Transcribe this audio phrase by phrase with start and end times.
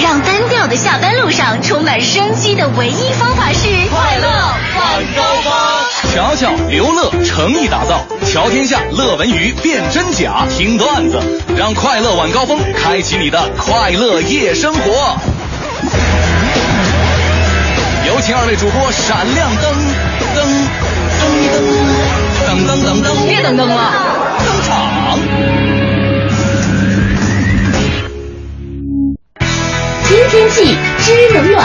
[0.00, 4.28] 让单调的下班路上充满生机的唯一方法是快乐
[4.78, 5.52] 晚高峰。
[6.14, 11.20] 瞧瞧、刘乐诚意打造，瞧天下、乐文娱辨真假，听段子，
[11.56, 15.16] 让快乐晚高峰开启你的快乐夜生活。
[18.06, 19.72] 有请二位主播闪亮登
[20.34, 20.48] 登
[21.20, 23.92] 登登登登登，别登登了，
[24.38, 25.59] 登场。
[30.10, 31.64] 听天气知冷暖。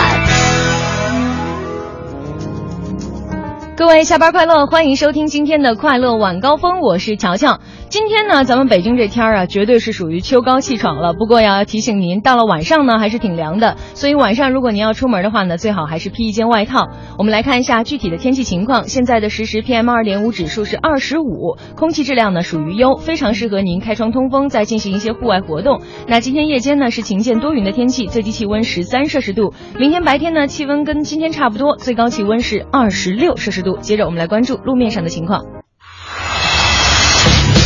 [3.76, 7.60] 各位下班快乐，欢迎收听今天的快乐晚高峰，我是乔乔。
[7.95, 11.13] 今天呢，咱们北京这天儿啊，绝对是属于秋高气爽了。
[11.13, 13.77] 不过要提醒您，到了晚上呢，还是挺凉的。
[13.94, 16.90] 所以晚上如果您要出门的话呢，最好还是披一件外套。
[17.18, 18.90] 我们来看一下具体的天气情况。
[18.90, 25.80] 现在的实时 PM 二点五指数是二十五，空气质量呢属于优，非常适合您开窗通风，再进行一些户外活动。
[26.05, 29.54] 那今天夜间呢是晴间多云的天气，最低气温十三摄氏度。
[29.80, 33.77] 明天白天呢气温跟今天差不多，最高气温是二十六摄氏度。
[33.77, 35.46] 接着我们来关注路面上的情况。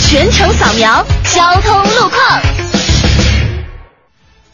[0.09, 2.68] 全程扫描交通路况。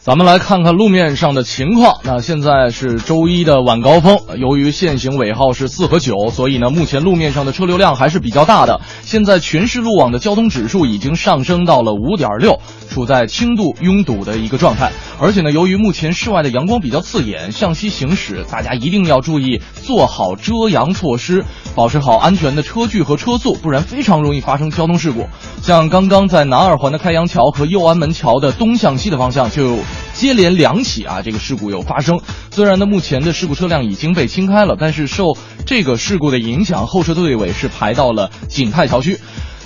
[0.06, 1.98] 咱们来看看路面上的情况。
[2.04, 8.80] 那现在是周一的晚高峰，由于限行尾号是四和九，所以呢，目前路面上的车流量还是比较大的。
[9.02, 14.92] 现在全市路网的交通指数已经上升到了五点六，处在轻度拥堵的一个状态。
[15.18, 25.26] 而且呢，由于目前室外的阳光比较刺眼，向西行驶，大家一定要注意做好遮阳措施，保持好安全的车距和车速，不然非常容易发生交通事故。
[25.62, 29.74] 像刚刚在南二环的开阳桥和右安门桥的东向西的方向就。
[30.14, 32.20] 接连两起啊，这个事故有发生。
[32.50, 39.18] 虽然呢，目前的事故车辆已经被清开了，但是受这个事故的影响，后车队尾是排到了景泰桥区。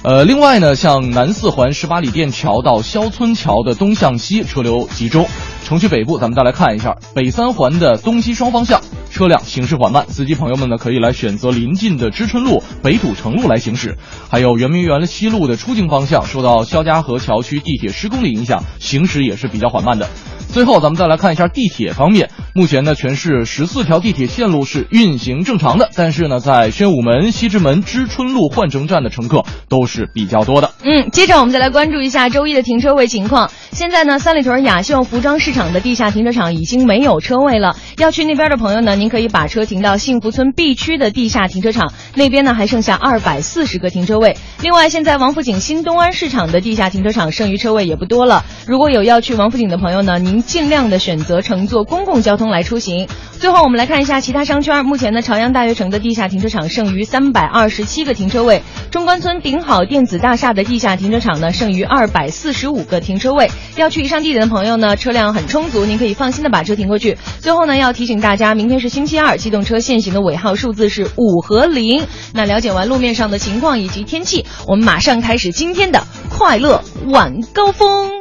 [0.03, 5.27] 呃，另外呢，像南四环十八里店桥到肖村桥的东向西车流集中。
[5.63, 13.99] 城区北部，咱们再来看一下北三环的东西双方向车辆行驶缓慢，司机朋友们呢可以来选择临近的知春路、北土城路来行驶。
[14.31, 20.09] 还有圆明园西路的出境方向，受到肖家河桥区地铁施工的影响，行驶也是比较缓慢的。
[20.49, 22.31] 最后，咱们再来看一下地铁方面。
[22.53, 30.71] 目前呢，全市十四条地铁线路是运行正常的，但是呢，在宣武门、西直门、知春路换乘站的乘客都是比较多的。
[30.85, 33.51] 嗯，接着我们再来关注一下周一的停车位情况。
[33.73, 37.77] 现在呢，三里屯雅秀服装市场的地下停车场已经没有车位了。
[37.99, 44.37] 要去那边的朋友呢，您可以把车停到幸福村 B 区的地下停车场，那边呢还剩下二百四十个停车位。
[44.63, 48.45] 另外，现在王府井新东安市场的地下停车场剩余车位也不多了。
[48.67, 53.09] 如果有要去王府井的朋友呢，您尽量的选择乘坐公共交通来出行。
[53.39, 54.85] 最后，我们来看一下其他商圈。
[54.85, 63.51] 目前呢，朝阳大悦城的地下停车场剩余三百二十七个停车位，中关村顶好电子大厦的地下停车场呢剩余二百四十五个停车位。
[63.77, 67.17] 要去以上地点的朋友呢，车辆很充足，您可以放心的把车停过去。
[67.41, 72.07] 最后呢，要提醒大家，明天是星期二，机动车限行的尾号数字是五和零。
[72.35, 78.20] 那了解完路面上的情况以及天气，我们马上开始今天的快乐晚高峰。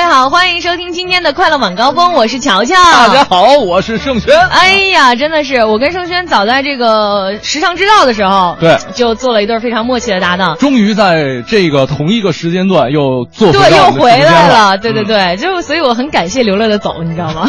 [0.00, 2.74] 位好，欢迎收听今天的快乐晚高峰，我是乔乔。
[2.74, 4.34] 大家好，我是盛轩。
[4.48, 10.56] 哎呀，真的是我跟盛轩早在这个时尚之道的时候，对，就做了一对非常默契的搭档。
[10.56, 14.78] 终于在这个同一个时间段又做对，又回来了。
[14.78, 17.46] 对对嗯对，就所以我很感谢刘乐的走，你知道吗？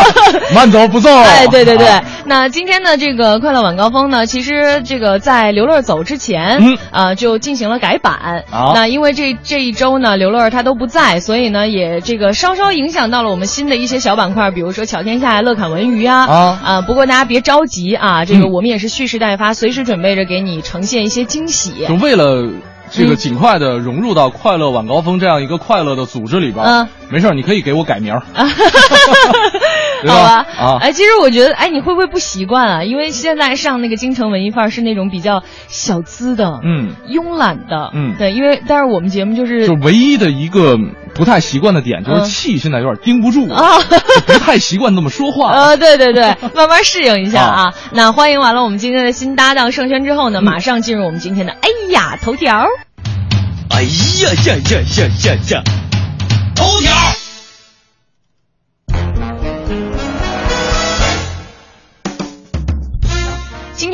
[0.54, 1.12] 慢走不送。
[1.22, 8.44] 哎，对对对啊，那今天的这个快乐晚高峰呢，其实这个在刘乐走之前，嗯呃，就进行了改版。
[8.50, 16.26] 啊那因为这这一周呢，刘乐他都不在，所以呢，也这个稍稍影响到了我们新的一些小板块，比如说巧天下、乐侃文娱啊。
[16.26, 21.86] 啊啊，不过大家别着急啊，这个嗯我们也是蓄势待发，随时准备着给你呈现一些惊喜。
[21.88, 22.48] 就为了
[22.90, 29.60] 这个嗯尽快的融入到快乐晚高峰这样一个快乐的组织里边，嗯没事儿，你可以给我改名儿，对
[30.08, 32.84] 好吧，啊，哎，其实我觉得，哎，你会不会不习惯啊？
[32.84, 40.76] 因为现在上那个京城文艺范儿是那种比较小资的，嗯，慵懒的，嗯对，因为但是我们节目就是就唯一的一个
[41.14, 43.78] 不太习惯的点就是嗯气现在有点盯不住我，啊。
[44.26, 45.52] 不太习惯这么说话。
[45.52, 47.72] 呃， 对对对， 慢慢适应一下啊。
[47.92, 52.66] 那欢迎完了我们今天的新搭档盛轩之后呢，马上进入我们今天的哎呀头条。
[53.70, 55.62] 哎呀呀呀呀呀呀！
[56.56, 56.92] 头条。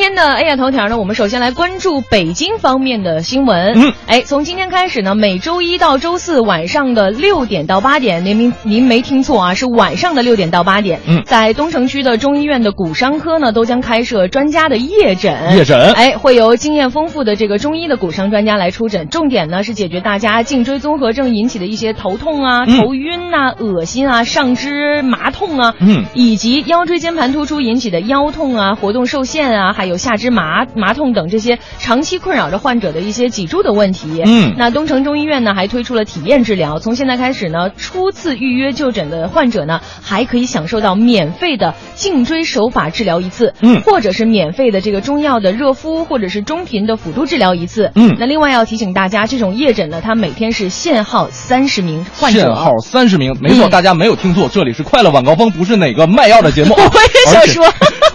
[0.06, 3.72] 天的 A 呀头条呢，我们首先来关注北京方面的新闻。
[3.74, 11.00] 嗯，哎，从今天开始呢，每周一到周四晚上的六点到八点，您您您没听错啊，是晚上的六点到八点。
[11.08, 15.56] 嗯，在东城区的中医院的骨伤科呢，都将开设专家的夜诊。
[15.56, 34.22] 夜诊，哎，会由经验丰富的这个中医的骨伤专家来出诊，重点呢是解决大家颈椎综合症引起的一些头痛啊、嗯头晕呐、恶心啊、上肢麻痛啊，嗯以及腰椎间盘突出引起的腰痛啊、活动受限啊，还有下肢麻麻痛等这些长期困扰着患者的一些脊柱的问题。
[34.24, 47.90] 嗯那东城中医院呢还推出了体验治疗，从现在开始呢，初次预约就诊的患者呢还可以享受到免费的颈椎手法治疗一次，嗯或者是免费的这个中药的热敷或者是中频的辅助治疗一次。
[47.94, 52.40] 嗯那另外要提醒大家，这种夜诊呢，它每天是限号三十名患者。
[52.40, 56.74] 限号三十名，没错，嗯大家没有听错，这里是快乐晚高峰，不是哪个卖药的节目。
[56.74, 57.64] 啊 我也想说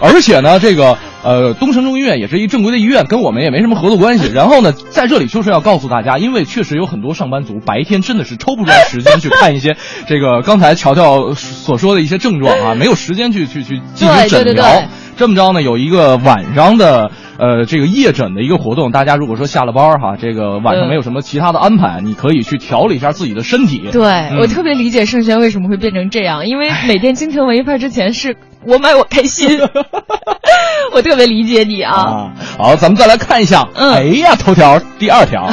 [0.00, 4.30] 而且，而且呢，这个呃，东城中医院也是一正规的医院，跟我们也没什么合作关系。
[4.34, 9.76] 然后呢，在这里就是要告诉大家，因为确实有很多上班族白天真的是抽不出来时间去看一些
[10.06, 14.64] 这个刚才乔乔所说的一些症状啊， 没有时间去去去进行诊疗。
[14.64, 23.90] 对对这么着呢，有一个晚上的呃这个夜诊的一个活动，大家如果说下了班哈，这个晚上嗯没有什么其他的安排，你可以去调理一下自己的身体。
[23.92, 29.58] 对、嗯我特别理解盛轩为什么会变成这样，因为每天京城文艺派之前是我买我开心，
[30.94, 31.94] 我特别理解你啊。
[31.94, 35.50] 啊，好，咱们再来看一下，嗯哎呀，头条第二条，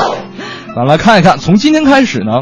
[0.74, 2.40] 咱们来看一看，从今天开始呢，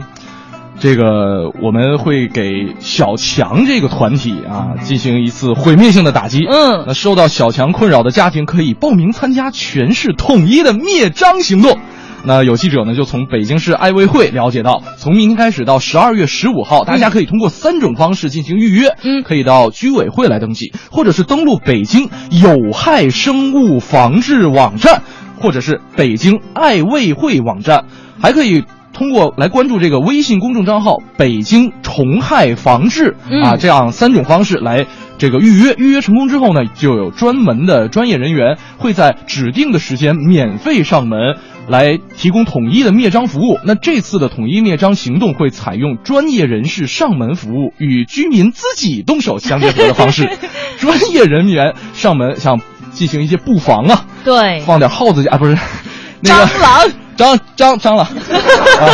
[0.79, 6.47] 这个我们会给小强这个团体啊进行一次毁灭性的打击。
[6.51, 11.79] 嗯那受到小强困扰的家庭可以报名参加全市统一的灭蟑行动。
[12.27, 18.89] 那有记者呢，就从北京市爱卫会了解到，从明天开始到十二月十五号，大家可以通过三种方式进行预约。
[19.05, 25.03] 嗯可以到居委会来登记，或者是登录北京有害生物防治网站，
[25.39, 27.85] 或者是北京爱卫会网站，
[28.21, 28.65] 还可以。
[28.93, 34.87] 通过来关注这个微信公众账号“北京虫害防治”嗯啊，这样三种方式来
[35.19, 35.75] 这个预约。
[35.77, 41.37] 预约成功之后呢，就有专门的专业人员会在指定的时间免费上门，
[41.69, 43.59] 来提供统一的灭蟑服务。
[43.65, 50.29] 那这次的统一灭蟑行动会采用专业人士上门服务与居民自己动手相结合的方式，
[50.79, 52.61] 专业人员上门想
[52.93, 55.57] 进行一些布防啊，对，放点耗子架啊，不是
[56.21, 56.91] 那个蟑螂。
[57.17, 58.85] 蟑蟑蟑螂， 啊，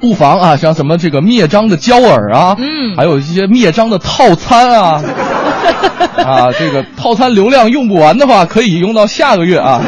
[0.00, 5.02] 布防啊，像什么这个灭蟑的胶饵啊，嗯还有一些灭蟑的套餐啊，
[6.16, 9.82] 啊，这个套餐流量用不完的话，可以用到下个月啊。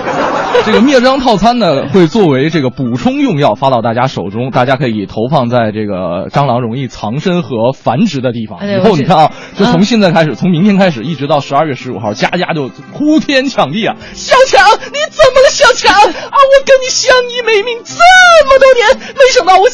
[0.64, 8.58] 这个灭蟑套餐呢，会作为这个补充用药发到大家手中，大家可以投放在这个蟑螂容易藏身和繁殖的地方。
[8.69, 13.94] 以后你看啊，就从嗯现在开始，从明天开始，一直到十二月十五号，家家就呼天抢地啊！
[14.14, 16.03] 小强，你怎么了，小强啊？
[16.03, 17.94] 我跟你相依为命这
[18.47, 19.69] 么多年，没想到我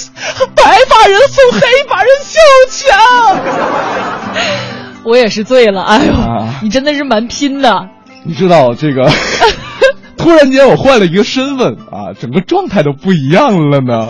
[0.55, 2.39] 白发人送黑发人，小
[2.69, 3.41] 强。
[5.05, 7.89] 我也是醉了，哎呦，啊你真的是蛮拼的。
[8.25, 9.11] 你知道这个？
[10.23, 14.07] 突然间我换了一个身份啊，整个状态都不一样了呢。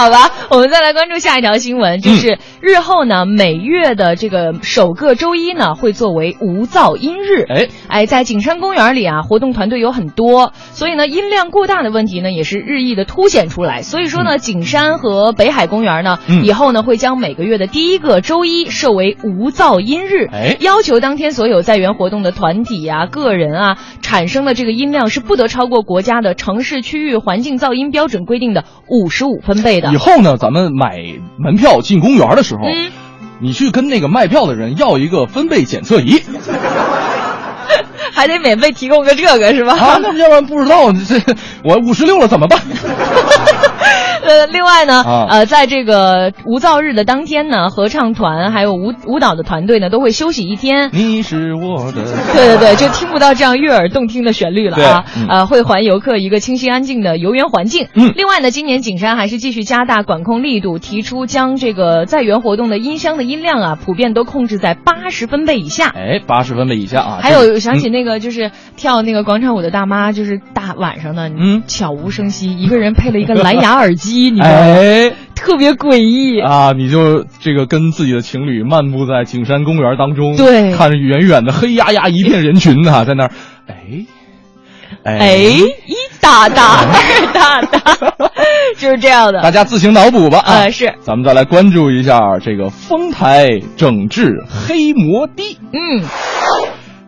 [0.00, 7.44] 好吧，我们再来关注下一条新闻，就是日后呢，每月的这个首个周一呢，会作为无噪音日。
[7.46, 13.82] 哎，哎，在景山公园里啊，活动团队有很多，所以呢，音量过大的问题呢，也是日益的凸显出来。
[13.82, 16.46] 所以说呢，景山和北海公园呢，嗯。
[16.46, 20.56] 以后呢，会将每个月的第一个周一设为无噪音日，哎。
[20.60, 29.96] 要求当天所有在园活动的团体啊、个人啊，产生的这个音量是不得超过国家的城市区域环境噪音标准规定的五十五分贝的以。
[29.96, 30.98] 后呢，咱们买
[31.38, 32.90] 门票进公园的时候，嗯
[33.42, 36.20] 你去跟那个卖票的人要一个分贝检测仪
[38.12, 39.72] 还得免费提供个这个是吧？
[39.80, 41.18] 啊，那要不然不知道这
[41.64, 42.60] 我五十六了怎么办？
[44.22, 50.90] 呃，另外呢，啊呃，在这个无噪日的当天呢，合唱团还有舞舞蹈的团队呢，都会休息一天。
[50.92, 52.02] 你是我的。
[52.34, 55.04] 对对对，就听不到这样悦耳动听的旋律了啊！
[55.16, 57.88] 嗯呃，会还游客一个清新安静的游园环境。
[57.94, 65.88] 嗯另外呢，今年景山还是继续加大管控力度，提出将这个在园活动的音箱的音量啊，普遍都控制在八十分贝以下。
[65.88, 67.18] 哎，八十分贝以下啊。
[67.22, 74.54] 还有想起那个就是跳那个广场舞的大妈，就是大晚上的，嗯悄无声息，一个人配了一个蓝牙耳机，你知道吗？
[74.56, 76.38] 哎特别诡异。
[76.38, 83.30] 啊，你就这个跟自己的情侣漫步在景山公园当中，对看着远远的黑压压一片人群啊，在那儿，
[83.66, 87.96] 哎，哎，一大大，二大大，
[88.76, 89.40] 就是这样的。
[89.40, 90.52] 大家自行脑补吧啊！
[90.58, 95.58] 呃是咱们再来关注一下这个丰台整治黑摩的。
[95.72, 96.04] 嗯，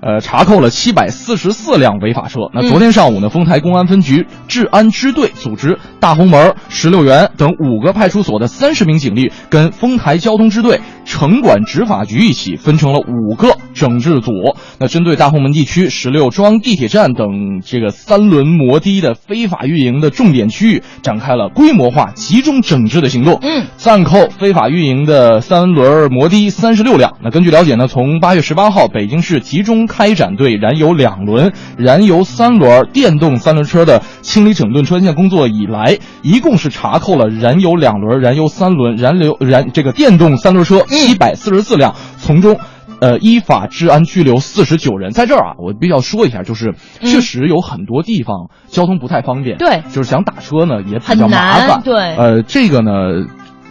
[0.03, 2.41] 呃，查扣了七百四十四辆违法车。
[2.53, 14.33] 那昨天上午呢，丰台公安分局治安支队组织大红门、石榴园等五个派出所的三十名警力，跟丰台交通支队、城管执法局一起，分成了五个整治组。
[14.81, 23.39] 那针对大红门地区石榴庄地铁站等这个三轮摩的的非法运营的重点区域，展开了规模化、集中整治的行动。
[23.41, 27.19] 嗯，暂扣非法运营的三轮摩的三十六辆。
[27.23, 42.59] 那根据了解呢，从八月十八号，北京市集中开展对燃油两轮、燃油三轮、电动三轮车的清理整顿专项工作以来，一共是查扣了燃油两轮、燃油三轮、燃油燃这个电动三轮车七百四十四辆，从中。
[43.01, 52.93] 呃，依法治安拘留四十九人，在这儿啊，我必须要说一下，就是确实有很多地方交通不太方便，对就是想打车呢也比较麻烦，对呃，这个呢。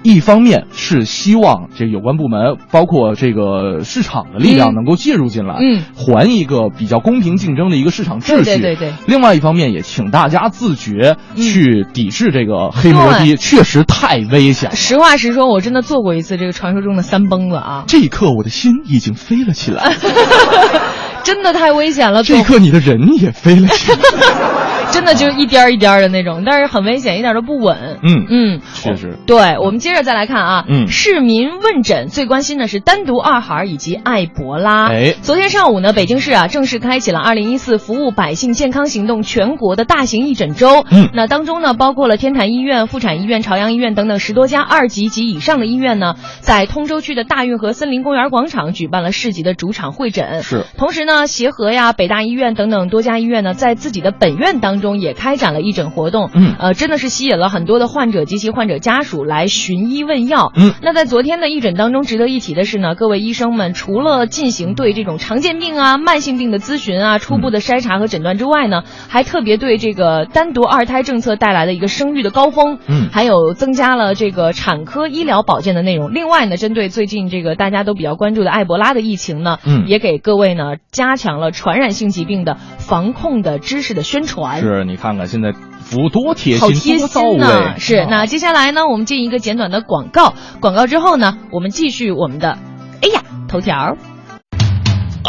[0.03, 8.43] 一方面是希望这有关部门，包括这个市场的力量嗯能够介入进来，嗯还一个比较公平竞争的一个市场秩序。
[8.43, 14.75] 对对对对另外一方面，也请大家自觉嗯去抵制这个黑摩的，对确实太危险了。
[14.75, 19.93] 实话实说，我真的做过一次这个传说中的三蹦子啊，这一刻，我的心已经飞了起来。
[21.24, 22.24] 真的太危险了。
[22.24, 24.00] 这一刻，你的人也飞了起来。
[24.91, 28.00] 真的就是一颠儿一颠儿的那种，但是很危险，一点都不稳。
[28.03, 29.17] 嗯嗯，确实。
[29.25, 34.88] 对，我们接着再来看啊，嗯市民问诊最关心的是单独二孩以及艾博拉。
[34.88, 40.86] 哎昨天上午呢，北京市啊正式开启了二零一四服务百姓健康行动全国的大型义诊周。
[40.89, 50.43] 嗯那当中呢，包括了天坛医院、妇产医院、朝阳医院等等十多家二级及以上的医院呢，在通州区的大运河森林公园广场举办了市级的主场会诊。
[50.43, 56.30] 是同时呢，协和呀、北大医院等等多家医院呢，在自己的本院当中也开展了义诊活动。
[56.34, 60.52] 嗯呃，真的是吸引了很多的患者及其患者家属来寻医问药。
[60.56, 76.14] 嗯那在昨天的义诊当中，值得一提的是呢，各位医生们除了进行对这种常见病啊、慢性病的咨询啊、初步的筛查和诊断之外呢，还特别对这个单独二胎政策带来的一个生育的高峰，嗯还有增加了这个产科医疗保健的内容。
[76.14, 84.60] 另外呢，针对最近这个大家都比较关注的埃博拉的疫情呢，嗯也给各位呢加强了传染性疾病的防控的知识的宣传。
[84.60, 87.80] 是你看看现在服务多贴心好心，贴心呐、位。
[87.80, 92.58] 是，啊那接下来呢，我们进一个简短的广告，广告之后呢，我们继续我们的，
[93.01, 93.98] 哎呀，头条。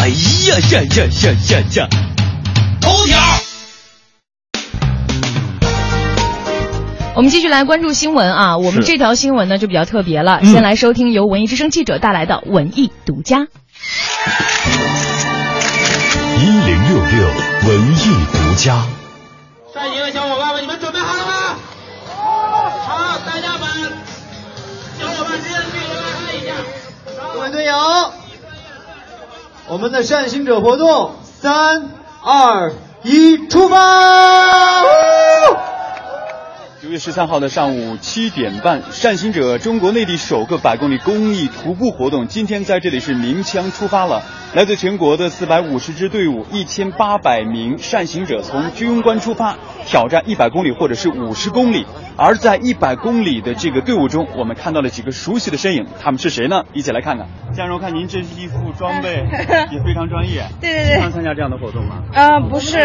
[0.01, 1.89] 哎呀呀呀呀呀呀！
[2.81, 3.19] 头条。
[7.15, 13.47] 我们继续来关注新闻啊，我们这条新闻呢就比较特别了，嗯先来收听由文艺之声记者带来的文艺独家。
[16.39, 17.27] 一零六六
[17.69, 18.83] 文艺独家。
[19.83, 21.57] 善行的小伙伴们，你们准备好了吗？
[22.15, 23.67] 好，大家把
[24.97, 26.55] 小伙伴之间的距离拉开一下。
[27.35, 28.13] 各位队友，
[29.67, 31.91] 我们的善行者活动，三
[32.23, 32.73] 二
[33.03, 33.77] 一，出发！
[36.83, 44.21] 九月十三号的上午七点半，善行者中国内地首个百公里公益徒步活动，今天在这里是鸣枪出发了。
[44.53, 51.87] 来自全国的四百五十支队伍，一千八百名善行者从居庸关出发，挑战一百公里或者是五十公里。
[52.17, 56.65] 而在一百公里的这个队伍中，我们看到了几个熟悉的身影，他们是谁呢？
[56.73, 57.27] 一起来看看。
[57.55, 59.27] 江荣，看您这是一副装备
[59.71, 62.03] 也非常专业， 对对对经常参加这样的活动吗？
[62.13, 62.79] 呃，不是，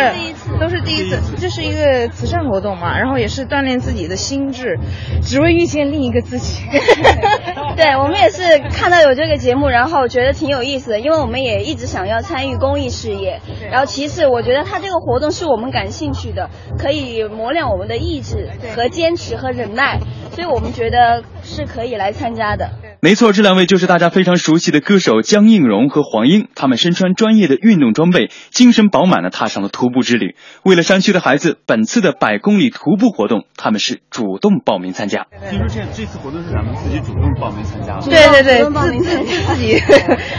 [0.59, 4.77] 都是第一次，这是一个慈善活动嘛，然后也是锻炼自己的心智，
[5.21, 6.63] 只为遇见另一个自己。
[7.77, 13.39] 对我们也是看到有这个节目，然后觉得挺有意思的，因为我们也一直想要参与公益事业。
[13.71, 19.99] 然后其次，我觉得他这个活动是我们感兴趣的，可以磨练我们的意志和坚持和忍耐，
[20.31, 22.69] 所以我们觉得是可以来参加的。
[22.99, 30.35] 没错，这两位就是大家非常熟悉的歌手江映蓉和黄英，他们身穿专业的运动装备，精神饱满的踏上了徒步之旅。
[30.63, 35.27] 为了山区的孩子，本次的百公里徒步活动，他们是主动报名参加。
[35.49, 39.79] 听说这这次活动是咱们自己主动报名参加的，对对对，报名自自自己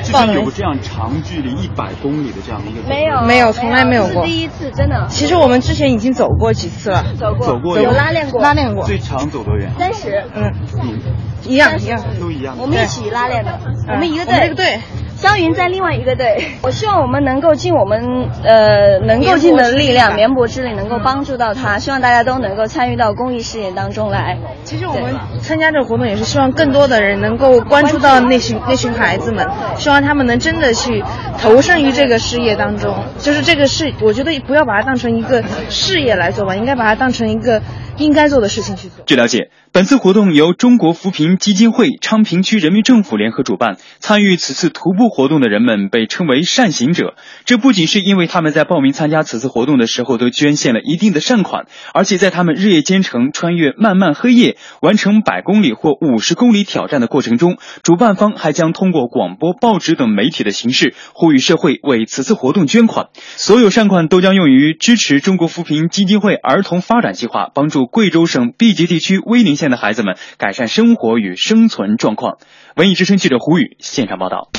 [0.03, 0.35] 之 报名。
[0.35, 0.53] 前有过。
[0.59, 4.25] 这样长距离一百公里的这样的一个没有，没有从来没有过。
[4.25, 5.07] 第一次，真的。
[5.09, 9.71] 其实我们之前已经走过几次了，走过，走过有拉练过，拉练过，最长走多远？
[9.79, 10.99] 三十，嗯，嗯，
[11.47, 12.03] 一样一样。
[12.19, 12.63] 都一样的。
[12.63, 14.47] 我们一起拉练的，我们一个队。
[14.47, 14.81] 一个队。
[15.21, 21.79] 队，湘云在另外一个队， 我希望我们能够尽我们呃能够尽的力量，绵薄之力，能够帮助到他。
[21.79, 24.39] 希望大家都能够参与到公益事业当中来。
[24.65, 29.47] 其实我们参加这个活动也是希望更多的人能够关注到那群那群孩子们，
[29.77, 31.03] 希望他们能真的去
[31.41, 33.05] 投身于这个事业当中。
[33.19, 37.63] 就是这个事，我觉得不要把它当成一个事业来做吧，应该把它当成一个
[37.97, 39.05] 应该做的事情去做。
[39.07, 47.15] 据了解，本次活动由中国扶贫基金会昌平区人民政府联合主办，参与此次徒步活动的人们被称为善行者。
[47.45, 63.07] 这不仅是因为他们在报名参加此次活动的时候都捐献了一定的善款，而且在他们日夜兼程、穿越漫漫黑夜、完成百公里或五十公里挑战的过程中，主办方还将通过广播、报纸等媒体的形式呼吁社会为此次活动捐款。
[63.15, 72.39] 所有善款都将用于支持中国扶贫基金会儿童发展计划，帮助贵州省毕节地区威宁县的孩子们改善生活与生存状况。
[72.77, 74.51] 文艺之声记者胡宇现场报道。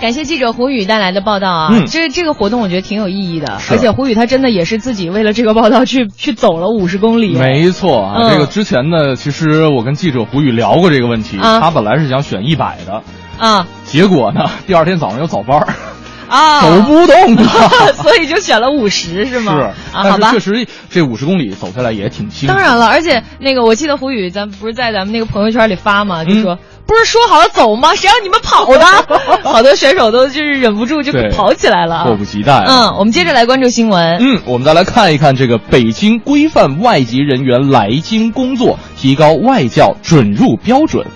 [0.00, 7.34] 感谢记者胡宇带来的报道啊，嗯这这个活动我觉得挺有意义的，而且胡宇他真的也是自己为了这个报道去 去走了五十公里。
[7.34, 13.02] 没错啊，嗯这个之前呢，其实我跟记者胡宇聊过这个问题，啊他本来是想选一百的，
[13.38, 15.68] 啊结果呢， 第二天早上有早班儿，
[16.30, 17.92] 啊， 走不动了。
[17.92, 19.52] 所以就选了五十是吗？
[19.54, 19.60] 是
[19.96, 20.40] 啊，好吧确。
[20.40, 22.54] 实这五十公里走下来也挺辛苦。
[22.54, 26.58] 当然了，而且那个我记得胡宇，咱不是在咱们那个朋友圈里发嘛，就嗯说、
[26.90, 27.94] 不是说好了走吗？
[27.94, 28.84] 谁让你们跑 的？
[29.48, 32.02] 好多选手都就是忍不住就跑起来了。
[32.04, 32.64] 迫不及待。
[32.66, 34.16] 嗯，我们接着来关注新闻。
[34.18, 41.06] 嗯，我们再来看一看这个北京规范外籍人员来京工作，提高外教准入标准。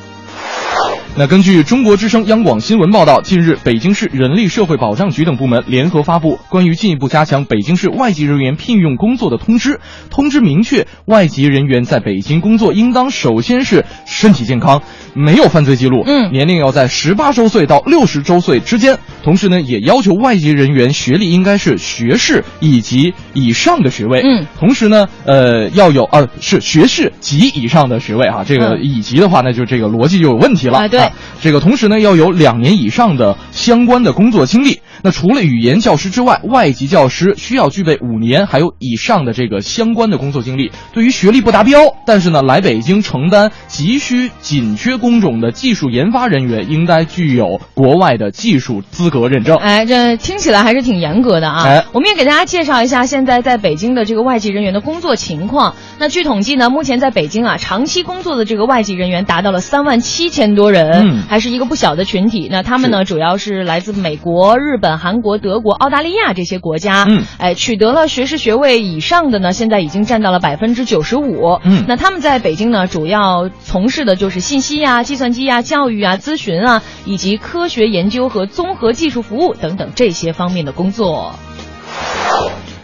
[1.17, 9.79] 那根据中国之声、央广新闻报道，近日北京市人力社会保障局等部门联合发布关于进一步加强北京市外籍人员聘用工作的通知。
[10.11, 14.83] 通知明确，外籍人员在北京工作应当首先是身体健康，
[15.15, 18.99] 没有犯罪记录，嗯年龄要在十八周岁到六十周岁之间。
[19.23, 24.21] 同时呢，也要求外籍人员学历应该是学士以及以上的学位。
[24.21, 31.04] 嗯，同时呢，呃，要有呃是学士及以上的学位啊，这个嗯以及的话呢，就这个逻辑就有问题了啊对
[31.41, 34.81] 这个同时呢，要有两年以上的相关的工作经历。
[35.03, 40.73] 那除了语言教师之外，外籍教师需要具备五年还有以上的这个相关的工作经历。
[40.95, 49.57] 对于学历不达标，但是呢来北京承担急需紧缺工种的技术研发人员，应该具有国外的技术资格认证。
[49.59, 51.65] 哎，这听起来还是挺严格的啊。
[51.65, 55.75] 哎我们也给大家介绍一下现在在北京的这个外籍人员的工作情况。
[55.99, 62.49] 那据统计呢，目前在北京啊，长期工作的这个外籍人员达到了三万七千多人，嗯还是一个不小的群体。
[62.51, 67.05] 那他们呢，主要是来自美国、日本、韩国、德国、澳大利亚这些国家。
[67.09, 71.59] 嗯哎，取得了学士学位以上的呢，现在已经占到了百分之九十五。
[71.65, 81.35] 嗯那他们在北京呢，主要从事的就是信息呀、计算机呀、教育啊、咨询啊，以及科学研究和综合技术服务等等这些方面的工作。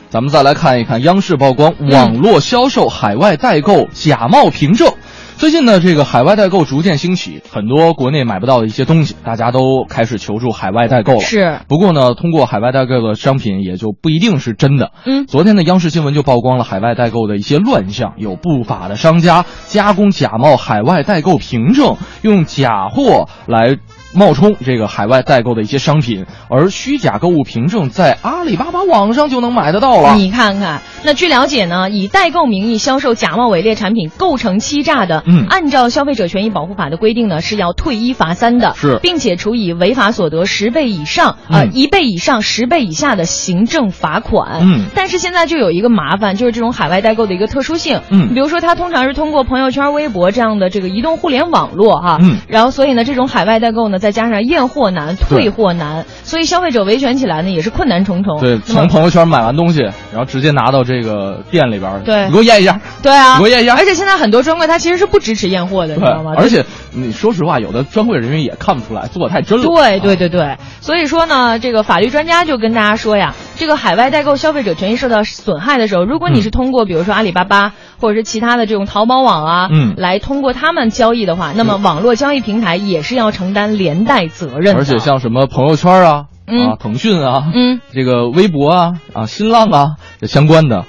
[0.09, 4.93] 咱们再来看一看央视曝光网络销售海外代购假冒凭证。
[5.41, 11.21] 最近呢，这个海外代购逐渐兴起，很多国内买不到的一些东西，大家都开始求助海外代购了。
[11.21, 14.93] 是不过呢，通过海外代购的商品也就不一定是真的。
[15.07, 23.79] 嗯昨天的，央视新闻就曝光了海外代购的一些乱象，有不法的商家加工假冒海外代购凭证，用假货来
[24.13, 30.15] 冒充这个海外代购的一些商品，而虚假购物凭证在阿里巴巴网上就能买得到了。
[30.17, 35.47] 你看看，那据了解呢，以代购名义销售假冒伪劣产品构成欺诈的，嗯。
[35.49, 38.99] 按照消费者权益保护法的规定呢，是要退一罚三的，是。
[39.03, 41.71] 并且处以违法所得十倍以上啊、嗯。
[41.73, 44.61] 一倍以上十倍以下的行政罚款。
[44.63, 44.87] 嗯。
[44.95, 48.35] 但是现在就有一个麻烦，就是这种海外代购的一个特殊性，嗯。
[48.35, 52.39] 比如说它通常是通过朋友圈、微博这样的这个移动互联网络哈，嗯。
[52.49, 58.41] 然后所以呢，这种海外代购呢，再加上验货难、退货难，所以消费者维权起来呢也是困难重重。
[58.41, 62.81] 对，从朋友圈买完东西，然后直接拿到这个店里边，对你给我验一下。
[63.03, 66.33] 对啊，给我验一下而且现在很多专柜它其实是不支持验货的，你知道吗？
[66.37, 69.65] 而且你说实话，有的专柜人员也看不出来，做的太真了。
[69.65, 84.77] 对对对对，所以说呢，这个法律专家就跟大家说呀，这个海外代购消费者权益受到损害的时候，如果你是通过比如说阿里巴巴或者是其他的这种淘宝网啊，嗯来通过他们交易的话，那么网络交易平台也是要承担连带责任。
[84.77, 90.85] 而且像什么朋友圈啊，嗯啊，腾讯啊，嗯，这个微博啊，啊，新浪啊，这相关的，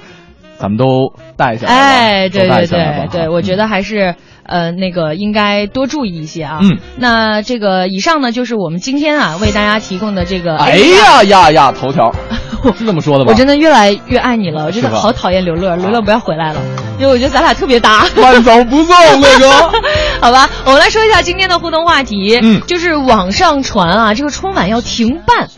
[0.58, 1.74] 咱们都带下来。
[1.74, 6.60] 哎，对对对对，我觉得还是呃那个应该多注意一些啊。
[6.62, 10.58] 嗯，那这个以上呢就是我们今天啊为大家提供的这个。
[10.58, 12.14] 哎呀呀呀，头条
[12.78, 13.32] 是这么说的吧？
[13.32, 16.60] 我真的越来越爱你了，我真的好讨厌刘乐，刘乐不要回来了，
[17.02, 18.06] 因为我觉得咱俩特别搭。
[18.16, 19.50] 慢走不送，那个。
[20.22, 25.50] 好吧，我们来说一下今天的互动话题，嗯就是网上传啊，这个春晚要停办，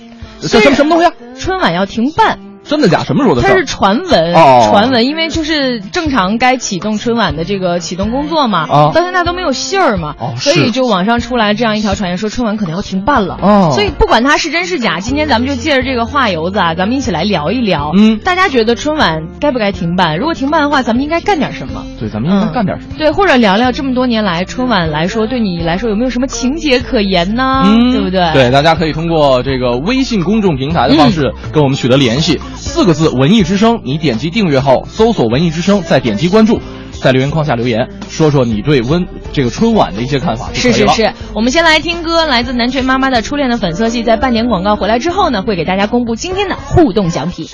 [0.42, 1.12] 这什么什么东西啊？
[1.38, 2.40] 春晚要停办。
[2.64, 3.04] 什真的假？
[3.04, 3.50] 什么时候的事儿？
[3.52, 13.38] 它是传闻，哦传闻，因为就是正常该启动春晚的这个启动工作嘛，哦到现在都没有信儿嘛，哦所以就网上出来这样一条传言，说春晚可能要停办了。
[13.42, 17.92] 哦所以不管它是真是假，今天咱们就借着这个话由子啊，咱们一起来聊一聊。
[17.96, 20.18] 嗯大家觉得春晚该不该停办？
[20.18, 21.86] 如果停办的话，咱们应该干点什么？
[22.00, 22.96] 对，咱们应该干点什么？
[22.98, 27.64] 对，或者聊聊这么多年来春晚来说，对你来说有没有什么情节可言呢？
[27.66, 28.32] 嗯，对不对？
[28.34, 36.60] 对，大家可以通过这个微信公众平台的方式跟我们取得联系，四个字“文艺之声”，你点击订阅后搜索“文艺之声”，再点击关注，
[36.92, 40.72] 在留言框下留言，说说你对温这个春晚的一些看法是。
[40.72, 44.02] 是是，我们先来听歌，来自南拳妈妈的《初恋的粉色系》。
[44.06, 47.48] 在半点广告回来之后呢，会给大家公布今天的互动奖品。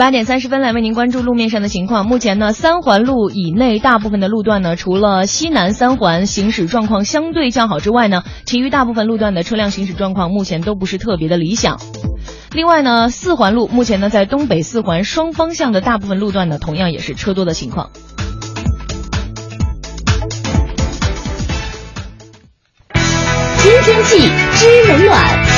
[0.00, 2.06] 八点三十分来为您关注路面上的情况。
[2.06, 11.78] 目前呢，三环路以内大部分的路段呢，除了西南三环行驶状况相对较好之外呢，其余大部分路段的车辆行驶状况目前都不是特别的理想。
[12.52, 17.90] 另外呢，四环路目前呢，在东北四环双方向的大部分路段呢，同样也是车多的情况。
[22.94, 25.49] 听天气知冷暖。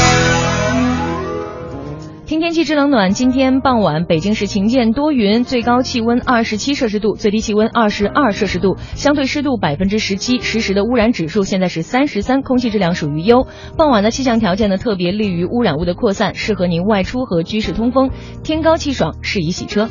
[2.33, 13.47] 听天气之冷暖，今天傍晚北京市晴间多云，最高气温二十七摄氏度，最低气温二十二摄氏度，相对湿度百分之十七，实时的污染指数现在是三十三，空气质量属于优。
[13.77, 18.09] 傍晚的气象条件呢，特别利于污染物的扩散，适合您外出和居室通风，
[18.43, 19.91] 天高气爽，适宜洗车。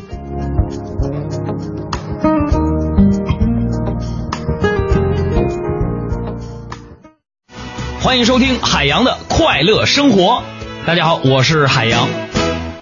[8.00, 10.42] 欢迎收听海洋的快乐生活。
[10.88, 12.08] 大家好，我是海洋。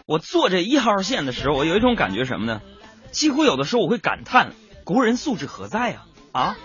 [0.10, 2.62] 我坐这一号线的时候，我有一种感觉什么呢？
[3.12, 6.02] 几乎有的时候我会感叹国人素质何在呀！
[6.32, 6.58] 啊！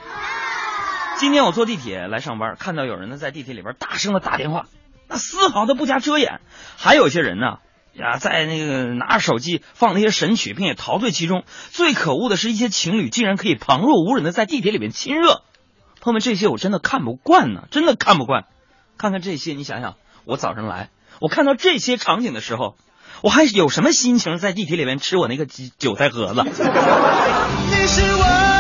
[1.18, 4.64] 今天我坐地铁来上班，看到有人呢在地铁里边大声的打电话，
[5.10, 6.38] 那丝毫的不加遮掩；
[6.78, 7.58] 还有些人呢，
[7.92, 11.44] 呀，在那个拿着手机放那些神曲，并且陶醉其中。
[11.70, 15.42] 最可恶的是一些情侣竟然可以旁若无人的在地铁里面亲热。
[16.00, 18.46] 朋友们，这些我真的看不惯呢，真的看不惯。
[18.96, 20.88] 看看这些，你想想，我早上来，
[21.20, 22.78] 我看到这些场景的时候，
[23.24, 26.42] 我还有什么心情在地铁里面吃我那个韭韭菜盒子？
[26.44, 28.53] 你是我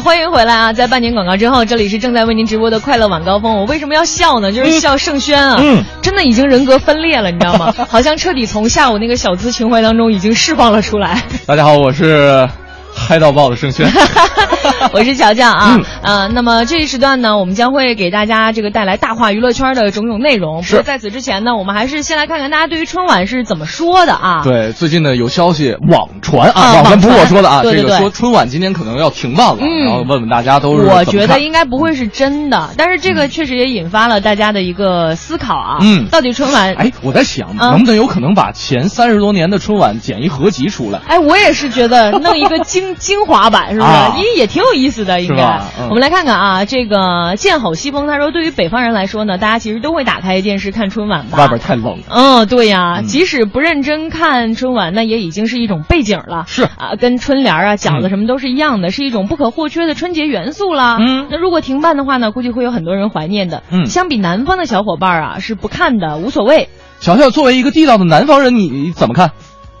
[0.00, 0.72] 欢迎回来啊！
[0.72, 3.56] 在半年广告之后，这里是正在为您直播的快乐晚高峰。
[3.56, 4.52] 我为什么要笑呢？
[4.52, 7.74] 就是笑盛轩啊，嗯真的已经人格分裂了，你知道吗？
[7.90, 11.22] 好像彻底从下午那个小资情怀当中已经释放了出来。
[11.46, 12.48] 大家好，我是
[12.98, 13.88] 嗨到爆的盛轩。
[14.92, 20.62] 我是乔乔啊，呃，那么这一时段呢，我们将会给大家这个带来大话娱乐圈的种种内容。
[20.62, 24.42] 不过在此之前呢，我们还是先来看看大家对于春晚是怎么说的啊。
[24.44, 35.78] 对，最近呢有消息网传啊，啊网传不是我说的啊，对对对这个说春晚今天可能要停办了，嗯然后问问大家都是我觉得应该不会是真的，但是这个确实也引发了大家的一个思考啊。
[35.80, 36.74] 嗯到底春晚？
[36.74, 41.00] 哎，我在想，嗯能不能有可能把前三十多年的春晚剪一合集出来？
[41.08, 43.90] 哎，我也是觉得弄一个精精精华版，是不是？
[43.90, 45.60] 啊咦，也挺有意思的，应该。
[45.78, 51.38] 嗯我们来看看啊，这个见好西风，他说，对于北方人来说呢，大家其实都会打开电视看春晚吧。
[51.38, 52.04] 外边太冷了。
[52.10, 56.44] 嗯，对呀，即使不认真看春晚，那也已经是一种背景了。
[56.46, 60.98] 是啊，跟春联啊、饺子什么都是一样的，是一种不可或缺的春节元素啦。
[61.00, 63.62] 嗯，那如果停办的话呢，估计会有很多人怀念的。
[63.70, 66.68] 嗯相比南方的小伙伴啊，是不看的，无所谓。
[67.00, 69.32] 小小作为一个地道的南方人，你你怎么看？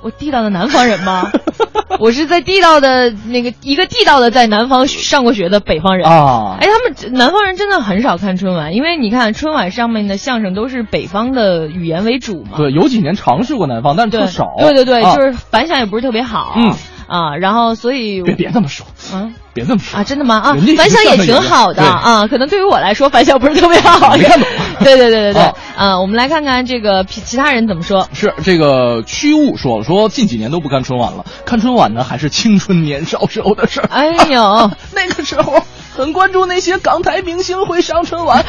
[0.02, 1.30] 我地道的南方人吗？
[1.98, 12.58] 我是在地道的那个一个地道的在南方上过学的北方人啊哎，他们南方人真的很少看春晚，因为你看春晚上面的相声都是北方的语言为主嘛。
[12.58, 14.54] 对，有几年尝试过南方，但是特少。
[14.58, 16.52] 对对对，啊就是反响也不是特别好。
[16.56, 16.74] 嗯
[17.08, 20.36] 啊，然后所以别别这么说，嗯，别这么说啊，真的吗？
[20.36, 24.14] 啊反响也挺好的啊，可能对于我来说反响不是特别好。
[24.16, 24.48] 没看懂
[24.84, 28.08] 对对对对对啊，啊，我们来看看这个其其他人怎么说。
[28.12, 33.88] 是这个屈物说了，说近几年都不看春晚了，看春晚呢还是青春年少时候的事儿。
[33.90, 35.62] 哎呦， 那个时候
[35.96, 38.44] 很关注那些港台明星会上春晚。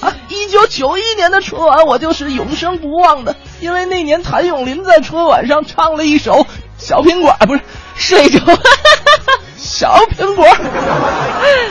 [0.00, 6.32] 啊，一九九一年的春晚我就是永生不忘的，因为那年谭咏麟在春晚上唱了一首
[6.78, 7.60] 《小苹果》，啊，不是
[7.98, 8.40] 睡着。
[9.56, 10.44] 小苹果。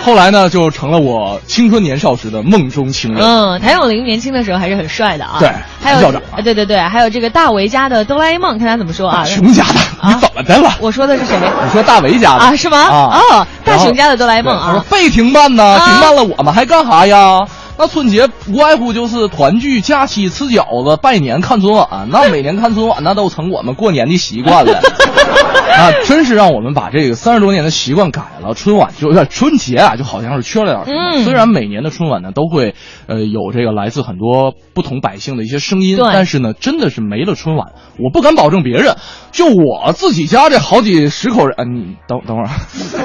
[0.03, 3.21] 后来呢，就成了我青春年少时的梦中情人。
[3.21, 5.37] 嗯，谭咏麟年轻的时候还是很帅的啊。
[5.39, 9.25] 对还有校长啊对对对，还有这个大为家的哆啦 A 梦，看他怎么说啊？
[9.25, 10.71] 熊家的，你怎么的了？
[10.79, 11.35] 我说的是谁？
[11.65, 12.77] 你说大为家的啊，是吗？
[12.77, 14.85] 啊哦，大熊家的哆啦 A 梦对他说啊。
[14.89, 17.45] 被停办呢，啊停办了我们还干啥呀？
[17.79, 22.07] 那春节无外乎就是团聚、假期、吃饺子、拜年、看春晚。
[22.09, 24.81] 那每年看春晚，那都成我们过年的习惯了。
[25.79, 28.53] 啊，真是让我们把这个三十多年的习惯改了。
[28.53, 30.97] 春晚就春节啊，就好像是缺了点什么。
[31.17, 32.73] 嗯虽然每年的春晚呢都会
[33.07, 38.95] 呃有这个来自很多不同百姓的一些声音，但是呢，真的是没了春晚，我不敢保证别人，
[39.31, 42.97] 就我自己家这好几十口人，呃你等等会儿，是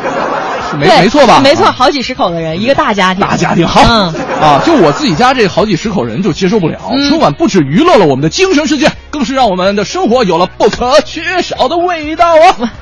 [0.78, 1.40] 没没错吧？
[1.42, 3.26] 没错，啊好几十口的人，一个大家庭。
[3.26, 6.78] 大家庭好、嗯，啊，就我自己家这好几十口人就接受不了。
[6.92, 12.72] 嗯春晚不止娱乐了我们的精神世界，更是让我们的生活有了不可缺少的味道啊！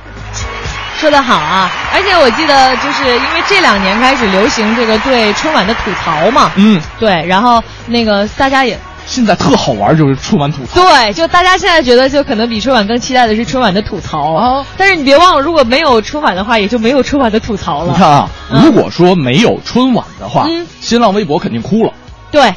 [0.99, 1.71] 说得好啊！
[1.91, 8.79] 而且我记得，就是因为这两年开始流行这个对春晚的吐槽嘛，嗯，对，然后那个大家也
[9.11, 10.81] 现在特好玩，就是春晚吐槽。
[10.81, 14.65] 对，就大家现在觉得，就可能比春晚更期待的是春晚的吐槽啊。
[14.77, 17.91] 但是你别忘了，如果没有春晚的话，也就没有春晚的吐槽了。
[17.91, 21.91] 你看啊，如果说没有春晚的话，嗯新浪微博肯定哭了。
[22.31, 22.53] 对，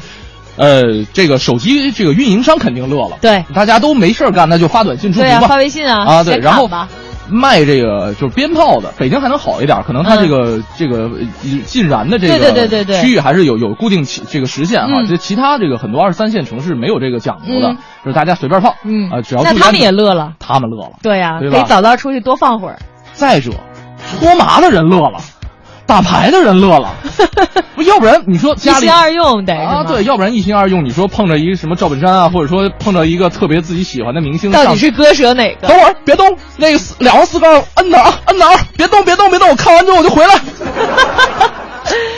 [0.57, 3.17] 呃，这个手机这个运营商肯定乐了。
[3.21, 6.89] 对，大家都没事儿干，那就发短信出屏吧，对啊，发微信啊，啊，对，然后吧
[7.31, 14.93] 卖这个就是鞭炮的，北京还能好一点，可能它这个、这个呃禁燃的这个嗯对对对对对区域还是有有固定起这个时限哈。
[15.01, 20.93] 嗯这其他这个很多二三线城市没有这个讲究的，嗯就是大家随便放，嗯啊，只要那他们也乐了，他们乐了。
[21.03, 22.79] 对呀、啊可以早早出去多放会儿。
[23.15, 23.53] 再者，
[24.19, 25.19] 搓麻的人乐了，
[25.87, 26.95] 打牌的人乐了，
[27.77, 35.69] 不要不然你说一家里心二用得是啊，对，要不然一心二用，你说碰着一个什么赵本山啊，或者说碰着一个特别自己喜欢的明星，到底是割舍哪个？
[35.69, 40.35] 等会儿别动，那个四两个四杠摁哪儿啊摁哪儿，别动别动别动，我看完之后我就回来。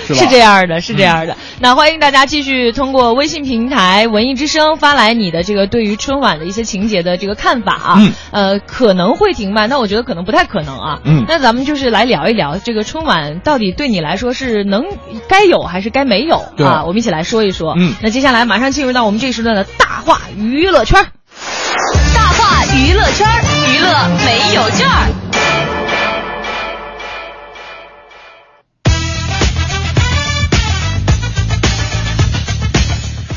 [0.07, 1.37] 是吧是这样的，是这样的。
[1.59, 7.95] 那欢迎大家继续通过微信平台“文艺之声”发来你的这个对于春晚的一些情节的这个看法啊。
[7.99, 11.01] 嗯呃，可能会停办，那我觉得可能不太可能啊。
[11.05, 14.85] 嗯那咱们就是来聊一聊这个春晚到底对你来说是能
[15.29, 16.85] 该有还是该没有啊？
[16.85, 17.75] 我们一起来说一说。
[17.77, 21.05] 嗯那接下来马上进入到我们这一时段的大话娱乐圈。
[22.15, 23.27] 大话娱乐圈，
[23.69, 23.89] 娱乐
[24.25, 24.87] 没有券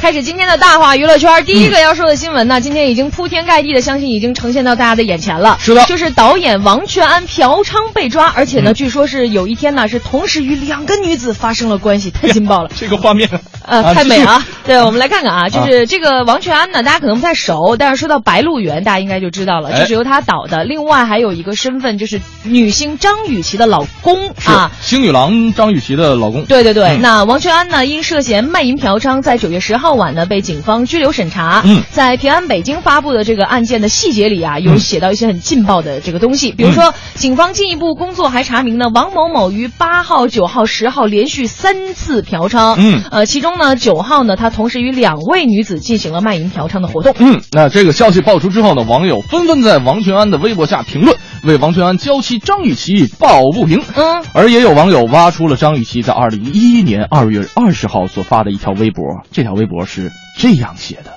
[0.02, 5.58] 开始今天的大话娱乐圈，第一个要说的新闻呢，今天已经铺天盖地的，相信已经呈现到大家的眼前了。
[5.60, 12.70] 是的就是导演王全安嫖娼被抓，而且呢，嗯据说是有一天呢，是同时与两个女子发生了关系，太劲爆了。
[12.80, 13.30] 这个画面，
[13.66, 14.48] 呃，啊太美了啊！
[14.66, 20.64] 对，我们来看看啊，就是这个王全安呢，大家可能不太熟，但是说到《白鹿原》，大家应该就知道了，哎这是由他导的。
[20.64, 24.72] 另外还有一个身份就是女星张雨绮的老公啊。
[24.82, 26.46] 星女郎张雨绮的老公。
[26.46, 31.62] 对对对，嗯那王全安呢，因涉嫌卖淫嫖娼，在九月十号晚呢被警方拘留审查。
[31.66, 42.76] 嗯在平安北京发布的这个案件的细节里啊，有嗯写到一些很劲爆的这个东西，比如说，警方进一步工作还查明呢，王某某于八号、九号、十号连续三次嫖娼。
[42.78, 47.14] 嗯呃，其中呢，九号呢，他同时与两位女子进行了卖淫嫖娼的活动。
[47.20, 53.82] 嗯，那这个消息爆出之后呢，网友纷纷在王全安的微博下评论，为王全安娇妻张雨绮抱不平。
[53.96, 61.14] 嗯，而也有网友挖出了张雨绮在二零一一年二月二十号所发的一条微博，这条微博是这样写的：“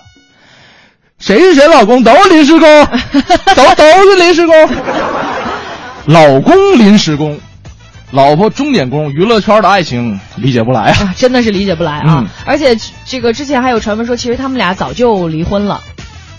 [1.19, 2.87] 谁是谁老公都是临时工，
[3.55, 4.55] 都都是临时工。”
[6.07, 7.39] 老公临时工，
[8.11, 11.15] 老婆钟点工，娱乐圈的爱情理解不来啊！
[11.17, 12.19] 真的是理解不来啊！
[12.19, 15.81] 嗯而且这个之前还有传闻说，其实他们俩早就离婚了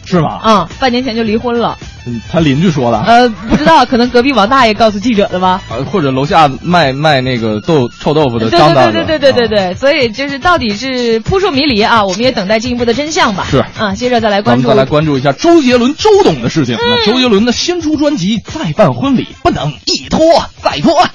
[0.05, 0.39] 是吗？
[0.43, 1.77] 啊、半年前就离婚了。
[2.05, 5.61] 嗯他邻居说的，呃，不知道， 可能隔壁王大爷告诉记者的吧。
[5.69, 13.47] 呃或者楼下卖卖那个豆臭豆腐的对张大对对对对对对对，所以就是到底是扑朔迷离啊，我们也等待进一步的真相吧。
[13.49, 14.67] 是啊，接着再来关注。
[14.67, 16.77] 们再来关注一下周杰伦周董的事情。
[16.77, 20.19] 那周杰伦呢，新出专辑，再办婚礼，不能一拖
[20.61, 21.07] 再拖。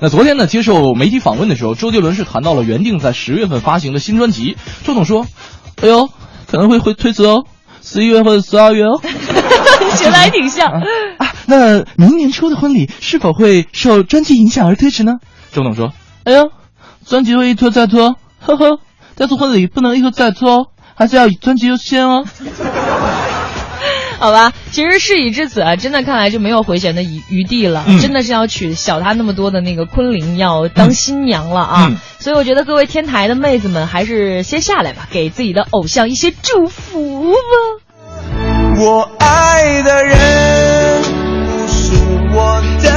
[0.00, 4.58] 那昨天呢，接受媒体访问的时候，周杰伦是谈到了原定在十月份发行的新专辑。
[4.84, 5.26] 周董说
[5.80, 6.10] ：“哎呦，
[6.50, 7.44] 可能会会推迟哦，
[7.84, 9.00] 十一月或者十二月哦。
[9.96, 10.72] 学的还挺像。
[11.18, 15.14] 啊，那明年初的婚礼是否会受专辑影响而推迟呢？”
[15.52, 15.92] 周董说
[16.24, 16.50] ：“哎呦，
[17.06, 18.80] 专辑会一拖再拖，呵呵，
[19.14, 20.66] 但是婚礼不能一拖再拖哦，
[20.96, 22.24] 还是要以专辑优先哦。”
[24.20, 31.86] 好吧，其实事已至此啊，真的看来就没有回旋的余余地了，嗯真的是要娶小他那么多的那个昆凌要当新娘了啊！
[31.90, 37.38] 嗯所以我觉得各位天台的妹子们还是先下来吧，给自己的偶像一些祝福吧。
[38.78, 41.92] 我爱的人不是
[42.34, 42.93] 我的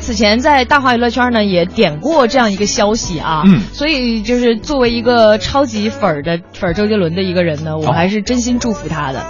[0.00, 3.60] 为此前在大话娱乐圈呢也点过这样一个消息啊，嗯。
[3.74, 7.92] 所以就是作为一个超级粉儿的粉儿周杰伦的一个人呢，我哦。
[7.92, 9.22] 还是真心祝福他的。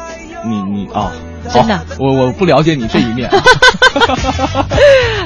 [0.46, 1.11] 你你啊，
[1.53, 3.31] 真的我我不了解你这一面。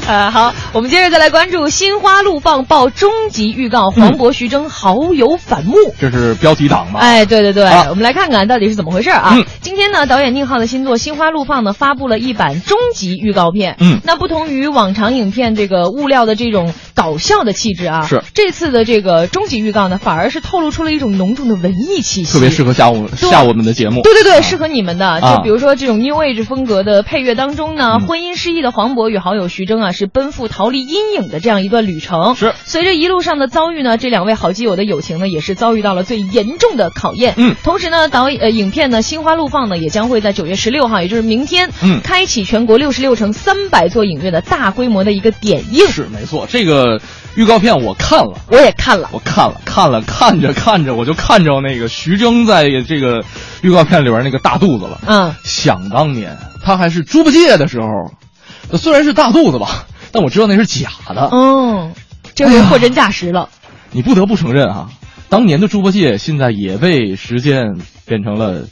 [0.07, 5.77] 呃，好，我们接着再来关注《心花怒放》报终极预告，黄渤、徐峥好友反目。
[5.99, 7.01] 这是标题党吗？
[7.01, 9.33] 哎，对对对，啊我们来看看到底是怎么回事啊！
[9.35, 13.77] 嗯今天呢，导演宁浩的新作《心花怒放》呢，发布了一版终极预告片。
[13.81, 24.03] 嗯那不同于往常影片这个物料的这种搞笑的气质啊，是这次的这个终极预告呢，反而是透露出了一种浓重的文艺气息，特别适合下午对下我们的节目。
[24.03, 25.09] 对对对，适合你们的。
[25.09, 32.35] 啊就比如说这种 New Age 风格的配乐当中呢，嗯婚姻失意的黄渤与好友徐峥啊，是奔赴逃离阴影的这样一段旅程。
[32.37, 37.33] 是随着一路上的遭遇呢，这两位好基友的友情呢，也是遭遇到了最严重的考验。
[37.39, 45.87] 嗯同时呢，导呃影片呢《心花怒放》呢，也将会在九月十六号，也就是明天，嗯开启全国六十六城三百座影院的大规模的一个点映。
[45.87, 47.01] 是没错，这个
[47.37, 48.35] 预告片我看了。
[48.49, 49.09] 我也看了。
[49.13, 53.25] 我看了看了看着看着，我就看着那个徐峥在这个
[53.63, 55.01] 预告片里边那个大肚子了。
[55.07, 61.29] 嗯，想当年他还是猪八戒的时候，虽然是大肚子吧， 但我知道那是假的。
[61.33, 61.93] 嗯，
[62.35, 63.49] 这回货真价实了。
[63.91, 64.89] 你不得不承认啊，
[65.29, 68.63] 当年的猪八戒现在也被时间变成了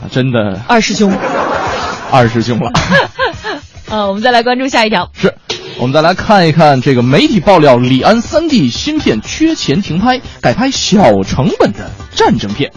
[0.00, 1.12] 啊，真的二师兄。
[2.10, 2.70] 二师兄了。
[3.90, 5.10] 呃，我们再来关注下一条。
[5.14, 5.34] 是，
[5.78, 12.72] 我们再来看一看这个媒体爆料，李安三 D 新片缺钱停拍，改拍小成本的战争片。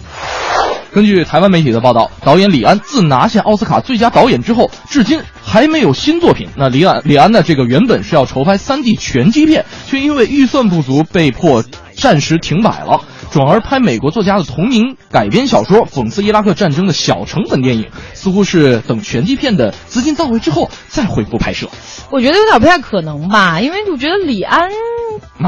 [0.92, 6.50] 根据台湾媒体的报道，导演李安自拿下奥斯卡最佳导演之后，至今还没有新作品。
[6.58, 7.42] 那李安李安呢？
[7.42, 11.64] 这个原本是要筹拍 3D 拳击片，却因为预算不足，被迫
[11.96, 13.00] 暂时停摆了，
[13.32, 21.70] 转而拍美国作家的同名改编小说，讽刺伊拉克战争的小成本电影，似乎是等拳击片的资金到位之后再恢复拍摄。
[22.10, 24.70] 我觉得有点不太可能吧，因为我觉得李安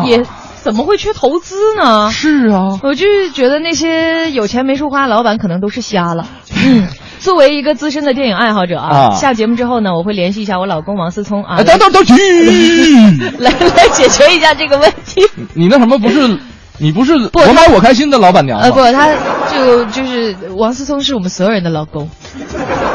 [0.05, 0.23] 也
[0.61, 2.11] 怎么会缺投资呢？
[2.11, 6.27] 是啊，我就是觉得那些有钱没处花的老板可能都是瞎了。
[6.63, 6.87] 嗯，
[7.19, 12.05] 作为一个资深的电影爱好者啊，啊下节目之后呢，我会联系一下我老公王思聪啊，哎，等等等，
[13.39, 15.21] 来来解决一下这个问题。
[15.55, 16.37] 你那什么不是？
[16.81, 18.65] 你不是我买我开心的老板娘吗？
[18.65, 19.07] 呃，不，他
[19.53, 22.09] 就就是王思聪是我们所有人的老公。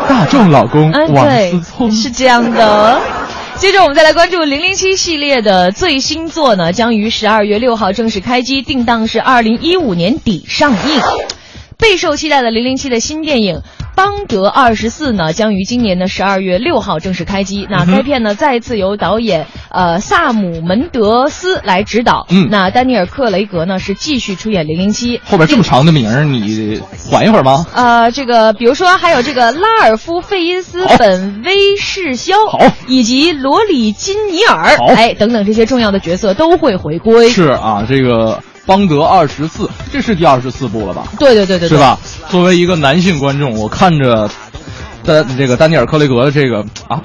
[0.09, 3.01] 大众老公嗯，王思聪，是这样的。
[3.55, 11.01] 接着我们再来关注《零零七》系列的最新作呢，将于十二月六号正式开机，定档是二零一五年底上映。
[11.79, 13.59] 备受期待的《零零七》的新电影
[13.97, 17.67] 《邦德二十四》呢，将于今年的十二月六号正式开机。
[17.71, 22.27] 那该片呢，再次由导演呃萨姆门德斯来指导。
[22.29, 25.19] 嗯那丹尼尔·克雷格呢是继续出演零零七。
[25.25, 26.81] 后边这么长的名儿，你
[27.11, 27.67] 缓一会儿吗？
[27.75, 32.35] 呃，这个比如说还有这个拉尔夫·费因斯、本威士肖，
[32.87, 37.31] 以及罗里金尼尔，哎，等等这些重要的角色都会回归。
[37.31, 41.05] 是啊，这个邦德二十四，这是第二十四部了吧？
[41.19, 41.79] 对对对对，对是？
[41.79, 41.99] 吧？
[42.29, 44.29] 作为一个男性观众，我看着
[45.05, 47.01] 丹这个丹尼尔·克雷格的这个啊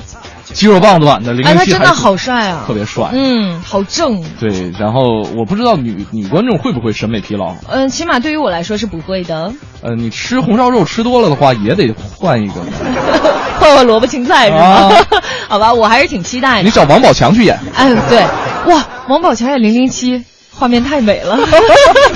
[0.54, 3.10] 肌肉棒子版的零哎，零七，他真的好帅啊，特别帅。
[3.14, 4.22] 嗯，好正。
[4.40, 7.56] 对，然后我不知道女女观众会不会审美疲劳。
[7.70, 12.56] 嗯，起码对于我来说是不会的，呃，你吃红烧肉吃多了的话，也得换一个。
[13.62, 14.60] 换换萝卜青菜是吗？
[14.60, 14.92] 啊
[15.48, 16.64] 好吧，我还是挺期待的。
[16.64, 18.20] 你找王宝强去演，哎，对，
[18.74, 20.26] 哇，王宝强演零零七，
[20.62, 21.36] 画面太美了，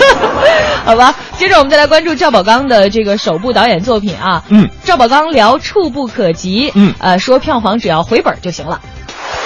[0.85, 1.15] 好吧。
[1.35, 4.43] 接着我们再来关注赵宝刚的这个首部导演作品啊。
[4.49, 8.79] 嗯，赵宝刚聊《触不可及》，嗯，呃，说票房只要回本就行了。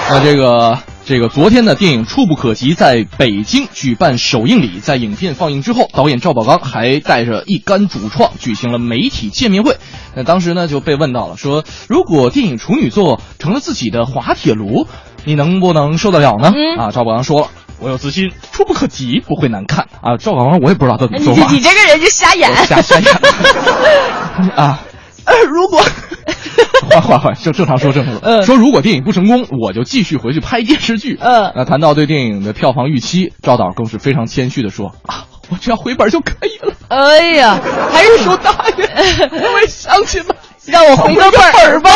[0.10, 9.78] 那这个这个昨天的电影《触不可及》在北京举办首映礼，在影片放映之后，导演赵宝刚还带着一干主创举行了媒体见面会。
[10.14, 14.88] 那当时呢就被问到了，说如果电影处女作成了自己的滑铁卢，
[15.24, 16.52] 你能不能受得了呢？
[16.54, 17.48] 嗯啊，赵宝刚说了。
[17.80, 20.18] 我有自信，触不可及，不会难看啊！
[20.18, 21.52] 赵宝刚，我也不知道他怎么你说话。
[21.52, 23.14] 你这个人就瞎演，瞎瞎演
[24.56, 24.80] 啊！
[25.26, 25.82] 呃，如果
[26.90, 31.18] 换换换，就正常说正常说，嗯说如果电影不成功，我就继续回去拍电视剧。
[31.22, 36.74] 嗯，那谈到对电影的票房预期，赵导更是非常谦虚的说啊，我只要回本就可以了。
[36.90, 37.60] 哎呀，
[37.92, 38.86] 还是说大爷，
[39.32, 40.36] 我也想起了。
[40.66, 41.90] 让我回个本儿吧，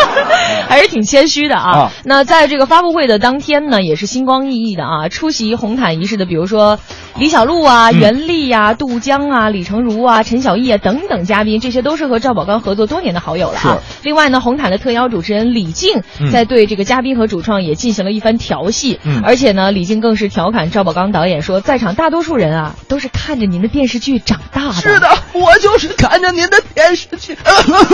[0.68, 1.70] 还是挺谦虚的啊。
[1.78, 5.08] 啊那在这个发布会的当天呢，也是星光熠熠的啊。
[5.08, 6.78] 出席红毯仪式的，比如说
[7.18, 13.78] 李小璐啊、嗯袁立呀、杜江啊、李成儒啊、陈小艺啊等等嘉宾，这些都是和赵宝刚合作多年的好友了啊。
[14.02, 24.72] 另外呢，红毯的特邀主持人李静嗯在对这个嘉宾和主创也进行了一番调戏，嗯而且呢，李静更是调侃赵宝刚导演说，在场大多数人啊都是看着您的电视剧长大的。
[24.74, 27.36] 是的，我就是看着您的电视剧。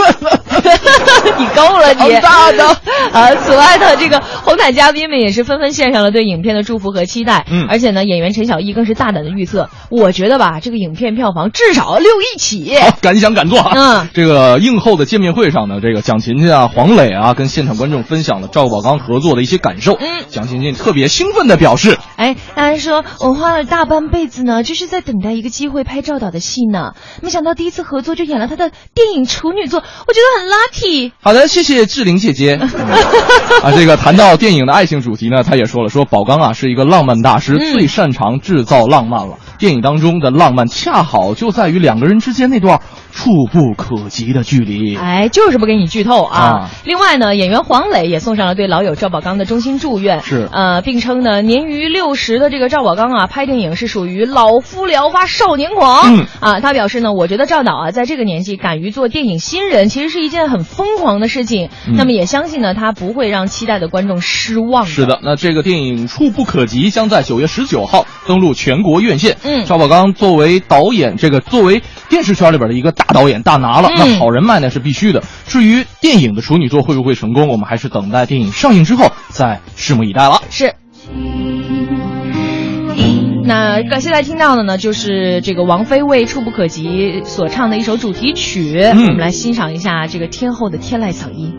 [1.37, 2.11] 你够了你！
[2.13, 2.65] 长大的
[3.11, 3.35] 啊！
[3.35, 7.45] 此外呢，这个红毯嘉宾们也是纷纷献上了对影片的祝福和期待。
[7.49, 12.75] 嗯而且呢，演员陈小艺更是大胆的预测，我觉得吧，这个影片票房至少六亿起。
[12.77, 13.71] 好，敢想敢做啊！
[13.75, 19.93] 嗯，这个映后的见面会上呢，这个蒋勤勤啊、黄磊啊，跟现场观众分享了赵宝刚合作的一些感受。
[19.93, 26.93] 嗯，蒋勤勤特别兴奋的表示，哎，他还说，我花了大半辈子呢，就是在等待一个机会拍赵导的戏呢。
[27.21, 31.11] 没想到第一次合作就演了他的电影处女作，我觉得很 lucky。
[31.21, 32.57] 好的，谢谢志玲姐姐。
[32.61, 32.69] 嗯
[33.63, 39.35] 啊，这个谈到电影的爱情主题呢，他也说了，说宝刚啊是一个浪漫大师，嗯最擅长制造浪漫了。
[39.63, 42.81] 电影当中的浪漫，恰好就在于两个人之间那段
[43.13, 44.97] 触不可及的距离。
[44.97, 46.37] 哎，就是不给你剧透啊！
[46.37, 56.13] 啊另外呢，演员黄磊也送上了对老友赵宝刚的衷心祝愿，是呃，并称呢，年逾六十的这个赵宝刚啊，拍电影是属于老夫聊发少年狂。
[56.13, 61.69] 嗯啊，他表示呢，我觉得赵导啊，在这个年纪敢于做电影新人，其实是一件很疯狂的事情。
[61.87, 64.85] 嗯那么也相信呢，他不会让期待的观众失望。
[64.85, 69.37] 是的，那这个电影《触不可及》将在九月十九号登陆全国院线。
[69.45, 75.23] 嗯赵宝刚作为导演，这个作为电视圈里边的一个大导演、大拿了，嗯那好人脉呢是必须的。
[75.47, 80.41] 至于电影的处女作会不会成功，我们还是等待电影上映之后再拭目以待了。
[80.49, 80.73] 是。
[83.45, 91.53] 那个现在听到的呢，就是这个王菲为《触不可及》所唱的一首主题曲，嗯我们来欣赏一下这个天后的天籁嗓音。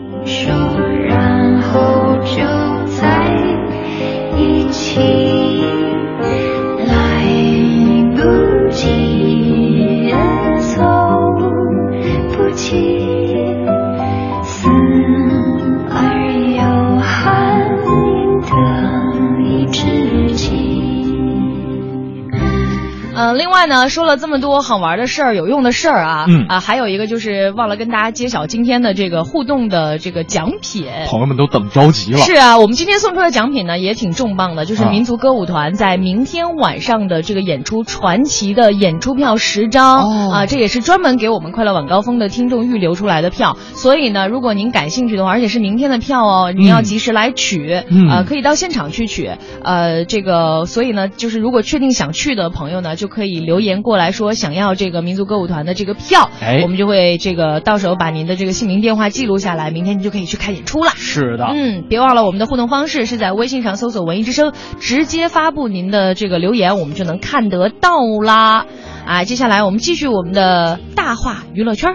[23.67, 30.87] 呢，说了这么多好玩的事儿、有用的事儿啊，嗯啊，还有一个就是忘了跟大家揭晓今天的这个互动的这个奖品。
[31.07, 32.19] 朋友们都等着急了。
[32.19, 43.57] 是啊，我们今天送出的奖品呢也挺重磅的，就是啊民族歌舞团在明天晚上的这个演出传奇的演出票十张、哦啊，这也是专门给我们快乐晚高峰的听众预留出来的票。
[43.73, 49.31] 所以呢，如果您感兴趣的话，而且是明天的票哦，您要及时来取，嗯呃，可以到现场去取。
[49.63, 60.91] 呃，这个所以呢，就是如果确定想去的朋友呢，就可以留言过来说想要这个民族歌舞团的这个票，哎我们就会这个到时候把您的这个姓名电话记录下来，明天您就可以去看演出了。
[60.95, 68.65] 是的，嗯，别忘了我们的互动方式是在微信上搜索“文艺之声”，直接发布您的这个留言，我们就能看得到啦。
[69.05, 71.91] 啊，接下来我们继续我们的大话娱乐圈。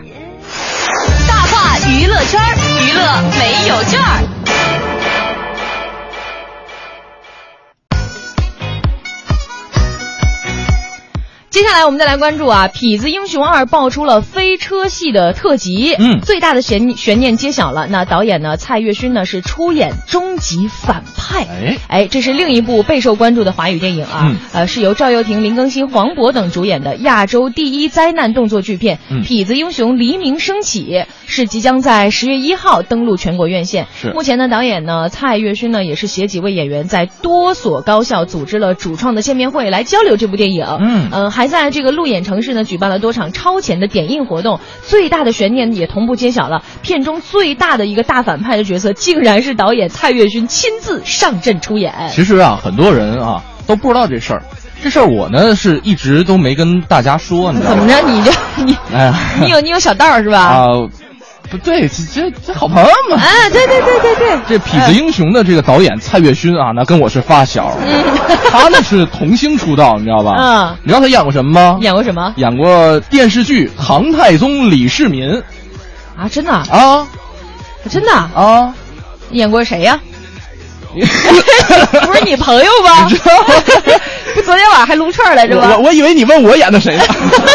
[1.28, 2.40] 大话娱乐圈，
[2.86, 3.02] 娱乐
[3.38, 4.99] 没有券儿。
[11.50, 16.20] 接下来我们再来关注啊，《痞子英雄二》爆出了飞车系的特辑，嗯。
[16.20, 17.88] 最大的悬悬念揭晓了。
[17.88, 21.78] 那导演呢，蔡岳勋呢是出演终极反派，哎。
[21.88, 24.36] 哎，这是另一部备受关注的华语电影啊，嗯。
[24.52, 29.24] 呃，是由赵又廷、林更新、黄渤等主演的亚洲第一灾难动作巨片《嗯。
[29.24, 30.84] 痞子英雄黎明升起》，
[31.26, 33.88] 是即将在十月一号登陆全国院线。
[34.00, 34.12] 是。
[34.12, 40.64] 目前呢，导演呢蔡岳勋呢也是携几位演员在多所高校组织了主创的见面会来交流这部电影。
[40.78, 41.08] 嗯。
[41.10, 51.92] 呃，还在这个路演城市呢举办了多场超前的点映活动，最大的悬念也同步揭晓了，片中最大的一个大反派的角色，竟然是导演蔡岳勋亲自上阵出演。
[52.10, 54.42] 其实啊，很多人啊都不知道这事儿。
[54.82, 57.76] 这事儿我呢是一直都没跟大家说，你知道吗？
[57.76, 58.08] 怎么着？
[58.08, 60.38] 你这你哎呀，你有你有小道儿是吧？
[60.40, 60.64] 啊，
[61.48, 63.16] 不对，这这这好朋友嘛。
[63.16, 68.04] 啊，对对对对对，这《痞子英雄》的这个导演蔡岳勋啊，那跟我是发小，嗯
[68.50, 70.34] 他那是童星出道，你知道吧？
[70.38, 71.78] 嗯，你知道他演过什么吗？
[71.80, 72.32] 演过什么？
[72.36, 75.28] 演过电视剧《唐太宗李世民》
[76.16, 77.06] 啊，真的啊，
[77.88, 78.72] 真的啊，
[79.30, 79.98] 演过谁呀？
[80.92, 83.08] 不是你朋友吧？
[84.34, 85.76] 不， 昨天晚上还撸串来着吧？
[85.78, 87.02] 我我以为你问我演的谁呢，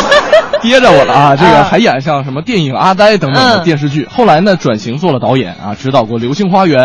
[0.61, 1.35] 憋着我了啊！
[1.35, 6.79] 这个啊还演像什么电影《阿呆》等等的嗯电视剧，后来呢转型做了导演啊，指导过《流星花园》、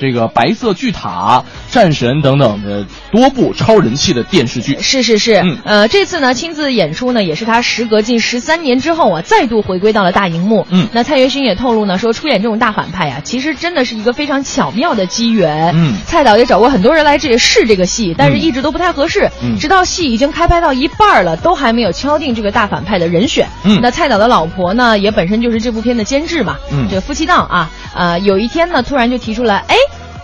[0.00, 4.78] 这个《白色巨塔》、《战神》等等的多部超人气的电视剧。
[4.80, 10.66] 是是是，呃，这次呢亲自演出呢，也是他时隔近十三年之后啊，再度回归到了大荧幕。
[10.70, 15.72] 嗯，那蔡岳勋也透露呢，说出演这种大反派啊，其实真的是一个非常巧妙的机缘。
[15.74, 19.21] 嗯蔡导也找过很多人来这试这个戏，但是一直都不太合适。
[19.42, 23.46] 嗯直到戏已经开拍到一半了，都还没有敲定这个大反派的人选。
[23.64, 29.76] 嗯那蔡导的老婆呢，也本身就是这部片的监制嘛，嗯这个夫妻档啊，呃，有一天呢，突然就提出来，哎。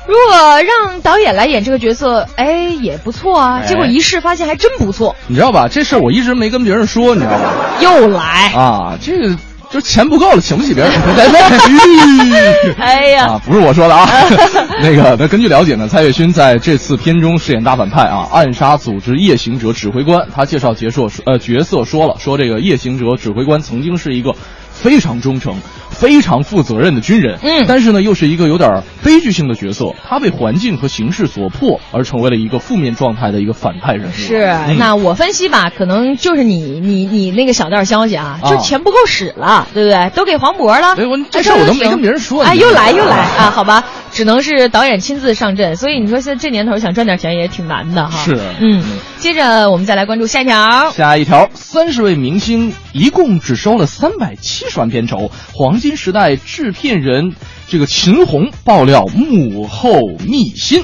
[0.07, 3.61] 如果让导演来演这个角色，哎，也不错啊。
[3.63, 5.69] 哎结果一试发现还真不错，你知道吧？
[5.71, 7.53] 这事儿我一直没跟别人说，你知道吗？
[7.83, 8.51] 又来。
[8.55, 9.37] 啊，这个
[9.71, 10.93] 就钱不够了，请不起别人。
[12.79, 14.09] 哎呀，啊，不是我说的啊。
[14.81, 20.27] 那个，那根据了解呢，蔡岳勋在这次片中饰演大反派啊，暗杀组织夜行者指挥官。
[20.35, 24.35] 他介绍结束呃角色说了，说这个夜行者指挥官曾经是一个
[24.81, 25.55] 非常忠诚、
[25.91, 29.93] 非常负责任的军人，嗯但是呢又是一个有点悲剧性的角色。
[30.09, 34.13] 他被环境和形势所迫，而成为了一个负面状态的一个反派人物。
[34.13, 34.37] 是，
[34.69, 40.11] 嗯那我分析吧，可能就是你你你那个小道消息啊，啊就钱不够使了，对不对？
[40.15, 40.95] 都给黄渤了。
[40.97, 43.85] 哎我这事我都没跟别人说哎，又来又来啊，好吧，
[44.19, 45.77] 只能是导演亲自上阵。
[45.77, 48.25] 所以你说现在这年头想赚点钱也挺难的哈。
[48.25, 48.83] 是嗯，
[49.21, 50.91] 接着我们再来关注下一条。
[50.91, 55.31] 下一条，三十位明星一共只收了三百七十万片酬。
[55.55, 57.33] 黄金时代制片人
[57.69, 60.83] 这个秦虹爆料幕后秘辛。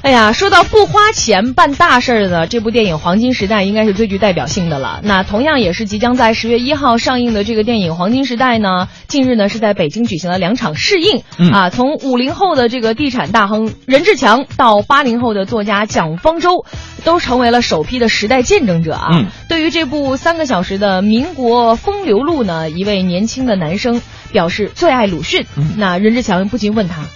[0.00, 5.00] 哎呀，说到不花钱办大事儿呢这部电影《黄金时代》应该是最具代表性的了。
[5.02, 11.22] 那同样也是即将在十月一号上映的这个电影《黄金时代》呢，近日呢是在北京举行了两场试映。
[11.36, 16.64] 嗯啊，从五零后的这个地产大亨任志强到八零后的作家蒋方舟，
[17.04, 19.08] 都成为了首批的时代见证者啊。
[19.12, 25.44] 嗯对于这部三个小时的民国风流录呢，一位年轻的男生表示最爱鲁迅。
[25.56, 27.06] 嗯那任志强不禁问他：“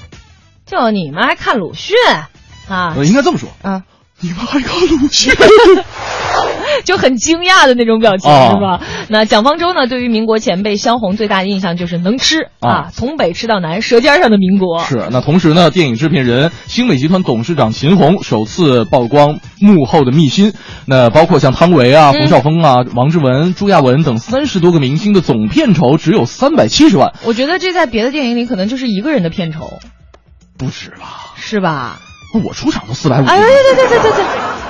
[0.67, 1.95] 就你们还看鲁迅
[2.73, 3.83] 啊？”呃，应该这么说啊，
[4.21, 5.33] 你们还看鲁迅？
[6.85, 8.81] 就很惊讶的那种表情，哦是吧？
[9.09, 14.83] 那蒋方舟呢，对于民国前辈萧红最大的印象就是能吃啊啊，从北吃到南，舌尖上的民国。
[14.83, 15.07] 是。
[15.11, 20.55] 那同时呢，电影制片人星美集团董事长秦虹首次曝光幕后的秘辛。
[20.87, 29.79] 那包括像汤唯啊、嗯冯绍峰啊、王志文、朱亚文等三十多个明星的总片酬只有三百七十万，我觉得这在别的电影里可能就是一个人的片酬，
[30.59, 31.35] 不止吧？
[31.37, 32.01] 是吧？
[32.41, 33.25] 我出场都四百五。
[33.27, 34.25] 哎对对对对对对，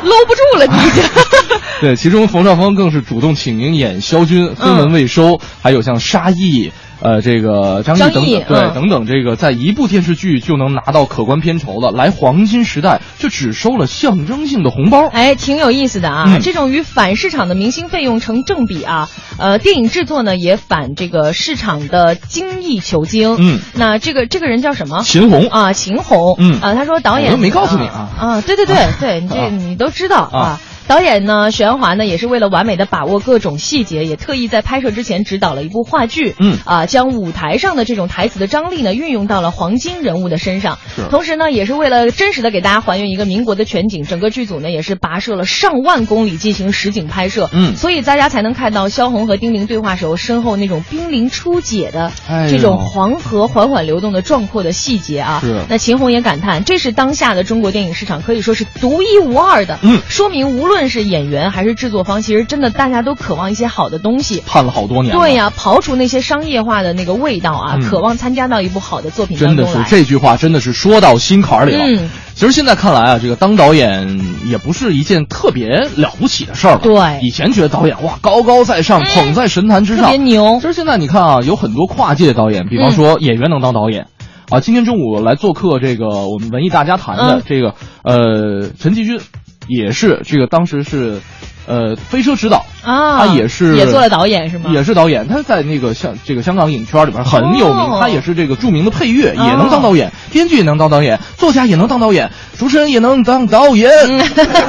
[0.08, 1.02] 搂不住了，你已经。
[1.80, 6.72] 对，其中冯绍峰更是主动请缨演萧军，分文未收，还有像沙溢。
[7.02, 15.08] 呃，这个张译等等，对、嗯等等，这个在一部电视剧就能拿到可观片酬的，来黄金时代就只收了象征性的红包。
[15.08, 16.24] 哎，挺有意思的啊！
[16.28, 23.36] 嗯这种与反市场的明星费用成正比啊，呃，电影制作呢也反这个市场的精益求精。
[23.38, 25.02] 嗯，那这个这个人叫什么？
[25.02, 26.36] 秦虹啊，秦虹。
[26.38, 30.60] 嗯啊，他说导演没告诉你啊啊，对对对 对，你这啊你都知道啊啊。
[30.88, 36.58] 导演呢，许鞍华呢，也是为了完美的把握各种细节，也特意在拍摄之前指导了一部话剧，嗯。
[36.64, 40.78] 啊，将舞台上的这种台词的张力呢，运用到了黄金人物的身上。
[40.94, 41.02] 是。
[41.10, 47.76] 同时呢，也是为了真实的给大家还原一个民国的全景，整个剧组呢也是跋涉了上万公里进行实景拍摄，嗯。
[47.76, 52.12] 所以大家才能看到萧红和丁玲对话时候身后那种濒临初解的
[52.50, 55.40] 这种黄河缓缓流动的壮阔的细节啊。
[55.40, 55.62] 是。
[55.68, 60.00] 那秦虹也感叹，这是当下的中国电影市场可以说是独一无二的，嗯。
[60.08, 64.42] 说明无论是演员还是制作方，其实真的大家都渴望一些好的东西。
[64.46, 65.16] 盼了好多年。
[65.16, 69.78] 对呀、刨除那些商业化的那个味道啊，嗯渴望参加到一部好的作品真的是。
[69.88, 71.84] 这句话，真的是说到心坎儿里了。
[71.86, 76.80] 嗯其实现在看来啊，这个当导演也不是一件特别了不起的事儿了。
[76.82, 84.06] 对嗯以前觉得导演哇高高在上，捧在神坛之上，特别牛其实现在你看啊，有很多跨界导演，比方说演员能当导演。
[84.48, 89.20] 啊，今天中午来做客这个我们文艺大家谈的、嗯这个呃陈继军，
[89.68, 91.20] 也是这个当时是
[91.66, 94.70] 呃飞车指导啊他也是也做了导演是吗？
[94.72, 97.98] 也是导演，他在那个香这个香港影圈里边很有名，哦。
[98.00, 99.44] 他也是这个著名的配乐，哦。
[99.46, 103.90] 也能当导演，编剧也能当导演，作家也能当导演，主持人也能当导演，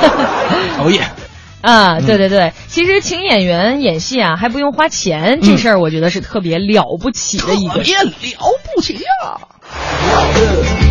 [0.77, 1.03] 导演。
[1.63, 7.79] 啊，对对对，其实请演员演戏啊，还不用花钱，这事儿我觉得是特别了不起的一个。
[7.79, 8.11] 别了
[8.75, 8.99] 不起呀、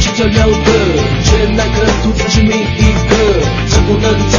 [0.01, 0.73] 去找六个，
[1.25, 3.15] 全那个途径是命一个，
[3.69, 4.39] 成功能者，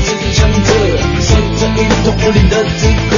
[0.00, 0.72] 自己强者，
[1.20, 3.12] 守着一统武林的资格。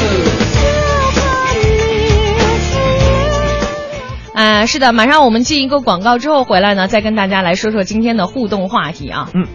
[4.35, 9.31] 啊，是的，马上我们进一个广告之后回来呢，再跟大家来说说今天的互动话题啊。
[9.35, 9.47] 嗯。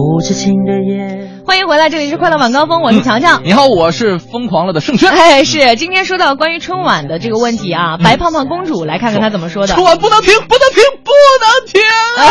[0.00, 1.28] 无知情的夜。
[1.46, 3.42] 欢迎回来，这里是快乐晚高峰，我是强强。
[3.44, 5.10] 你好，我是疯狂了的盛轩。
[5.10, 9.74] 哎，是今天说到关于春晚的这个问题啊，白胖胖公主来看看她怎么说的。
[9.74, 11.82] 春晚不能停，不能停，不能停
[12.16, 12.24] 啊！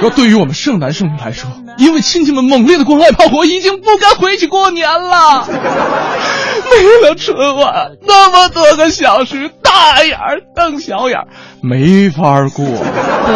[0.00, 5.46] 说对于我们剩男剩女来说，因为亲戚们猛烈的过外炮火，已经不该回去过年了。
[6.70, 11.28] 没了春晚，那么多个小时，大眼儿瞪小眼儿，
[11.66, 12.64] 没法过。
[13.26, 13.34] 对，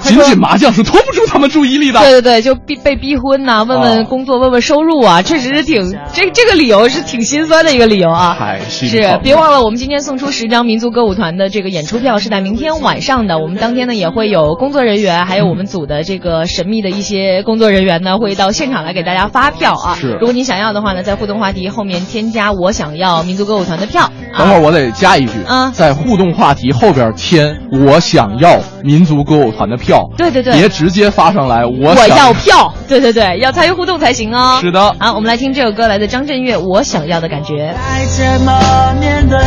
[0.00, 2.00] 仅仅麻将是拖不住他们注意力的。
[2.00, 8.34] 对对对，就逼被逼婚呐、问问哦工作，问问收入啊，确实是挺这这个理由是挺心酸的一个理由啊。
[8.38, 13.38] 太心是，别忘了，我们今天送出十张民族歌舞团的这个演出票是在明天晚上的。
[13.38, 19.96] 我们当天呢也会有工作人员，还有我们组的这个神秘的一些工作人员呢，会到现场来给大家发票啊。
[20.00, 24.10] 是如果你想要的话呢，在互动话题后面添加“我想要民族歌舞团”的票。
[24.38, 30.52] 等会儿我得加一句啊在互动话题后边添“我想要民族歌舞团的票”，对对对。
[30.54, 31.64] 别直接发上来。
[31.64, 34.58] 我我想要票，对对对，要参与互动才行哦。
[34.60, 34.94] 是的。
[34.98, 37.54] 好，我们来听这首歌，来自张震岳《我想要的感觉》。
[37.74, 39.38] 该怎么面对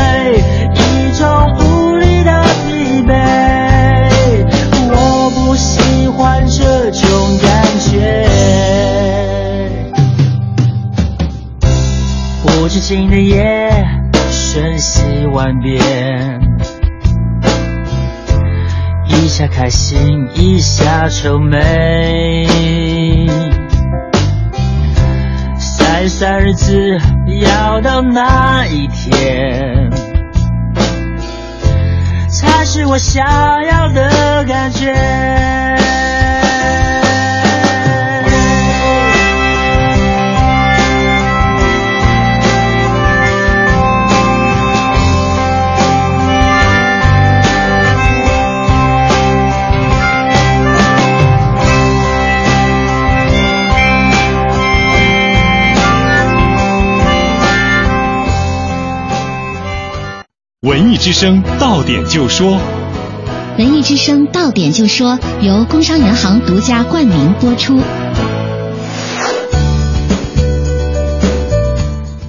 [0.74, 1.28] 一种
[1.60, 3.14] 无力的疲惫？
[4.95, 8.28] 我不喜欢这种感觉。
[12.45, 13.43] 无止境的夜，
[14.32, 16.39] 瞬息万变，
[19.24, 22.45] 一下开心，一下愁眉。
[25.57, 26.97] 算一算日子，
[27.39, 29.89] 要到哪一天，
[32.30, 33.26] 才是我想
[33.63, 34.93] 要的感觉？
[60.74, 62.57] 文艺之声到点就说，
[63.59, 67.80] 文艺之声到点就说，由工商银行独家冠名播出。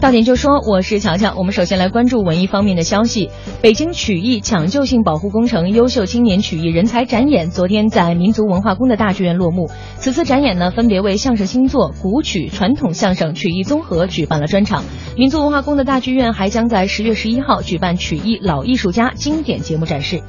[0.05, 1.35] 到点就说，我是乔乔。
[1.35, 3.31] 我们首先来关注文艺方面的消息。
[3.63, 9.71] 北京曲艺抢救性保护工程优秀青年曲艺人才展演昨天在民族文化宫的大剧院落幕。
[9.97, 14.85] 此次展演呢，分别为相声新作、古曲、传统相声、曲艺综合举办了专场。
[15.17, 20.23] 民族文化宫的大剧院还将在十月十一号举办曲艺老艺术家经典节目展示。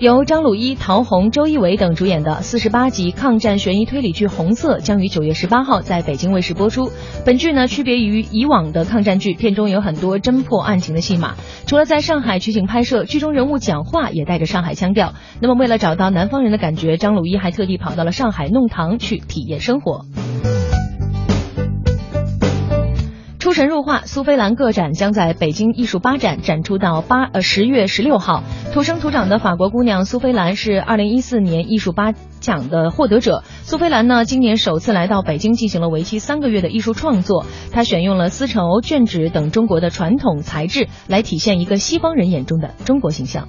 [0.00, 6.90] 由张鲁一、陶虹、周一围等主演的四十八集抗战悬疑推理剧《红色》将于九月十八号在北京卫视播出。
[7.24, 11.34] 本剧呢，区别于以往的抗战剧，片中有很多侦破案情的戏码。
[11.66, 15.14] 除了在上海取景拍摄，剧中人物讲话也带着上海腔调。
[15.40, 20.04] 那么，为了找到南方人的感觉，张鲁一还特地跑到了上海弄堂去体验生活。
[23.54, 28.42] 神入化，苏菲兰个展将在北京艺术八展展出到八呃十月十六号。
[28.72, 33.44] 土生土长的法国姑娘苏菲兰是二零一四年艺术八奖的获得者。
[33.62, 37.46] 苏菲兰呢，今年首次来到北京进行了为期三个月的艺术创作。
[37.70, 43.46] 她选用了丝绸、绢纸等中国的传统材质，来体现一个西方人眼中的中国形象。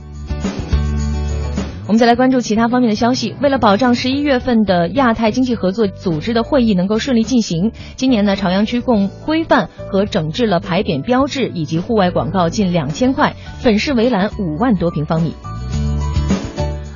[1.88, 3.36] 我们再来关注其他方面的消息。
[3.42, 15.36] 为了保障十一月份的亚太经济合作组织的会议能够顺利进行，今年呢，朝阳区共规范和整治了牌匾标志以及户外广告近两千块，粉饰围栏五万多平方米。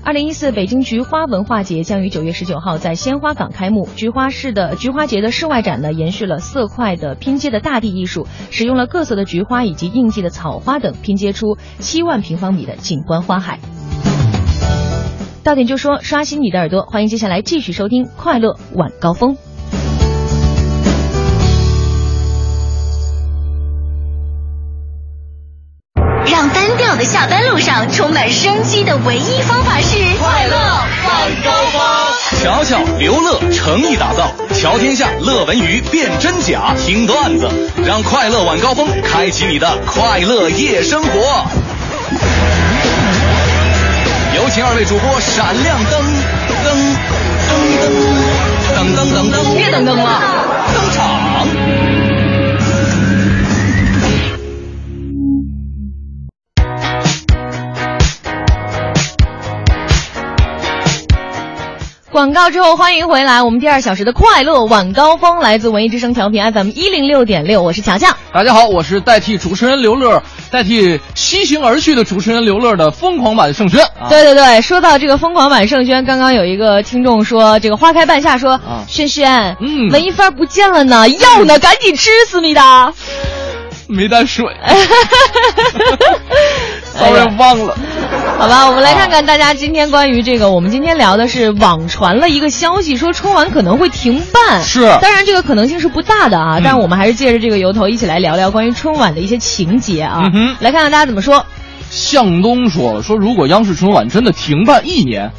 [0.04, 3.88] 二零一四北京菊花文化节将于九月十九号在鲜花港开幕。
[3.96, 13.60] 菊花市的菊花节的室外展呢，延续了色块的拼接的大地艺术，使用了各色的菊花以及应季的草花等，拼接出七万平方米的景观花海。
[15.50, 19.36] 到点就说，刷新你的耳朵，欢迎接下来继续收听快乐晚高峰。
[26.28, 30.56] 让单调的下班路上充满生机的唯一方法是快乐
[31.08, 31.82] 晚高峰。
[32.44, 37.50] 瞧瞧刘乐诚意打造，瞧天下乐文娱辨真假，听段子，
[37.84, 41.48] 让快乐晚高峰开启你的快乐夜生活。
[44.52, 45.92] 请二位主播闪亮登
[46.48, 46.76] 登登
[48.74, 50.20] 登登登登，别登登了，
[62.12, 63.44] 广告之后，欢迎回来。
[63.44, 68.08] 我们第二小时的快乐晚高峰来自文艺之声调频 FM 一零六点六，我是乔乔。
[68.34, 73.84] 大家好，我是代替主持人刘乐，代替西行而去的主持人刘乐的疯狂版盛轩。
[73.84, 82.92] 啊、对对对，说到这个疯狂版盛轩，刚刚有一个听众说，这个花开半夏说，啊轩轩，嗯文艺范儿不见了呢，要呢，赶紧吃思密达。
[83.88, 84.78] 没带水 哎
[86.96, 87.76] ，sorry 忘了。
[88.38, 94.62] 好吧，我们来看看大家今天关于这个，我们今天聊的是网传了一个消息，说春晚可能会停办。
[94.64, 101.46] 是当然这个可能性是不大的啊，嗯但是我们还是借着这个由头一起来聊聊关于春晚的一些情节啊，嗯来看看大家怎么说。
[101.90, 105.32] 向东说了，说如果央视春晚真的停办一年，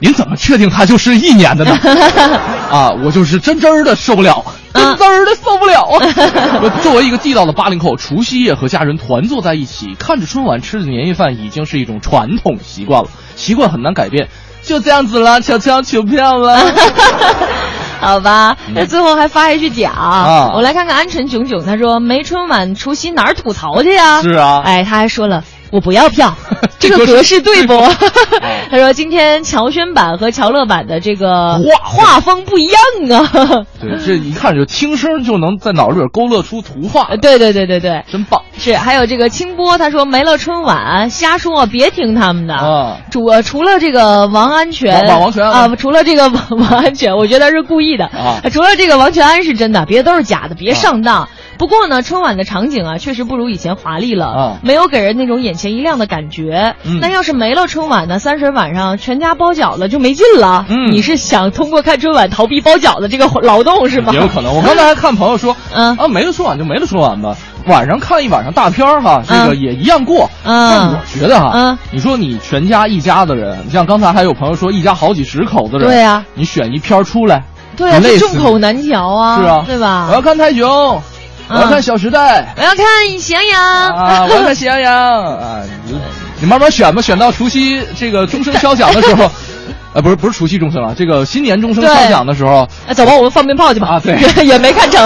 [0.00, 1.76] 您怎么确定它就是一年的呢？
[2.70, 6.60] 啊，我就是真真儿的受不了，真真儿的受不了啊！
[6.62, 14.28] 我 作为一个地道的八零后，除夕夜和家人团坐在一起，看着春晚吃着年夜饭，已经是一种传统习惯了，习惯很难改变。
[14.62, 16.58] 就这样子了，悄悄求票了。
[18.00, 24.22] 好吧，那最后还发一句嗲啊我来看看安晨炯炯，他说没春晚除夕哪儿吐槽去呀？
[24.22, 25.42] 是啊哎，他还说了。
[25.70, 26.34] 我不要票，
[26.78, 27.74] 这个格式对不？
[28.70, 33.66] 他说今天乔轩版和乔乐版的这个画画风不一样啊。
[33.80, 37.16] 对，这一看就听声就能在脑子里勾勒出图画。
[37.20, 38.42] 对对对对对，真棒。
[38.58, 42.54] 是，还有这个清波，他说没了春晚，瞎说，别听他们的。
[42.54, 51.28] 啊主呃除了这个王安全，王王全啊，除了这个王 王安全，我觉得是故意的啊除了这个王全安是真的，别的都是假的，别上当。
[51.56, 56.74] 不过呢，春晚的场景啊，确实不如以前华丽了，啊没有给人那种眼前一亮的感觉。
[56.84, 60.66] 嗯那要是没了春晚呢，三十晚上全家包饺子就没劲了。
[60.68, 64.12] 嗯你是想通过看春晚逃避包饺子这个劳动是吗？
[64.12, 64.54] 也有可能。
[64.54, 67.36] 我刚才还看朋友说，嗯啊，没了春晚就没了春晚吧，
[67.68, 70.28] 晚上看一晚上大片儿哈，这个嗯也一样过。
[70.44, 70.70] 嗯。
[70.70, 71.78] 但我觉得哈，嗯。
[71.90, 76.24] 你说你全家一家的人，你像刚才还有朋友说一家好几十口子人，对呀。
[76.34, 77.42] 你选一片儿出来，
[77.76, 80.06] 对众口难调啊，是啊，对吧？
[80.08, 80.68] 我要看泰囧，
[81.48, 84.94] 我要看《小时代》我要看喜羊羊啊，我要看《喜羊羊》
[85.36, 85.96] 啊，你
[86.40, 89.30] 你慢慢选吧，选到除夕这个钟声敲响的时候。
[89.92, 93.88] 呃，不是不是除夕钟声啊，这个新年钟声敲响的时候，啊，走吧，我们放鞭炮去吧。
[93.88, 95.02] 啊对 也没看成。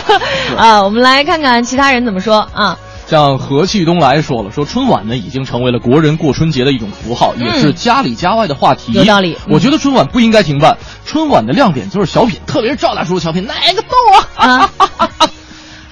[0.56, 2.76] 啊，我们来看看其他人怎么说啊。
[3.08, 8.92] 像和气东来说了，说春晚呢已经成为了国人过春节的一种符号，也是家里家外的话题。
[8.92, 13.88] 嗯有道理我觉得春晚不应该停办，春晚的亮点就是小品，特别是赵大叔的小品，哪个逗
[14.36, 14.70] 啊？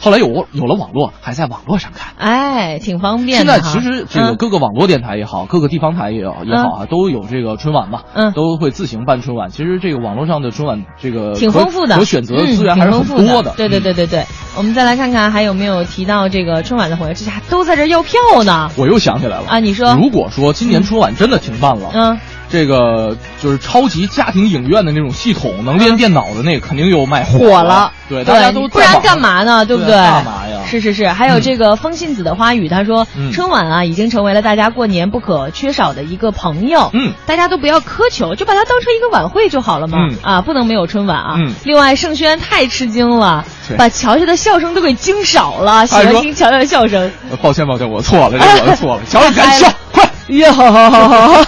[0.01, 2.15] 后来有有了网络，还在网络上看。
[2.17, 3.61] 哎，挺方便现在。
[3.61, 9.51] 其实这个嗯各个网络电台也好，各个地方台也好也好啊，都有这个春晚嘛，嗯都会自行办春晚。
[9.51, 13.53] 其实这个网络上的春晚这个挺丰富的，可选择的资源还是很多的。
[13.57, 14.25] 对对对对对，
[14.57, 18.71] 我们再来看看还有没有提到这个春晚的朋友，这下都在这要票呢。
[18.79, 22.19] 我又想起来了啊你说如果说今年春晚真的停办了，嗯，
[22.51, 27.93] 这个就是超级家庭影院的那种系统，能连电脑的那个肯定又卖火了。
[28.09, 29.65] 对，大家都不然干嘛呢？
[29.65, 29.93] 对不对？
[29.95, 30.61] 干嘛呀？
[30.67, 36.91] 是是是，还有这个风信子的花语，他说、嗯春晚啊已经成为了大家过年不可缺少的一个朋友。
[36.93, 39.99] 嗯，大家都不要苛求，就把它当成一个晚会就好了嘛。
[40.11, 41.35] 嗯啊，不能没有春晚啊。
[41.39, 43.45] 嗯另外，盛轩太吃惊了，
[43.79, 47.13] 把乔乔的笑声都给惊少了，喜欢听乔乔的笑声。
[47.31, 50.10] 呃抱歉抱歉，我错了，这我错了， 乔乔赶紧笑，快！
[50.39, 51.45] 呀，好好好好好，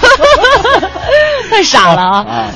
[1.50, 2.16] 太傻了啊！
[2.28, 2.46] 啊，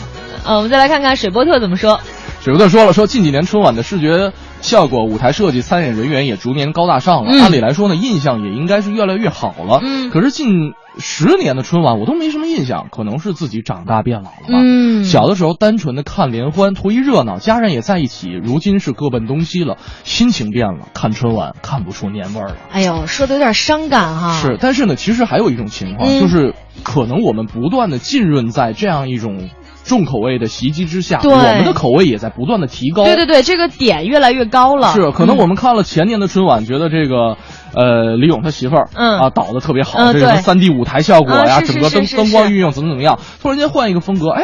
[0.44, 2.00] 呃，我们再来看看水波特怎么说。
[2.40, 4.32] 水波特说了，说近几年春晚的视觉
[4.66, 7.30] 效果、舞台设计、参演人员也逐年高大上了。
[7.30, 9.78] 嗯按理来说呢，印象也应该是越来越好了。
[9.80, 14.58] 嗯可是近十年的春晚我都没什么印象，可能是自己长大变老了吧。
[14.60, 18.28] 嗯小的时候单纯的看联欢，图一热闹，家人也在一起。
[18.32, 22.56] 如今是各奔东西了，心情变了，看春晚看不出年味儿了。
[22.72, 24.32] 哎呦，说的有点伤感哈。
[24.32, 29.48] 是，但是呢，其实还有一种情况，嗯就是可能我们不断的浸润在这样一种
[29.86, 33.04] 重口味的袭击之下，我们的口味也在不断的提高。
[33.04, 34.92] 对对对，这个点越来越高了。
[34.92, 37.38] 是，可能嗯我们看了前年的春晚，觉得这个，
[37.76, 44.42] 呃，李咏他媳妇儿，嗯啊，导的特别好，这个三 D 舞台效果呀，整个灯灯光运用怎么怎么样，突然间换一个风格，哎，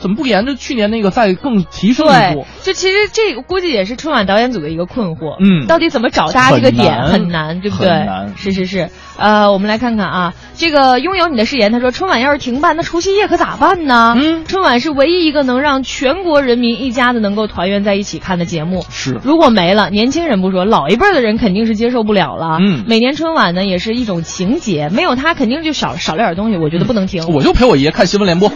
[0.00, 7.88] 怎么不沿着去年那个再更提升一步？，就其实这个估计也是春晚导演组的一个困惑，嗯到底怎么找大家这个点很难对不对？
[7.88, 14.14] 很难是是是，呃，我们来看看啊，这个拥有你的誓言，他说春晚要是停办，那除夕夜可咋办呢？
[14.18, 22.58] 嗯，春晚是唯一一个能让全国人民一家子能够团圆在一起看的节目，是如果没了，年轻人不说，老一辈儿的人肯定是接受不了了。
[22.60, 27.26] 嗯每年春晚呢也是一种情节，没有它肯定就少少了点东西，我觉得不能停。
[27.32, 28.50] 我就陪我爷看新闻联播，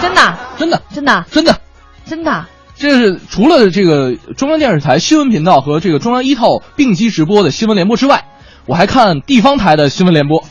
[0.00, 1.56] 真的真的真的真的。
[2.06, 2.44] 真的。
[2.76, 8.24] 这是除了这个中央电视台新闻频道和这个中央一套并机直播的新闻联播之外，
[8.66, 10.44] 我还看地方台的新闻联播，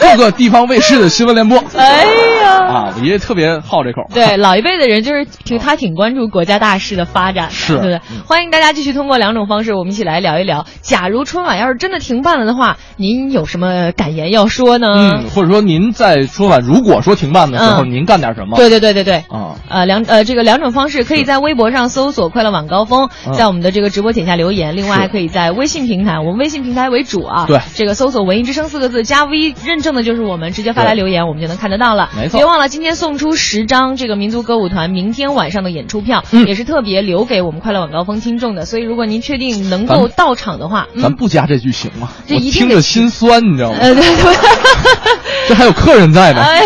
[0.00, 1.62] 各个地方卫视的新闻联播。
[1.76, 2.10] 哎呀，
[2.48, 4.02] 啊，我爷爷特别好这口。
[4.12, 8.00] 对， 老一辈的人就是挺他挺关注国家大事的发展的，是对不对？
[8.26, 14.86] 欢迎大家继续通过两种方式，我们一起来聊一聊，假如春晚要是真的停办了的话，您有什么感言要说呢？
[14.94, 18.56] 嗯，或者说您在春晚如果说停办的时候，嗯您干点什么？
[18.56, 19.16] 对对对对对。
[19.28, 24.76] 啊，呃，两呃，这个两种方式，可以在微博上搜索“快乐晚高峰”，嗯在我们的这个直播帖下留言。
[24.76, 27.46] 另外还可以在微信平台，我们微信平台为主啊。
[27.46, 32.10] 对这个搜索“文艺之声”四个字加 V 认证的就是我们，直接发来留言，我们就能看得到了。
[32.16, 38.66] 没错别忘了今天送出十张这个民族歌舞团明天晚上的演出票，嗯也是特别留给我们快乐晚高峰听众的。
[38.66, 42.10] 所以如果您确定能够到场的话，嗯咱不加这句行吗？
[42.26, 43.78] 这一听着心酸，你知道吗？
[43.80, 44.36] 呃，对对。
[45.48, 46.40] 这还有客人在呢。
[46.40, 46.60] 哎，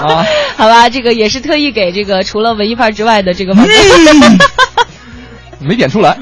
[0.00, 0.24] 啊，
[0.56, 3.72] 好吧，这个也是特意给这个除了文艺范儿之外的这个晚高
[5.60, 6.16] 没点出来。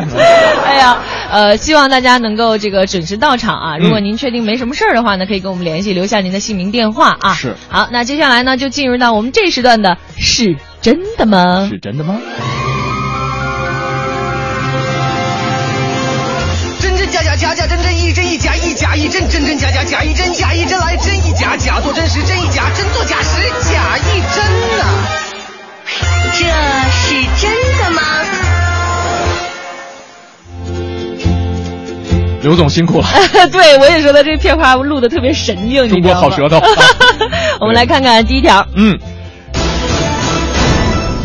[0.64, 0.99] 哎呀，
[1.30, 3.76] 呃，希望大家能够这个准时到场啊！
[3.78, 7.34] 如果嗯您确定没什么事儿的话呢，可以跟我们联系，留下您的姓名、电话啊。
[7.34, 7.57] 是。
[7.68, 11.66] 好，那接下来呢，就进入到我们这时段的是真的吗？
[11.70, 12.18] 是真的吗？
[16.80, 20.88] 真真假假假假真真一真一假一假一真真真假假假一真假一真来
[32.49, 33.07] 刘总辛苦了。
[33.53, 36.59] 对，我也说他这片花录的特别神经，中国好舌头。
[37.61, 38.99] 我们来看看第一条，嗯，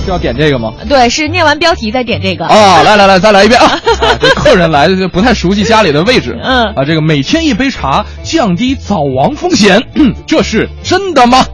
[0.04, 0.74] 是要点这个吗？
[0.90, 2.44] 对，是念完标题再点这个。
[2.52, 3.68] 啊，来来来，再来一遍啊！
[3.68, 3.80] 啊
[4.20, 6.38] 这客人来的就不太熟悉家里的位置。
[6.44, 9.82] 嗯啊，这个每天一杯茶，降低早亡风险，
[10.28, 11.46] 这是真的吗？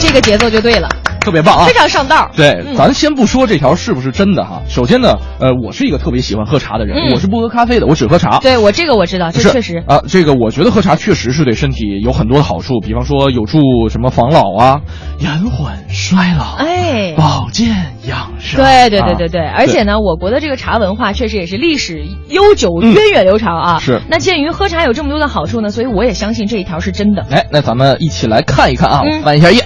[0.00, 0.88] 这个节奏就对了，
[1.22, 1.64] 特别棒啊！
[1.66, 2.30] 非常上道。
[2.36, 4.62] 对，嗯咱先不说这条是不是真的哈。
[4.68, 8.38] 首先呢，呃，我是一个特别喜欢喝茶的人，嗯我是不喝咖啡的，我只喝茶。
[8.38, 9.82] 对我这个我知道，这确实。
[9.86, 14.80] 啊，这个我觉得喝茶确实是对身体有很多的好处，比方说有助什么防老啊、
[15.18, 18.60] 延缓衰老、哎，保健养生。
[18.62, 23.76] 对对对对啊对，而且呢，我国的这个茶文化确实也是历史悠久、源远流长啊。
[23.78, 27.24] 嗯是那鉴于喝茶有这么多的好处呢，所以我也相信这一条是真的。
[27.30, 29.64] 哎，那咱们一起来看一看啊，翻一下页，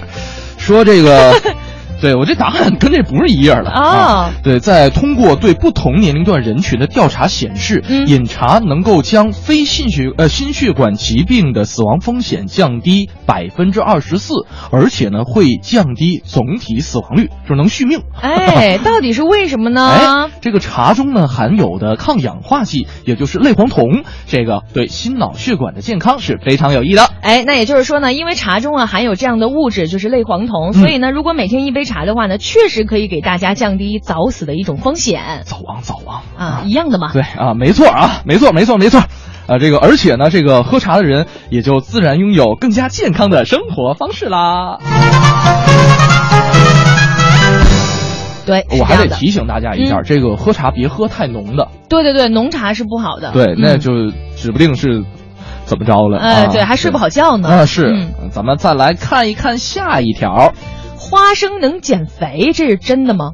[0.67, 1.33] 说这个。
[2.01, 4.31] 对我这答案跟这不是一样的哦啊。
[4.43, 14.33] 对，在通过对不同年龄段人群的调查显示，嗯饮茶能够将非心血呃心血管疾病的死亡风险降低百分之二十四，
[14.71, 18.01] 而且呢会降低总体死亡率，就是能续命。
[18.21, 27.09] 哎， 到底是为什么呢哎？，这个茶中呢含有的抗氧化剂，也就是类黄酮，这个对心脑血管的健康是非常有益的。
[27.21, 37.11] 哎，那也就是说呢，因为茶中啊含有这样的物质，就是类黄酮，所以呢，如果每天一杯茶的话呢，确实可以给大家降低早死的一种风险早亡早亡啊，一样的嘛。
[37.11, 38.99] 对啊，没错啊，没错，没错，没错。
[39.47, 44.77] 啊，这个，而且呢，这个喝茶的人也就自然拥有更加健康的生活方式啦。
[48.45, 53.31] 对，我还得提醒大家一下，嗯这个喝茶别喝太浓的，对对对，浓茶是不好的。
[53.31, 53.91] 对，那嗯就
[54.35, 55.03] 指不定是
[55.65, 56.19] 怎么着了。
[56.19, 57.47] 哎，啊对，还睡不好觉呢。
[57.49, 60.53] 啊，是嗯，咱们再来看一看下一条。
[61.09, 63.31] 花生能减肥，这是真的吗？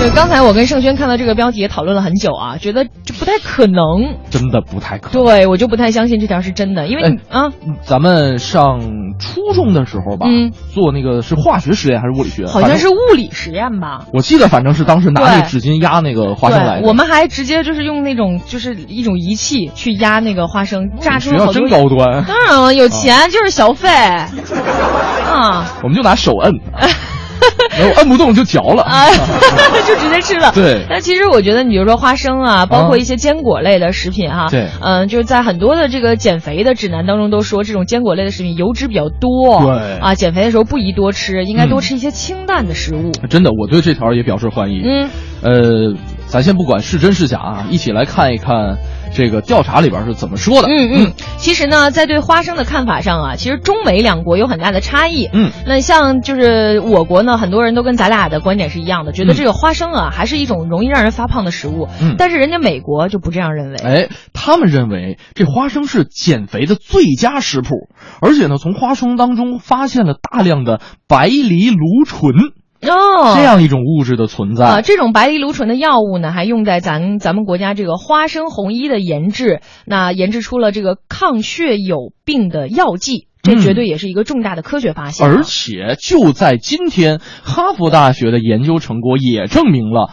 [0.00, 4.16] 对，刚才我跟盛轩看到这个标题也讨论了很久啊，觉得这不太可能。
[4.30, 5.22] 真的不太可能。
[5.22, 7.50] 对我就不太相信这条是真的，因为你、啊，
[7.82, 8.80] 咱们上
[9.18, 12.46] 初中的时候吧，嗯做那个是化学实验还是物理学？
[12.46, 14.06] 好像是物理实验吧。
[14.14, 16.88] 我记得反正是当时拿那个纸巾压那个花生来的。
[16.88, 22.24] 我们还直接就是用那种就是一种仪器去压那个花生，榨出好真高端。
[22.24, 23.90] 当然了，有钱就是小费。
[25.30, 26.54] 啊，我们就拿手摁，
[27.78, 28.82] 然后摁不动就嚼了。
[28.82, 29.06] 啊，
[29.86, 30.52] 就直接吃了。
[30.52, 43.12] 对那其实我觉得，你比如说花生啊，包括一些坚果类的食品哈，对嗯，就是在很多的这个减肥的指南当中都说，这种坚果类的食品油脂比较多，对啊，减肥的时候不宜多吃，应该多嗯吃一些清淡的食物。
[43.30, 44.82] 真的，我对这条也表示欢迎。
[44.84, 45.10] 嗯，
[45.42, 45.94] 呃，
[46.26, 48.76] 咱先不管是真是假啊，一起来看一看
[49.12, 50.68] 这个调查里边是怎么说的。
[50.68, 55.28] 嗯嗯，其实呢，在对花生的看法上啊，其实中美两国有很大的差异。
[55.32, 61.88] 嗯，那像就是我国呢，很多人都跟咱俩的观点是一样的，觉得这个花生啊，还是一种容易让人发胖的食物。
[62.00, 63.76] 嗯但是人家美国就不这样认为。
[63.76, 67.88] 哎，他们认为这花生是减肥的最佳食谱，
[68.20, 72.52] 而且呢，从花生当中发现了大量的白藜芦醇。
[72.82, 74.66] 哦，这样一种物质的存在。
[74.66, 85.30] 啊，这种白藜芦醇的药物呢，还用在咱咱们国家这个花生红衣的研制，那研制出了这个抗血友病的药剂，这绝对也是一个重大的科学发现、啊。
[85.30, 90.10] 嗯而且就在今天，哈佛大学的研究成果也证明了。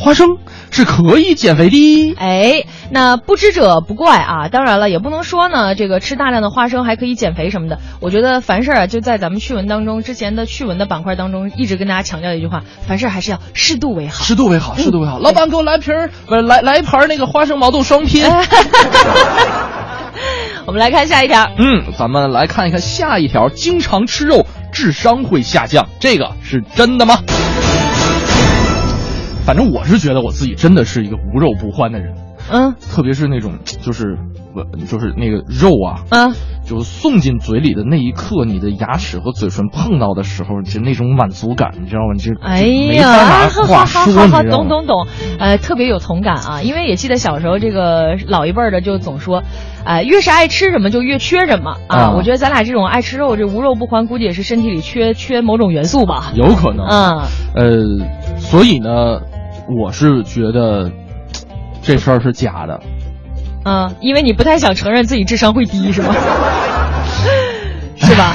[0.00, 0.38] 花生
[0.70, 4.48] 是可以减肥的，哎，那不知者不怪啊。
[4.48, 7.78] 当然了，也不能说呢，这个吃大量的花生还可以减肥什么的。
[8.00, 14.24] 我觉得凡事啊，就在咱们趣闻当中，之前的趣闻的板块当中，一直跟大家强调一句话：凡事还是要适度为好。
[14.24, 15.18] 适度为好，适度为好。
[15.18, 18.24] 老板给我来瓶儿，不是来来一盘那个花生毛豆双拼。
[20.64, 21.46] 我们来看下一条。
[21.58, 27.18] 嗯，咱们来看一看下一条，经常吃肉智商会下降，这个是真的吗？
[29.44, 32.14] 反正我是觉得我自己真的是一个无肉不欢的人，
[32.50, 34.18] 嗯，特别是那种就是
[34.88, 36.34] 就是那个肉啊，嗯，
[36.66, 42.14] 就送进嘴里的那一刻，你的牙齿和嘴唇碰到的时候，就那种满足感，你知道吗？
[42.14, 42.62] 你就哎
[42.98, 44.42] 呀，法拿话说，你知道吗？
[44.42, 45.06] 懂懂懂，
[45.38, 49.42] 呃，特别有同感啊，因为也记得小时候这个老一辈儿的就总说，
[49.84, 51.96] 呃，越是爱吃什么就越缺什么啊。
[51.96, 56.32] 啊我觉得咱俩这种爱吃肉，这无肉不欢，估计也是身体里缺缺某种元素吧。
[56.34, 57.20] 有可能，嗯，
[57.54, 59.20] 呃，所以呢，
[59.84, 60.90] 我是觉得
[61.82, 62.80] 这事儿是假的。
[63.64, 66.14] 嗯，因为你不太想承认自己智商会低，是吗？
[67.96, 68.34] 是吧？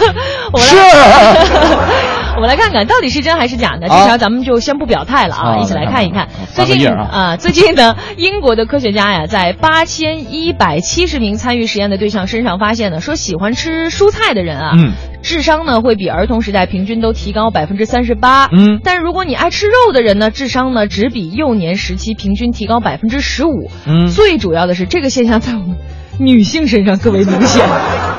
[0.52, 3.88] 我们来，我们来看看到底是真还是假的。
[3.88, 6.28] 这条咱们就先不表态了啊，啊一起来看一看。
[6.54, 18.48] 最近啊最近呢，英国的科学家呀，在八千一百七十名参与实验的对象身上发现呢，说喜欢吃蔬菜的人啊，嗯智商呢会比儿童时代平均都提高百分之三十八。
[18.50, 23.70] 嗯但是如果你爱吃肉的人呢，智商呢只比幼年时期平均提高百分之十五。
[23.86, 25.76] 嗯最主要的是这个现象在我们
[26.18, 27.64] 女性身上更为明显。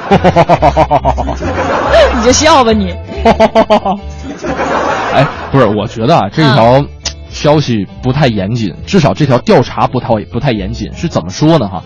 [2.16, 2.94] 你就笑吧你。
[5.14, 6.84] 哎，不是，我觉得啊，这条
[7.30, 10.92] 消息不太严谨，至少这条调查不太不太严谨。
[10.94, 11.68] 是怎么说呢？
[11.68, 11.84] 哈，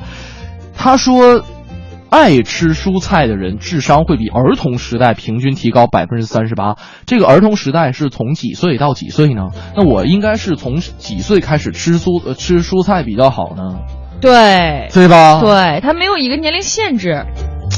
[0.76, 1.44] 他说，
[2.10, 6.76] 爱吃蔬菜的人智商会比儿童时代平均提高百分之三十八。
[7.06, 9.50] 这个儿童时代是从几岁到几岁呢？
[9.76, 13.80] 那我应该是从几岁开始吃蔬呃吃蔬菜比较好呢？
[14.22, 15.42] 对，对吧？
[15.42, 17.26] 对，他没有一个年龄限制。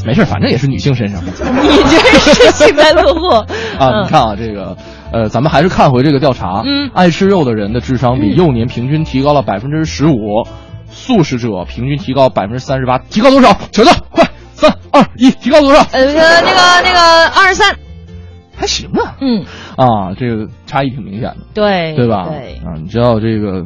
[0.06, 1.32] 没事，反正也是女性身上的。
[1.32, 3.46] 你这是幸灾 乐祸
[3.78, 4.02] 啊！
[4.04, 4.76] 你看啊，这个，
[5.12, 6.62] 呃，咱们还是看回这个调查。
[6.66, 10.46] 嗯，爱吃肉的人的智商比幼年平均提高了百分之十五，
[10.90, 13.50] 素食者平均提高百分之三十八，提高多少？
[13.72, 15.86] 小子，快，三二一，提高多少？
[15.92, 17.76] 呃，那个那个二十三，
[18.56, 19.16] 还行啊。
[19.22, 19.44] 嗯，
[19.76, 22.28] 啊，这个差异挺明显的，对对吧？
[22.30, 23.66] 对啊，你知道这个。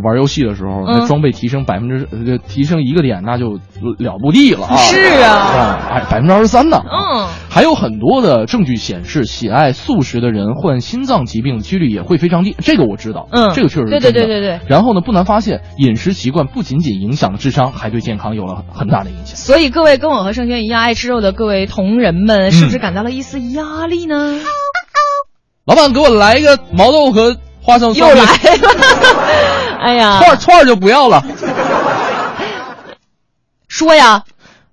[0.00, 3.54] 玩游戏的时候，嗯那装备提升百分之呃提升一个点，那就
[3.98, 4.76] 了不地了啊！
[4.76, 6.80] 是啊，啊，哎，百分之二十三呢。
[6.84, 12.56] 嗯，还有很多的证据显示，喜爱素食的人患心脏疾病几率也会非常低。
[12.60, 14.00] 这个我知道，嗯，这个确实是对。
[14.00, 14.60] 对对对对。
[14.66, 19.36] 然后呢，不难发现，饮食习惯不仅仅影响了智商，还对健康有了很大的影响。
[19.36, 24.38] 所以，各位跟我和盛轩一样爱吃肉的各位同仁们，是不是感到了一丝压力呢？
[25.66, 27.94] 老板，给我来一个毛豆和花生。
[27.94, 28.26] 又来了。
[29.84, 31.22] 哎呀，串串就不要了。
[33.68, 34.24] 说呀。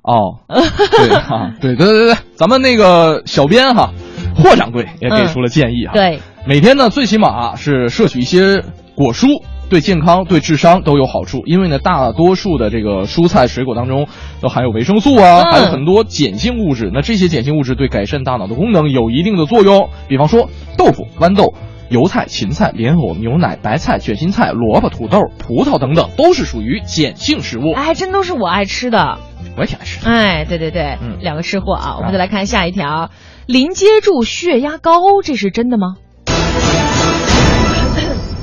[0.03, 3.91] 哦，对啊，对对对对，咱们那个小编哈，
[4.35, 5.91] 霍掌柜也给出了建议哈。
[5.93, 8.63] 嗯、对，每天呢，最起码是摄取一些
[8.95, 11.43] 果蔬，对健康、对智商都有好处。
[11.45, 14.07] 因为呢，大多数的这个蔬菜水果当中
[14.41, 16.89] 都含有维生素啊，嗯、还有很多碱性物质。
[16.91, 19.89] 那这些碱性物质对改善大脑的功能有一定的作用。
[20.07, 21.53] 比方说，豆腐、豌豆。
[21.91, 27.73] 油菜、芹菜、莲藕、牛奶、白菜、卷心菜、萝卜、土豆、葡萄等等，都是属于碱性食物。
[27.73, 29.17] 哎，还真都是我爱吃的。
[29.57, 29.99] 我也挺爱吃。
[30.07, 33.09] 哎，对对对，嗯，两个吃货啊，我们再来看下一条，
[33.45, 35.95] 临接住血压高，这是真的吗？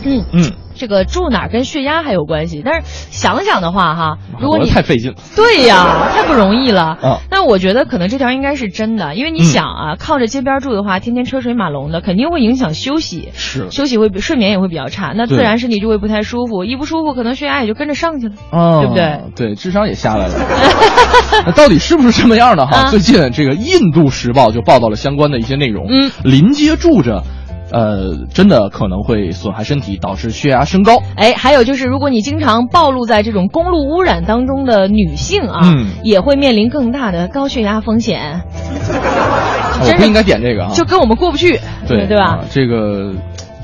[0.04, 6.96] 嗯嗯，这个住哪儿跟血压还有关系，但是想想的话哈，如果你太费劲了，对呀，太不容易了。
[7.02, 19.20] 啊，那我觉得可能这条应该是真的，因为你想啊，嗯、靠着街边住的话，天天车水马龙的，肯定会影响休息，是休息会睡眠也会比较差，那自然身体就会不太舒服，一不舒服，可能血压也就跟着上去了，哦、对不对？
[19.34, 20.34] 对，智商也下来了。
[21.44, 22.76] 那到底是不是这么样的哈？
[22.78, 27.24] 啊、最近这个《印度时报》就报道了相关的一些内容，嗯，临街住着。
[27.70, 31.02] 呃，真的可能会损害身体，导致血压升高。
[31.16, 38.42] 哎，还有就是，如果你经常暴露在这种公路污染当中的女性啊，嗯也会面临更大的高血压风险。
[39.80, 42.24] 我不应该点这个啊，就跟我们过不去，对对吧？
[42.24, 43.12] 啊这个，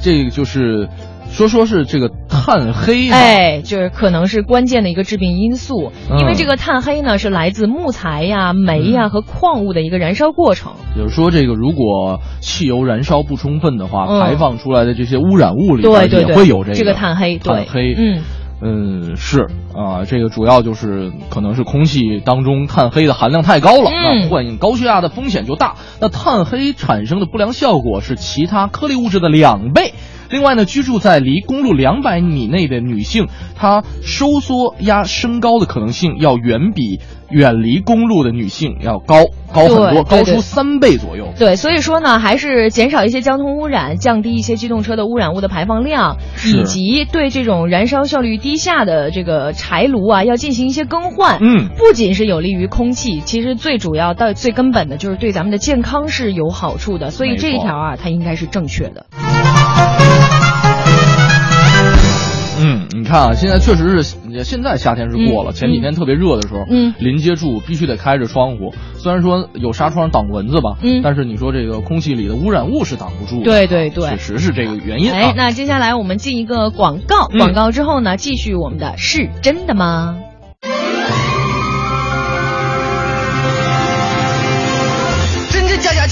[0.01, 0.89] 这个就是
[1.35, 10.75] 说说是这个碳黑、啊，哎，就是可能是关键的一个致病因素，嗯因为这个碳黑呢是来自木材呀、煤呀和矿物的一个燃烧过程。
[10.95, 18.23] 也就是说，这个如果汽油燃烧不充分的话，嗯排放出来的这些污染物里也会有这个这个碳黑，对碳黑，嗯。
[18.67, 25.75] 嗯，是啊，这个主要就是可能是空气当中碳黑的含量太高了，嗯那患高血压的风险就大。
[26.01, 29.93] 那碳黑产生的不良效果是其他颗粒物质的两倍。
[30.31, 37.01] 另外呢，居住在离公路两百米内的女性，她收缩压升高的可能性要远比
[37.31, 41.33] 远离公路的女性要高高很多，高出三倍左右。
[41.39, 51.39] 对，所以说呢，还是减少一些交通污染，降低一些机动车的污染物的排放量，以及对这种燃烧效率低下的这个柴炉啊，要进行一些更换。
[51.41, 57.11] 嗯不仅是有利于空气，其实最主要到最根本的就是对咱们的健康是有好处的。
[57.11, 59.07] 所以这一条啊，它应该是正确的。
[63.05, 68.73] 你看啊，现在确实是，现在夏天是过了，嗯前几天特别热的时候，嗯临街住必须得开着窗户。
[68.95, 73.45] 虽然说有纱窗挡蚊子吧，嗯但是你说这个空气里的污染物是挡不住的。
[73.45, 75.19] 对对对确实是这个原因啊。
[75.19, 80.17] 哎，那接下来我们进一个广告，嗯广告之后呢，继续我们的是真的吗？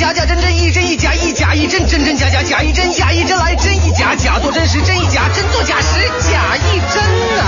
[0.02, 7.00] 假假真真一真一假一假一真真真假假假一真假一真来真一假假做真时真一假真做假时假一真
[7.38, 7.46] 啊！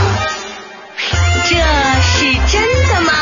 [1.48, 1.56] 这
[2.00, 3.12] 是真的吗？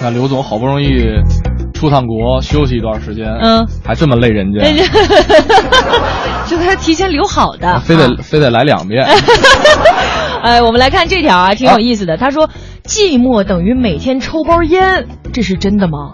[0.00, 1.06] 那刘总好不容易
[1.74, 4.60] 出趟国休息一段时间，嗯，还这么累人家，
[6.46, 9.04] 就他提前留好的，非得、啊非得来两遍。
[10.40, 12.16] 哎，我们来看这条啊，挺有意思的。
[12.16, 12.48] 他说，
[12.84, 16.12] 寂寞等于每天抽包烟，这是真的吗？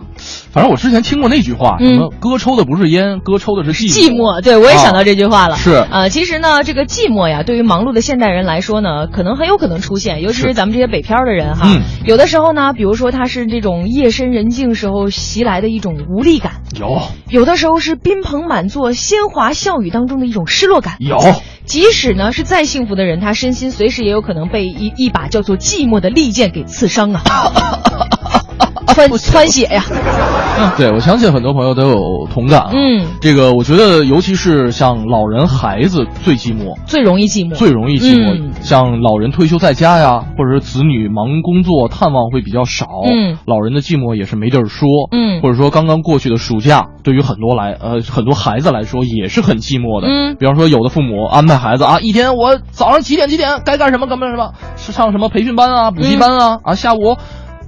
[0.52, 1.94] 反正我之前听过那句话，嗯。
[1.94, 5.54] 什么哥抽的不是烟，哥抽的是寂寂寞，对我也想到这句话了。
[5.54, 5.86] 啊是。
[5.90, 11.66] 呃，其实呢，这个寂寞呀，对于忙碌的现代人来说呢，可能很有可能出现，尤其是是咱们这些北漂的人哈。
[11.68, 11.82] 嗯。
[12.04, 17.02] 有的时候呢，比如说他是这种夜深人静时候袭来的一种无力感，有。
[17.28, 20.96] 有的时候是宾朋满座、鲜花笑语当中的一种失落感。
[20.98, 21.18] 有，
[21.64, 27.22] 即使呢是再幸福的人，他身心随时也有可能被一一把叫做寂寞的利剑给刺伤啊，
[28.88, 29.84] 穿穿血呀。
[30.58, 32.70] 嗯对，我相信很多朋友都有同感啊。
[32.72, 38.34] 嗯，这个我觉得，尤其是像老人、孩子最寂寞，最容易寂寞，最容易寂寞。
[38.38, 42.86] 嗯像老人退休在家呀，或者是子女忙工作，探望会比较少。
[43.06, 44.88] 嗯老人的寂寞也是没地儿说。
[45.10, 50.06] 嗯或者说刚刚过去的暑假，对于很多来呃很多孩子来说也是很寂寞的。
[50.08, 57.16] 嗯比方说有的父母安排孩子啊，一天我早上几点几点该干什么干什么，是上什么培训班啊、补习班啊、啊下午。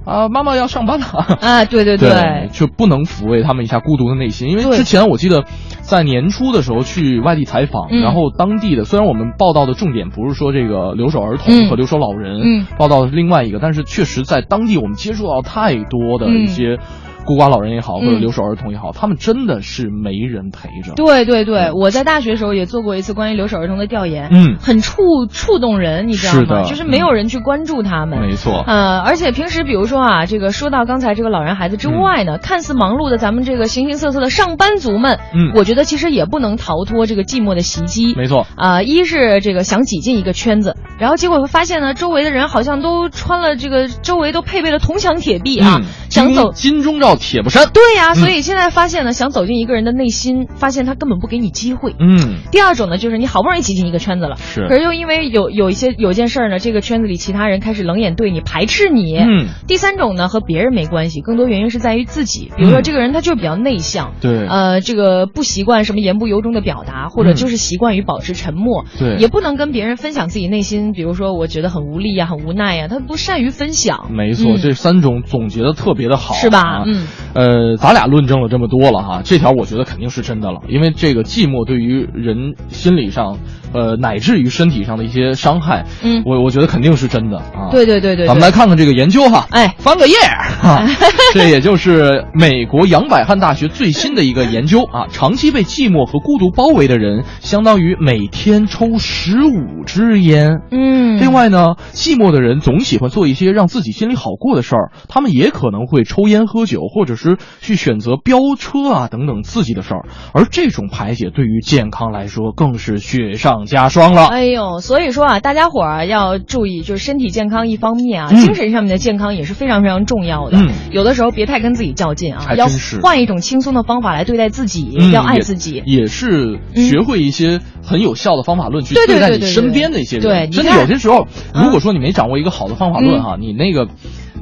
[0.05, 1.05] 啊，妈妈要上班了。
[1.41, 1.65] 啊！
[1.65, 4.49] 对对对，就不能抚慰他们一下孤独的内心。
[4.49, 5.45] 因为之前我记得，
[5.81, 8.01] 在年初的时候去外地采访，嗯。
[8.01, 11.69] 然后当地的虽然我们报道的重点不是说这个留守儿童嗯。
[11.69, 12.67] 和留守老人，嗯。
[12.77, 16.77] 报道的是另外一个，但是确实在当地我们接触到太多的一些
[17.25, 20.93] 孤寡老人也好，或者嗯留守儿童也好，他们真的是没人陪着。
[20.95, 24.57] 对对对，我在大学的时候也做过一次关于留守儿童的调研，嗯。
[24.61, 26.63] 很触触动人，你知道吗？
[26.63, 28.19] 就是没有人去关注他们。
[28.21, 32.25] 没错，呃，而且平时比如说啊，这个说到刚才这个老人孩子之外嗯。
[32.25, 35.51] 呢，看似忙碌的咱们这个形形色色的上班族们，嗯。
[35.55, 38.13] 我觉得其实也不能逃脱这个寂寞的袭击。
[38.15, 46.51] 没错，啊、一是这个想挤进一个圈子，然后结果会发现呢，周围的人好像都穿了这个，周围都配备了铜墙铁壁啊，嗯，想走。
[46.51, 47.69] 金金钟罩铁布衫。
[47.73, 51.95] 对呀、嗯所以现在发现呢，想走进一个人的内心，发现他根本不给你机会。
[51.99, 59.17] 嗯，第二种呢，就是你好不容易挤进一个圈子了，是可是又因为有有一些有件事儿呢，这个圈子里其他人开始冷眼对你、排斥你。
[59.17, 59.47] 嗯。
[59.67, 62.51] 第三种呢，和别人没关系，更多原因是在于自己。
[62.55, 70.91] 比如说，嗯这个人他就是比较内向，对呃，这个不习惯什么言不由衷的表达，或者嗯就是习惯于保持沉默，对也不能跟别人分享自己内心。
[70.93, 74.11] 比如说，我觉得很无力呀、很无奈呀、他不善于分享。
[74.11, 76.83] 没错，嗯这三种总结的特别的好，是吧啊
[77.33, 83.37] 呃，咱俩论证了这么多了哈，这条我觉得肯定是真的了，因为这个寂寞对于人心理上，
[83.75, 87.69] 呃，乃至于身体上的一些伤害，嗯我我觉得肯定是真的啊。
[87.71, 90.85] 对对对对对咱们来看看这个研究哈，哎，翻个页儿哈，
[91.33, 100.61] 这也就是美国杨百翰大学最新的一个研究啊，长期被寂寞和孤独包围的人，相当于每天抽十五支烟。
[100.71, 110.05] 嗯嗯另外呢，寂寞的人总喜欢做一些让自己心里好过的事儿，他们也可能会抽烟喝酒，或者是去选择飙车啊等等刺激的事儿。
[110.33, 114.27] 而这种排解对于健康来说更是雪上加霜了。
[114.27, 120.57] 哎呦，所以说啊，大家伙儿啊要注意，就是身体健康一方面啊，嗯精神上面的健康也是非常非常重要的。
[120.57, 122.67] 嗯有的时候别太跟自己较劲啊，要
[123.01, 125.83] 换一种轻松的方法来对待自己，嗯要爱自己。
[125.85, 130.25] 也是学会一些很有效的方法论去对对待你身边的一些人。
[130.25, 133.87] 对你真的有些时候，嗯如果说你没掌握一个好的方法论哈，你那个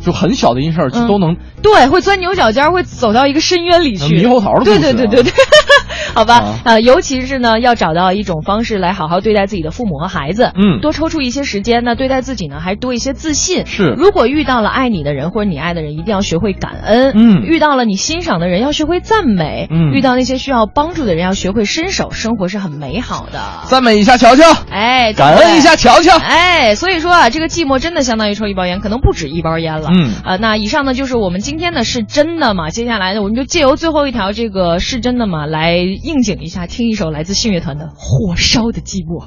[0.01, 5.31] 就很小的一件事儿嗯都能对，会钻牛角尖儿，会走到一个深渊里去，猕猴桃的故对对对对对，
[6.13, 13.65] 好吧，啊呃，尤其是呢，要找到一种方式来好好对待自己的父母和孩子，嗯多抽出一些时间呢，对待自己呢，还多一些自信。
[13.65, 17.13] 是如果遇到了爱你的人或者你爱的人，一定要学会感恩。
[17.15, 19.67] 嗯遇到了你欣赏的人，要学会赞美。
[19.71, 22.11] 嗯遇到那些需要帮助的人，要学会伸手。
[22.11, 23.39] 生活是很美好的。
[23.65, 26.17] 赞美一下乔乔，哎，感恩一下乔乔。
[26.17, 29.82] 哎，所以说啊，这个寂寞真的相当于抽一包烟，可能不止一包烟了。
[29.91, 32.69] 嗯呃，那以上呢就是我们今天的是真的嘛？
[32.69, 39.25] 接下来呢，我们就借由最后一条这个是真的嘛来应景一下，听一首来自信乐团的《火烧的寂寞》。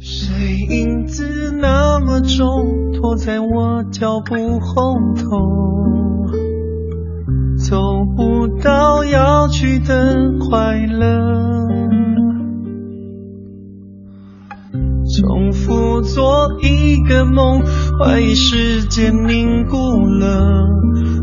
[0.00, 0.34] 谁
[0.68, 5.24] 影子那么重，拖在我脚步后头，
[7.56, 11.63] 走不到要去的快乐。
[15.20, 17.62] 重复做一个梦，
[17.98, 19.76] 怀疑时间凝固
[20.06, 20.66] 了，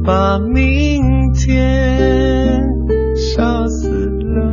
[0.05, 2.61] 把明天
[3.15, 4.51] 杀死了。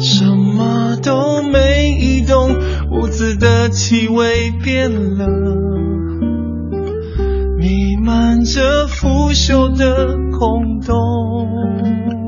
[0.00, 2.50] 什么都没移动，
[2.90, 5.26] 屋子的气味变了，
[7.58, 12.23] 弥漫着腐朽的空洞。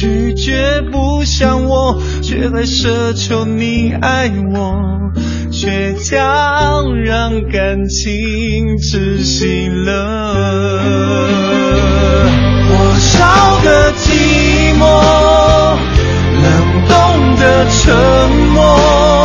[0.00, 5.10] 拒绝不想我，却还奢求你爱我，
[5.50, 10.34] 却将让感情窒息了。
[12.68, 14.84] 火烧的寂寞，
[16.44, 16.46] 冷
[16.86, 16.94] 冻
[17.40, 17.92] 的沉
[18.54, 19.17] 默，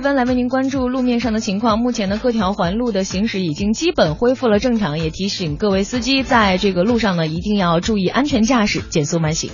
[0.00, 1.78] 分，来为您关注路面上的情况。
[1.78, 9.50] 目前的，各条环路的行驶已经基本恢复了正常，也提醒各位司机在这个路上呢，一定要注意安全驾驶，减速慢行。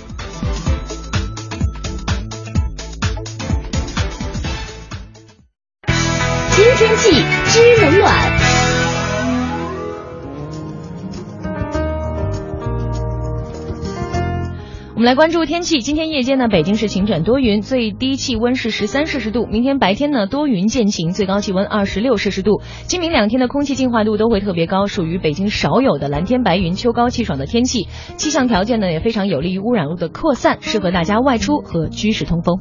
[15.07, 15.79] 来关注天气。
[15.79, 19.45] 今天夜间呢，北京市晴转多云，最低气温是十三摄氏度。
[19.45, 22.61] 明天白天呢，多云渐晴，最高气温二十六摄氏度。
[22.87, 27.87] 今明两天的空气净化度都会特别高，属于北京少有的蓝天白云、秋高气爽的天气。
[28.17, 32.59] 气象条件呢，也非常有利于污染物的扩散，适合大家外出和居室通风。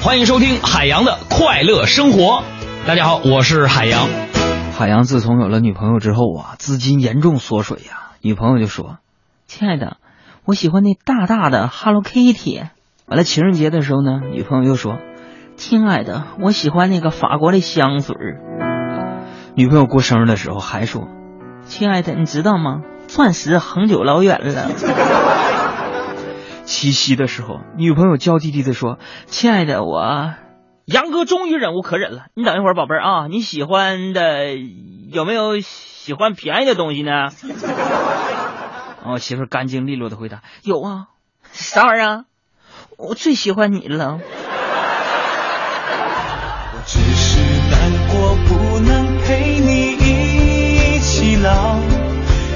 [0.00, 2.42] 欢迎收听海洋的快乐生活。
[2.86, 4.08] 大家好，我是海洋。
[4.72, 8.98] 海洋自从有了女朋友之后啊，资金严重缩水呀、女朋友就说
[9.48, 9.96] ：“亲爱的，
[10.44, 12.64] 我喜欢那大大的 Hello Kitty。”
[13.08, 14.98] 完了，情人节的时候呢，女朋友又说
[15.56, 18.40] ：“亲爱的，我喜欢那个法国的香水儿。”
[19.56, 21.08] 女朋友过生日的时候还说
[21.64, 22.82] ：“亲爱的，你知道吗？
[23.08, 24.70] 钻石恒久老远了。
[26.64, 30.34] ”七夕的时候，女朋友娇滴滴的说：“亲爱的，我
[30.92, 34.56] 杨哥终于忍无可忍了，你等一会儿，宝贝儿啊，你喜欢的
[35.12, 37.28] 有没有喜欢便宜的东西呢？”
[39.06, 41.06] 我 媳妇儿干净利落的回答：“有啊，
[41.52, 42.24] 啥玩意儿啊？
[42.98, 44.18] 我最喜欢你了。”
[46.86, 47.40] 只是
[47.70, 51.78] 难过不能陪你一起老，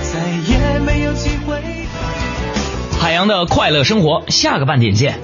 [0.03, 0.19] 再
[0.51, 1.63] 也没有机会。
[3.01, 5.21] 海洋的快乐生活，下个半点见。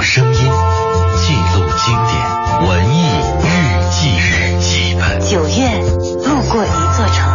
[0.00, 2.14] 用声音记录经典
[2.66, 3.04] 文艺
[3.44, 3.44] 日
[3.90, 5.20] 记日记本。
[5.20, 5.52] 九月，
[6.24, 7.28] 路过一座城。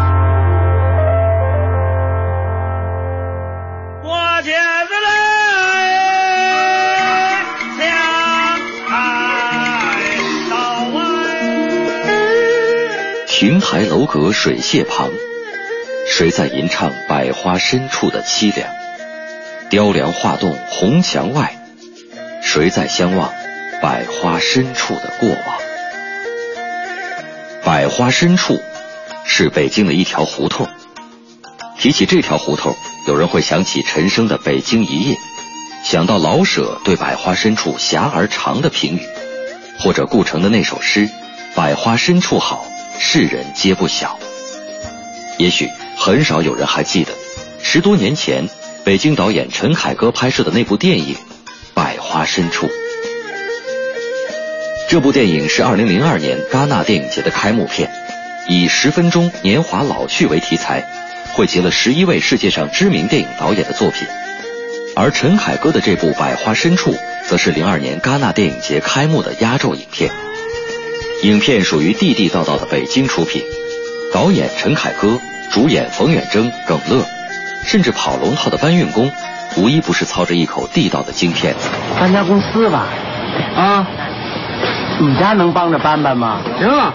[4.02, 4.46] 我茄
[4.88, 5.08] 子嘞，
[7.78, 7.86] 相
[8.90, 8.96] 爱
[10.50, 10.56] 到
[10.98, 11.00] 哎。
[13.28, 15.12] 亭台楼阁水榭旁，
[16.10, 18.68] 谁在吟唱百花深处的凄凉？
[19.70, 21.58] 雕梁画栋红墙外，
[22.56, 23.34] 谁在相望
[23.82, 25.57] 百花深处的过往？
[27.65, 28.61] 百花深处
[29.26, 30.65] 是北京的一条胡同。
[31.77, 32.73] 提起这条胡同，
[33.07, 35.15] 有人会想起陈升的《北京一夜》，
[35.84, 39.02] 想到老舍对百花深处狭而长的评语，
[39.77, 41.10] 或者顾城的那首诗
[41.56, 42.65] “百花深处好，
[42.98, 44.18] 世人皆不晓”。
[45.38, 47.11] 也许很少有人还记得，
[47.61, 48.48] 十多年前
[48.86, 51.15] 北京导演陈凯歌拍摄的那部电影
[52.16, 52.68] 《花深处》。
[54.90, 57.92] 这部电影是2002年戛纳电影节的开幕片，
[58.48, 60.82] 以十分钟年华老去为题材，
[61.34, 64.08] 汇集了十一位世界上知名电影导演的作品。
[64.96, 66.94] 而陈凯歌的这部《百花深处》，
[67.28, 70.10] 则是02年戛纳电影节开幕的压轴影片。
[71.24, 73.44] 影片属于地地道道的北京出品，
[74.14, 75.20] 导演陈凯歌，
[75.52, 77.06] 主演冯远征、耿乐，
[77.66, 79.12] 甚至跑龙套的搬运工，
[79.57, 81.69] 无一不是操着一口地道的京片子。
[81.99, 82.88] 搬家公司吧，
[83.56, 83.88] 啊，
[84.99, 86.40] 你家能帮着搬搬吗？
[86.60, 86.94] 行啊，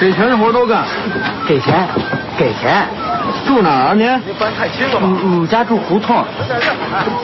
[0.00, 0.84] 给钱的活都干。
[1.48, 1.88] 给钱，
[2.38, 2.86] 给钱。
[3.46, 4.06] 住哪儿啊您？
[4.38, 5.08] 搬太轻了吧？
[5.22, 6.24] 我们家住胡同，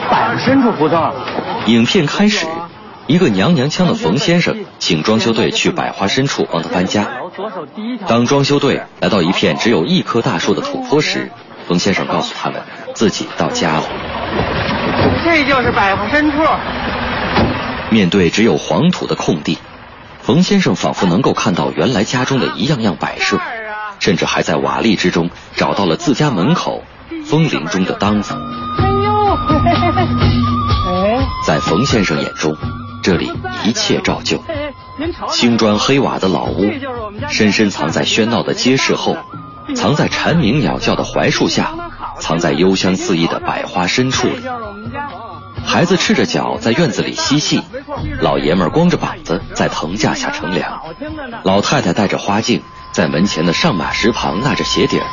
[0.09, 1.13] 百花深处胡同。
[1.67, 2.45] 影片开始，
[3.07, 7.05] 一个娘娘腔的冯先生请装修队去百花深处帮他搬家。
[8.07, 11.31] 当装修队来到一片只有一棵大树的土坡时，
[11.67, 12.61] 冯先生告诉他们
[12.95, 13.83] 自己到家了。
[15.23, 16.37] 这就是百花深处。
[17.89, 19.57] 面对只有黄土的空地，
[20.21, 23.39] 冯先生仿佛能够看到原来家中的一样样摆设，
[23.99, 26.83] 甚至还在瓦砾之中找到了自家门口
[27.25, 28.33] 风铃中的当子。
[28.79, 29.35] 哎呦，
[30.87, 32.55] 哎，在冯先生眼中，
[33.03, 33.31] 这里
[33.63, 34.43] 一切照旧，
[35.31, 36.69] 青砖黑瓦的老屋，
[37.29, 39.15] 深深藏在喧闹的街市后，
[39.75, 41.73] 藏在蝉鸣鸟叫的槐树下，
[42.19, 44.41] 藏在幽香四溢的百花深处里。
[45.65, 47.61] 孩子赤着脚在院子里嬉戏，
[48.21, 50.81] 老爷们儿光着膀子在藤架下乘凉，
[51.43, 52.61] 老太太戴着花镜
[52.93, 55.05] 在门前的上马石旁纳着鞋底儿。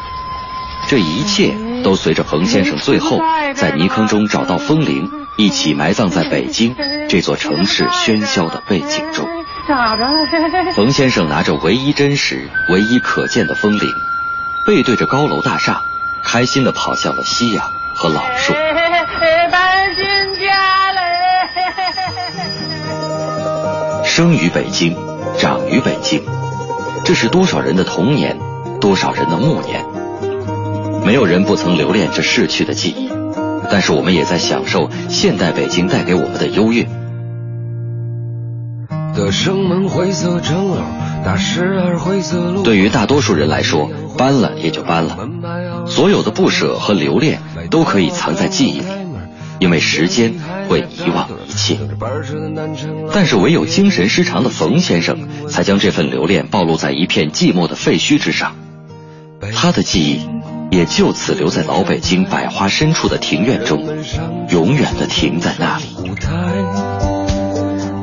[0.87, 3.19] 这一切都随着冯先生最后
[3.55, 6.77] 在泥坑中找到风铃，一起埋葬在北京
[7.09, 9.27] 这座城市喧嚣的背景中。
[9.67, 10.73] 咋着了？
[10.75, 13.89] 冯先生拿着唯一真实、唯一可见的风铃，
[14.65, 15.83] 背对着高楼大厦，
[16.23, 18.55] 开心地跑向了夕阳和老树。
[19.53, 20.05] 搬新
[20.41, 21.01] 家嘞！
[24.09, 24.97] 生于北京，
[25.39, 26.23] 长于北京，
[27.05, 28.39] 这是多少人的童年，
[28.81, 29.85] 多少人的暮年。
[31.05, 33.11] 没有人不曾留恋这逝去的记忆，
[33.71, 36.89] 但是我们也在享受现代北京带给我们的优越。
[39.15, 40.79] 的生门灰色正楼，
[41.25, 42.63] 大十二灰色路。
[42.63, 45.29] 对于大多数人来说，搬了也就搬了，
[45.87, 48.87] 所有的不舍和留恋都可以藏在记忆里，
[49.59, 50.35] 因为时间
[50.69, 51.79] 会遗忘一切。
[53.13, 58.55] 但是唯有精神失常的冯先生，才将这份留恋暴露在一片寂寞的废墟之上，
[59.55, 63.87] 他的记忆也就此留在老北京百花深处的庭院中，
[64.51, 65.85] 永远的停在那里。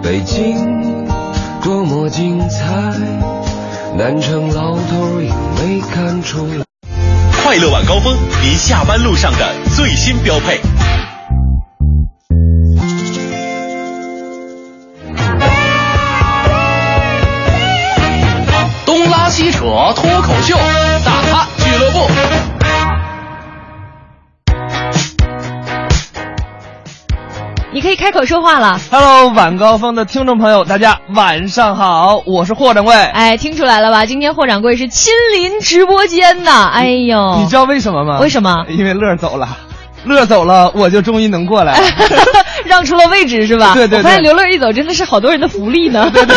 [0.04, 1.08] 北京
[1.62, 2.94] 多么精彩，
[3.98, 6.64] 南城老头也没看出来。
[7.44, 10.62] 快乐晚高峰，您下班路上的最新标配。
[18.86, 19.60] 东拉西扯
[19.96, 20.56] 脱口秀，
[21.06, 21.31] 大。
[27.82, 28.80] 你可以开口说话了。
[28.92, 32.94] Hello，晚高峰的听众朋友，大家晚上好，我是霍掌柜。
[32.94, 34.06] 哎，听出来了吧？
[34.06, 36.52] 今天霍掌柜是亲临直播间的。
[36.52, 38.20] 哎呦，你知道为什么吗？
[38.20, 38.66] 为什么？
[38.70, 39.58] 因为乐儿走了，
[40.06, 41.84] 乐儿走了，我就终于能过来了，
[42.66, 43.74] 让出了位置是吧？
[43.74, 46.12] 对对对我发现刘乐一走，真的是好多人的福利呢。
[46.14, 46.36] 对对，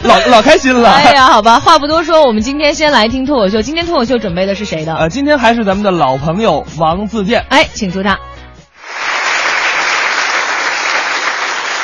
[0.00, 0.90] 老老开心了。
[0.92, 3.60] 哎呀，好吧，话不多说，我们今天先来听脱口秀。
[3.60, 4.94] 今天脱口秀准备的是谁的？
[4.96, 7.44] 呃，今天还是咱们的老朋友王自健。
[7.50, 8.18] 哎，请出他。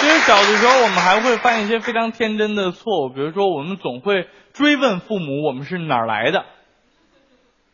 [0.00, 6.46] 其实小的时候，我们还会犯一些非常天真的错误，比如说，我们总会追问父母我们是哪儿来的，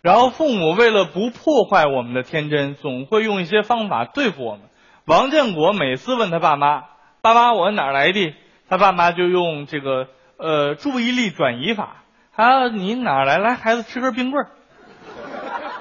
[0.02, 4.62] 然后父母为了不破坏我们的天真，总会用一些方法对付我们。
[5.04, 6.82] 王建国每次问他爸妈
[7.22, 8.34] ：“爸妈，我哪儿来的？”
[8.68, 12.02] 他爸妈就用这个呃注意力转移法，
[12.34, 13.38] 啊，你哪儿来？
[13.38, 14.50] 来，孩子吃根冰棍儿，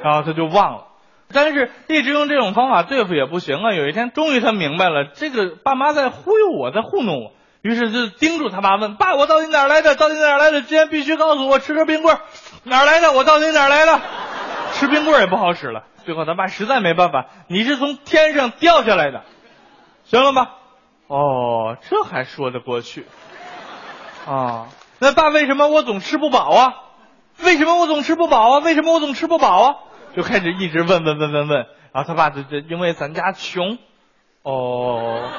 [0.03, 0.83] 然后他就忘了。
[1.33, 3.73] 但是一直用这种方法对付也不行啊！
[3.73, 7.31] 有一天，终于他明白了，这个爸妈在忽悠我，在糊弄我，
[7.61, 9.95] 于是就盯住他爸问：“爸，我到底哪来的？
[9.95, 10.61] 到底哪来的？
[10.61, 12.17] 今天必须告诉我，吃根冰棍，
[12.63, 13.11] 哪来的？
[13.11, 13.99] 我到底哪来的？
[14.73, 19.23] 吃冰棍也不好使了。”最后他爸实在没办法：“你是从天上掉下来的，
[20.05, 20.51] 行了吧？”
[21.07, 23.05] 哦，这还说得过去
[24.25, 24.67] 啊？
[24.99, 26.73] 那爸，为什么我总吃不饱啊？
[27.43, 28.59] 为什么我总吃不饱啊？
[28.59, 29.75] 为什么我总吃不饱啊？
[30.17, 33.77] 就开始一直问问问问问，然后他爸就就因为咱家穷，
[34.41, 35.29] 哦，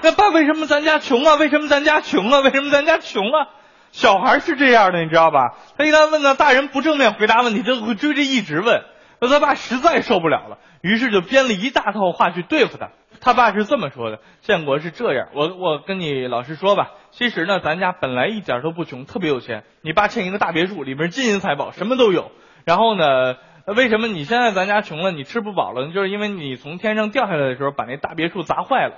[0.00, 1.34] 那爸为什么咱家穷啊？
[1.34, 2.38] 为什么咱家穷啊？
[2.38, 3.48] 为什么咱家穷啊？
[3.90, 5.56] 小孩是这样的，你知道吧？
[5.76, 8.84] 他一旦问到大人不正面回答问题，他会追着一直问，
[9.18, 12.90] 那他爸实在受不了了，于是就编了一大套话去对付他。
[13.20, 19.64] 他爸是这么说的：建国是这样，我我跟你老实说吧，其实呢，咱家本来一点都不穷，特别有钱。
[19.80, 22.30] 你爸欠一个大别墅，里面金银财宝什么都有。
[22.64, 23.34] 然后呢？
[23.66, 25.92] 为什么你现在咱家穷了，你吃不饱了？
[25.92, 28.96] 就是因为你从天上掉下来的时候把那大别墅砸坏了。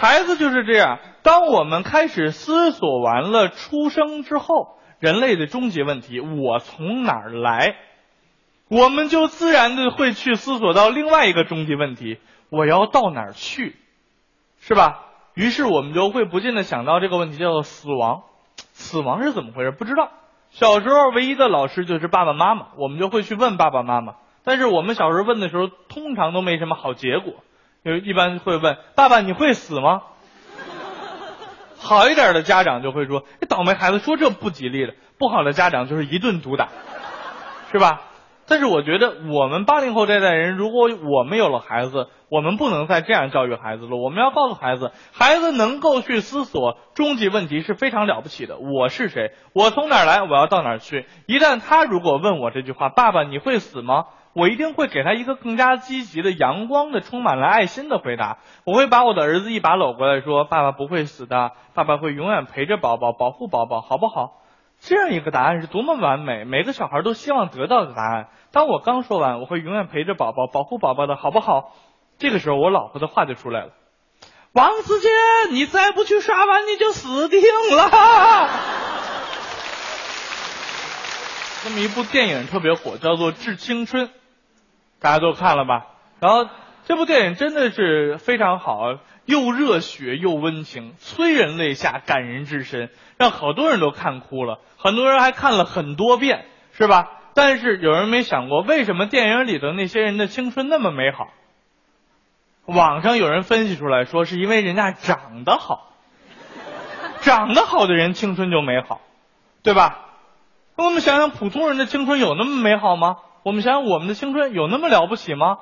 [0.00, 7.76] 孩子就是这样，当我们开始思索完了出生之后人类的终极问题“我从哪儿来”，
[8.70, 13.76] 我们就自然的会去思索到另外一个终极问题“我要到哪儿去”，
[14.60, 15.04] 是吧？
[15.34, 18.22] 于是我们就会不禁的想到这个问题，叫做死亡。
[18.72, 19.72] 死亡是怎么回事？
[19.72, 20.10] 不知道。
[20.58, 24.14] 小时候唯一的老师就是爸爸妈妈，我们就会去问爸爸妈妈。
[24.42, 27.34] 但是我们小时候问的时候，通常都没什么好结果，
[27.84, 30.02] 就一般会问爸爸你会死吗？
[31.78, 36.66] 好一点的家长就会说，这倒霉孩子说这不吉利的；不好的家长就是一顿毒打，
[37.70, 38.00] 是吧？
[38.48, 43.96] 但是我觉得我们八零后这代人，如果我们有了孩子，我们不能再这样教育孩子了。
[43.96, 48.58] 我们要告诉孩子，孩子能够去思索终极问题是非常了不起的。
[48.58, 49.32] 我是谁？
[49.54, 50.22] 我从哪儿来？
[50.22, 51.06] 我要到哪儿去？
[51.26, 54.06] 一旦他如果问我这句话，爸爸你会死吗？
[54.34, 58.38] 我一定会给他一个更加积极的、阳光的、充满了爱心的回答。
[58.64, 64.34] 我会把我的儿子一把搂过来，说：“爸爸不会死的，爸爸会永远陪着宝宝，保护宝宝，好不好？”
[64.80, 68.28] 这样一个答案是多么完美，每个小孩都希望得到的答案。
[68.52, 71.72] 当我刚说完，我会永远陪着宝宝，保护宝宝的好不好？
[72.18, 73.70] 这个时候，我老婆的话就出来了
[74.52, 75.10] ：“王自健，
[75.50, 77.40] 你再不去刷碗，你就死定
[77.70, 78.48] 了。”
[81.64, 84.06] 这么一部电影特别火，叫做《致青春》，
[85.00, 85.86] 大家都看了吧？
[86.20, 86.48] 然后
[86.86, 97.10] 这部电影真的是非常好，又热血又温情，催人泪下，感人至深，让好多人都看哭了，很多人还看了很多遍，是吧？
[97.34, 101.28] 但是有人没想过，为什么电影里的那些人的青春那么美好？
[102.68, 105.90] 网上有人分析出来说，是因为人家长得好，
[107.22, 109.00] 长得好的人青春就美好，
[109.62, 110.04] 对吧？
[110.76, 113.16] 那我们想想，普通人的青春有那么美好吗？
[113.42, 115.56] 我们想想，我们的青春有那么了不起吗？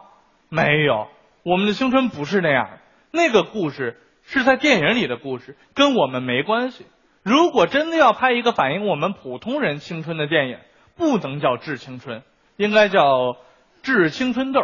[0.48, 1.06] 没有，
[1.44, 2.78] 我们的青春不是那样的。
[3.12, 6.86] 那个故事是在电影里的故事，跟我们没关系。
[7.22, 10.58] 如果真的要拍一个反映我们普通人青春的电影，
[10.96, 12.18] 不能叫《致青春》，
[12.56, 13.00] 应该叫
[13.84, 14.60] 《致青春痘》。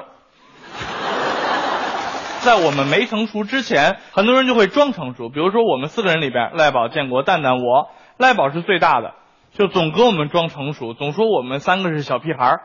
[2.43, 5.29] 在我们没成熟之前，很多人就会装成熟。
[5.29, 9.15] 比如说，我们四个人里边，赖宝、建国、蛋蛋，我赖宝是最大的，
[9.53, 12.61] 就总跟我们装成熟，总说我们三个是小屁孩儿。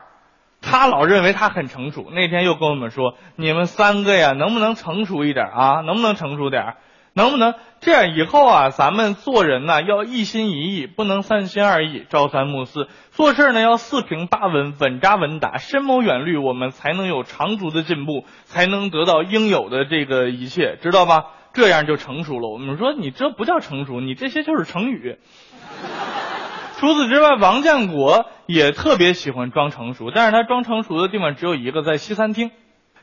[0.64, 2.08] 他老认为他很成熟。
[2.12, 5.82] 那天又跟我们说：“你们三个呀，能不能成熟一点啊？
[5.82, 6.74] 能不能成熟点？
[7.18, 8.16] 能不能这样？
[8.16, 12.88] 以后啊，咱们做人呢要一心一意，不能三心二意、朝三暮四。
[13.10, 21.26] 做事呢要四平八稳、稳扎稳打、深谋远虑，我们才能有长足的进步，才能得到应有的这个一切，知道吧？
[21.54, 22.50] 这样就成熟了。
[22.50, 25.18] 我们说你这不叫成熟，你这些就是成语。
[26.78, 32.52] 除此之外，王建国也特别喜欢装成熟，但是他装成熟的地方只有一个，在西餐厅。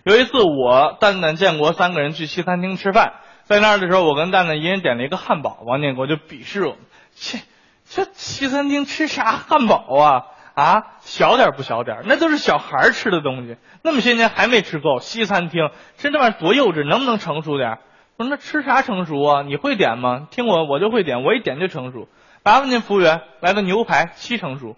[0.04, 3.14] 有一次，我蛋蛋建国三个人去西餐厅吃饭，
[3.46, 6.78] 在那儿的时候，我跟蛋蛋一人点了一个汉堡，王建国就鄙视我们，
[7.14, 7.40] 切，
[7.88, 10.22] 这西餐厅吃啥汉堡啊？
[10.54, 15.00] 啊，小点不小点，那都是小孩吃的东西，那么些年还没吃够。
[15.00, 15.68] 西餐厅
[15.98, 17.78] 吃这玩意儿多幼稚，能不能成熟点？
[18.16, 19.42] 我说那吃啥成熟啊？
[19.42, 20.28] 你会点吗？
[20.30, 22.08] 听我，我就会点，我一点就成熟。
[22.44, 24.76] 麻烦您服务员来个牛排七成熟。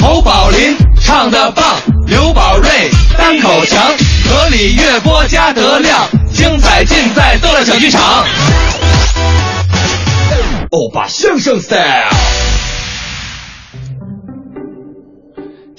[0.00, 1.64] 侯宝林唱的棒，
[2.12, 3.82] 刘宝瑞单口强，
[4.28, 8.02] 河里月波加德亮，精彩尽在逗乐小剧场。
[10.72, 12.10] 欧巴相声 style。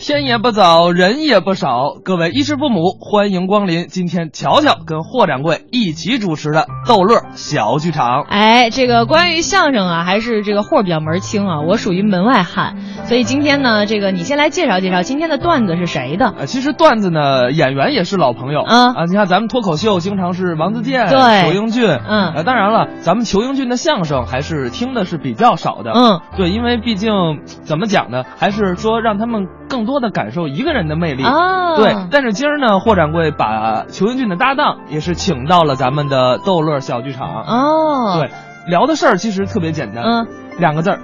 [0.04, 8.24] 天也不早，人也不少，各位衣食父母，欢迎光临今天乔乔跟霍掌柜一起主持的逗乐小剧场。
[8.24, 12.76] 哎，这个关于相声啊，还是这个霍比较门清啊，我属于门外汉，
[13.06, 16.34] 所以今天呢，这个你先来介绍介绍今天的段子是谁的？
[16.38, 19.06] 呃，其实段子呢，演员也是老朋友啊啊！
[19.06, 27.14] 你看咱们脱口秀经常是王自健、对裘英俊，嗯呃，当然了，咱们裘英俊的相声还是听的是比较少的，嗯，对，因为毕竟
[27.46, 31.96] 怎么讲呢，还是说让他们更多的感受一个人的魅力啊对。
[32.12, 38.32] 但是今儿呢，霍掌柜把裘英俊的搭档也是请到了咱们的逗乐小剧场，哦，对，
[38.68, 40.28] 聊的事儿其实特别简单，嗯，
[40.60, 41.00] 两个字儿，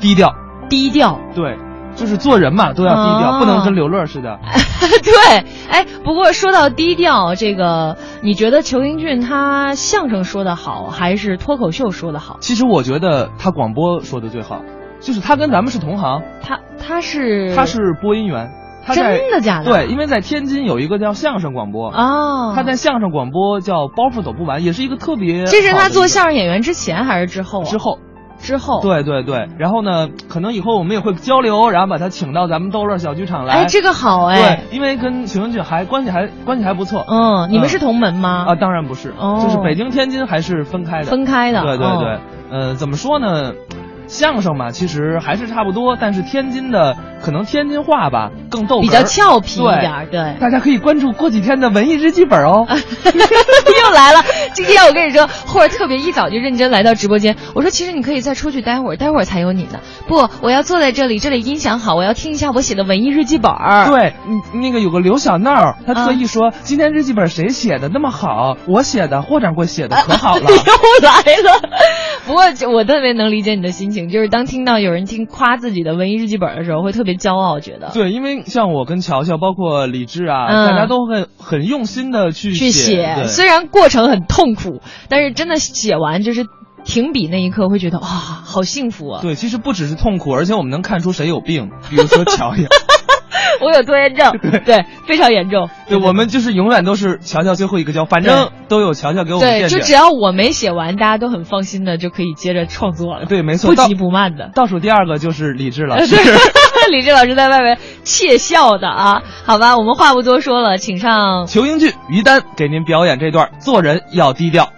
[0.00, 0.34] 低调，
[0.68, 1.18] 低调。
[1.34, 1.58] 对，
[1.94, 4.38] 就是做人嘛都要低调，哦不能跟刘乐似的。
[5.02, 12.38] 对，哎，不过说到低调，这个你觉得裘英俊他相声说的好，还是脱口秀说的好？
[12.40, 14.62] 其实我觉得他广播说的最好，
[15.00, 18.50] 就是他跟咱们是同行，他他是他是播音员，
[18.84, 19.64] 他在真的假的？
[19.64, 27.64] 对，因为在天津有一个叫相声广播哦他在相声广播叫包袱走不完，也是一个特别这是他做相相声演员之前还是之后、啊？
[27.64, 27.98] 之后。
[28.42, 33.52] 之后，对对对，然后呢，可能以后我们也会交流，然后把他请到咱们逗乐小剧场来。
[33.52, 34.64] 哎，这个好哎。
[34.70, 37.04] 对，因为跟裘英俊还关系还关系还不错。
[37.06, 38.46] 嗯，你们是同门吗？
[38.48, 41.04] 啊，当然不是，哦就是北京、天津还是分开的。
[41.04, 41.60] 分开的。
[41.60, 42.20] 对对对，哦
[42.50, 43.52] 呃，怎么说呢？
[44.10, 52.66] 相声嘛，其实还是差不多，但是天津的可能天津话吧更逗，比较俏皮一点儿对大家可以关注过几天的文艺日记本哦。
[53.82, 54.22] 又来了！
[54.52, 57.36] 今天我跟你说，霍儿特别一早就认真来到直播间。
[57.54, 59.80] 我说，其实你可以再出去待会儿，待会儿才有你呢。
[60.06, 63.86] 不，我要坐在这里，这里音响好，我要听一下我写的文艺日记本儿。
[63.86, 64.14] 对，
[64.52, 68.56] 那个有个刘小闹，他特意啊说、今天日记本谁写的那么好？
[68.66, 70.42] 我写的，霍掌柜写的可好了。
[70.50, 71.60] 又来了。
[72.26, 83.24] 不过我特别能理解你的心情，就是当听到有人听夸自己的文艺日记本的时候，会特别骄傲，觉得对，因为像我跟乔乔，包括李志啊，嗯大家都很很用心的去去写。
[83.26, 86.46] 虽然过程很痛苦，但是真的写完就是
[86.84, 89.20] 停笔那一刻，会觉得哇，好幸福啊！
[89.22, 92.62] 对，其实不只是痛苦，而且我们能看出谁有病，比如说乔乔。
[93.60, 94.32] 我有拖延症，
[94.64, 95.68] 对，非常严重。
[95.88, 99.68] 对，我们就是永远都是乔乔最后一个交，反正都有乔乔给我们。
[99.68, 103.26] 就只要我没写完，大家都很放心的就可以接着创作了。
[103.26, 104.50] 对，没错，不急不慢的。
[104.54, 106.16] 倒数第二个就是李志老师。
[106.90, 109.22] 李志老师在外面窃笑的啊。
[109.44, 114.70] 好吧，我们话不多说了，请上裘英俊、于丹给您表演这段做人要低调。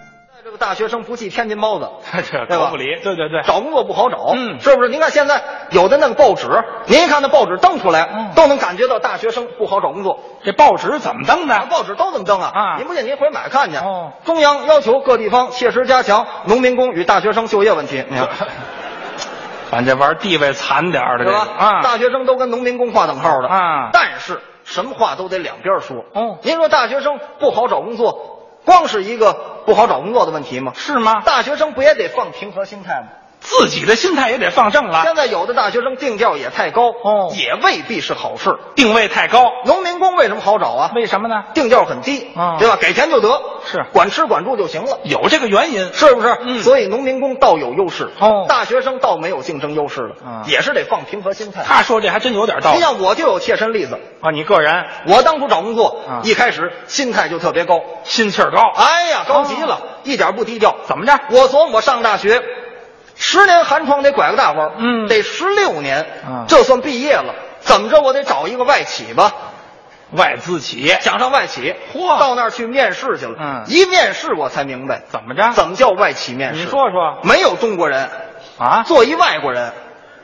[0.53, 1.89] 这个大学生不系天津包子，
[2.31, 4.89] 这对吧不离对对对，找工作不好找，嗯，是不是？
[4.89, 6.47] 您看现在有的那个报纸，
[6.85, 10.19] 您一看那报纸登出来，都能感觉到大学生不好找工作。
[10.43, 11.65] 这报纸怎么登的？
[11.71, 12.51] 报纸都这么登啊！
[12.53, 13.77] 啊您不信，您回买看去。
[13.77, 18.05] 哦，中央要求各地方切实加强农民工与大学生就业问题。
[18.07, 18.27] 你看，
[19.71, 21.47] 咱这玩地位惨点儿的，对吧？
[21.57, 25.97] 啊，大学生都跟农民工划等号的啊但是什么话都得两边说。
[26.13, 28.32] 哦，您说大学生不好找工作，
[28.65, 29.33] 光是一个
[29.65, 30.73] 不好找工作的问题吗？
[30.75, 31.21] 是吗？
[31.21, 33.07] 大学生不也得放平和心态吗？
[33.43, 35.03] 自己的心态也得放正了。
[35.03, 38.57] 现在有的大学生定调也太高，哦，也未必是好事。
[38.75, 40.91] 定位太高，农民工为什么好找啊？
[40.95, 41.43] 为什么呢？
[41.53, 42.77] 定调很低，啊对吧？
[42.79, 46.37] 给钱就得，是管吃管住就行了，有这个原因，是不是？
[46.41, 51.63] 嗯所以农民工倒有优势，哦大学生倒没有竞争优势了，啊也是得放平和心态。
[51.67, 54.31] 他说这还真有点道理你像我就有切身例子，啊。
[54.31, 60.75] 你个人我当初找工作，啊一开始心态就特别高，心气儿高，哎呀，高极了，一点不低调。
[60.87, 61.19] 怎么着？
[61.29, 62.41] 我琢磨我上大学，
[63.15, 65.07] 十年寒窗得拐个大弯，嗯。
[65.07, 66.45] 得十六年，啊。
[66.47, 67.35] 这算毕业了。
[67.61, 69.31] 怎么着，我得找一个外企吧，
[70.11, 70.99] 外资企业。
[71.01, 72.19] 想上外企，嚯。
[72.19, 73.35] 到那儿去面试去了。
[73.39, 73.63] 嗯。
[73.67, 75.03] 一面试我才明白。
[75.07, 75.51] 怎么着？
[75.53, 76.59] 怎么叫外企面试。
[76.61, 77.19] 你说说。
[77.23, 78.09] 没有中国人，
[78.57, 78.83] 啊？
[78.83, 79.71] 做一外国人，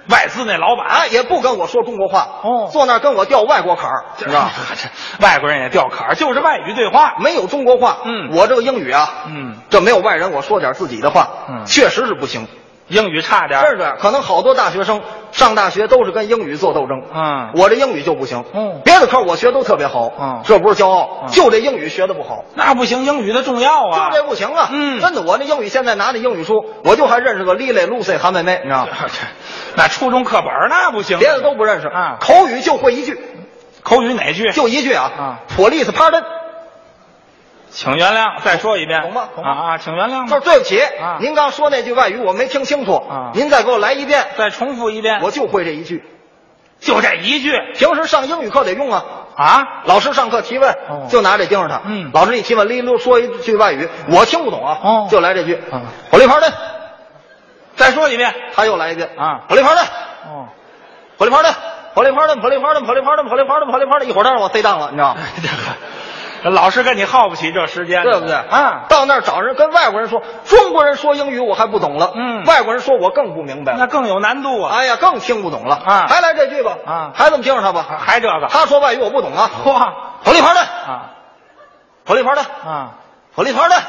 [0.10, 0.86] 外资那老板。
[0.88, 2.70] 哎，也不跟我说中国话，哦。
[2.74, 4.52] 坐那儿跟我调外国坎儿，这知道吧？
[4.76, 4.90] 这
[5.26, 7.16] 外国人也掉坎儿，就是外语对话。
[7.20, 8.32] 没有中国话，嗯。
[8.36, 11.66] 我这个英语啊，嗯，这没有外人，我说点自己的话，嗯。
[11.66, 12.48] 确实是不行。
[12.90, 15.02] 英语差点儿是这样，可能好多大学生
[15.32, 17.02] 上大学都是跟英语做斗争。
[17.14, 18.44] 嗯我这英语就不行。
[18.54, 20.12] 嗯别的科我学都特别好。
[20.20, 22.44] 嗯这不是骄傲，就这英语学的不好。
[22.56, 24.10] 那不行，英语的重要啊。
[24.10, 24.70] 就这不行啊！
[24.72, 28.92] 嗯真的，我那英语现在拿那英语书，我就还认识个 Lily、Lucy、韩妹妹，你知道吗？
[29.76, 33.20] 那初中课本儿那不行，别的都不认识啊口语就会一句，
[33.84, 34.52] 口语哪句？
[34.52, 36.24] 就一句啊啊，police pardon，
[37.72, 40.28] 请原谅，再说一遍，懂吗懂吗啊啊，请原谅吗？
[40.28, 41.18] 就是对不起，啊。
[41.20, 46.04] 您刚说那句外语我没听清楚，啊您再给我来一遍，再重复一遍，我就会这一句。
[46.80, 47.52] 就这一句。
[47.76, 49.04] 平时上英语课得用啊，
[49.36, 49.64] 啊。
[49.84, 51.08] 老师上课提问，哦。
[51.10, 51.82] 就拿这盯着他。
[51.86, 52.10] 嗯。
[52.14, 55.08] 老师一提问，哩溜说一句外语，我听不懂啊，哦。
[55.12, 55.56] 就来这句。
[55.72, 55.82] 啊，
[56.12, 56.52] 火力炮弹，
[57.76, 58.34] 再说一遍。
[58.56, 59.10] 他又来一遍。
[59.18, 59.42] 啊。
[59.50, 59.86] 火力炮弹，
[60.26, 60.48] 哦，
[61.18, 61.54] 火力炮弹，
[61.94, 65.20] 火力炮弹，火力炮弹，火力炮弹，火力炮弹，火力炮弹，一会儿再让我塞当了，你知道吗？
[66.44, 68.36] 这老师跟你耗不起这时间，对不对？
[68.36, 68.86] 啊？
[68.90, 72.46] 到那儿找人跟外国人说，中国人说英语我还不懂了，嗯。
[72.46, 73.74] 外国人说我更不明白。
[73.74, 74.76] 了，那更有难度啊！
[74.78, 75.76] 哎呀，更听不懂了。
[75.76, 76.08] 啊。
[76.10, 76.78] 还来这句吧。
[76.86, 77.12] 啊。
[77.14, 78.48] 还这么听着他吧，还这个。
[78.50, 79.74] 他说外语我不懂啊，嚯
[80.24, 81.12] 火力炮弹，啊。
[82.06, 82.92] 火力炮弹，啊！
[83.36, 83.82] 火力炮弹。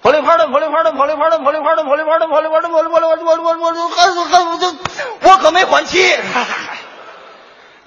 [0.00, 5.98] 火力牌的，火力牌的，火力牌的，火力牌的，火力牌的，火力牌的，火力牌的，我我我我我还是还我这我可没缓气。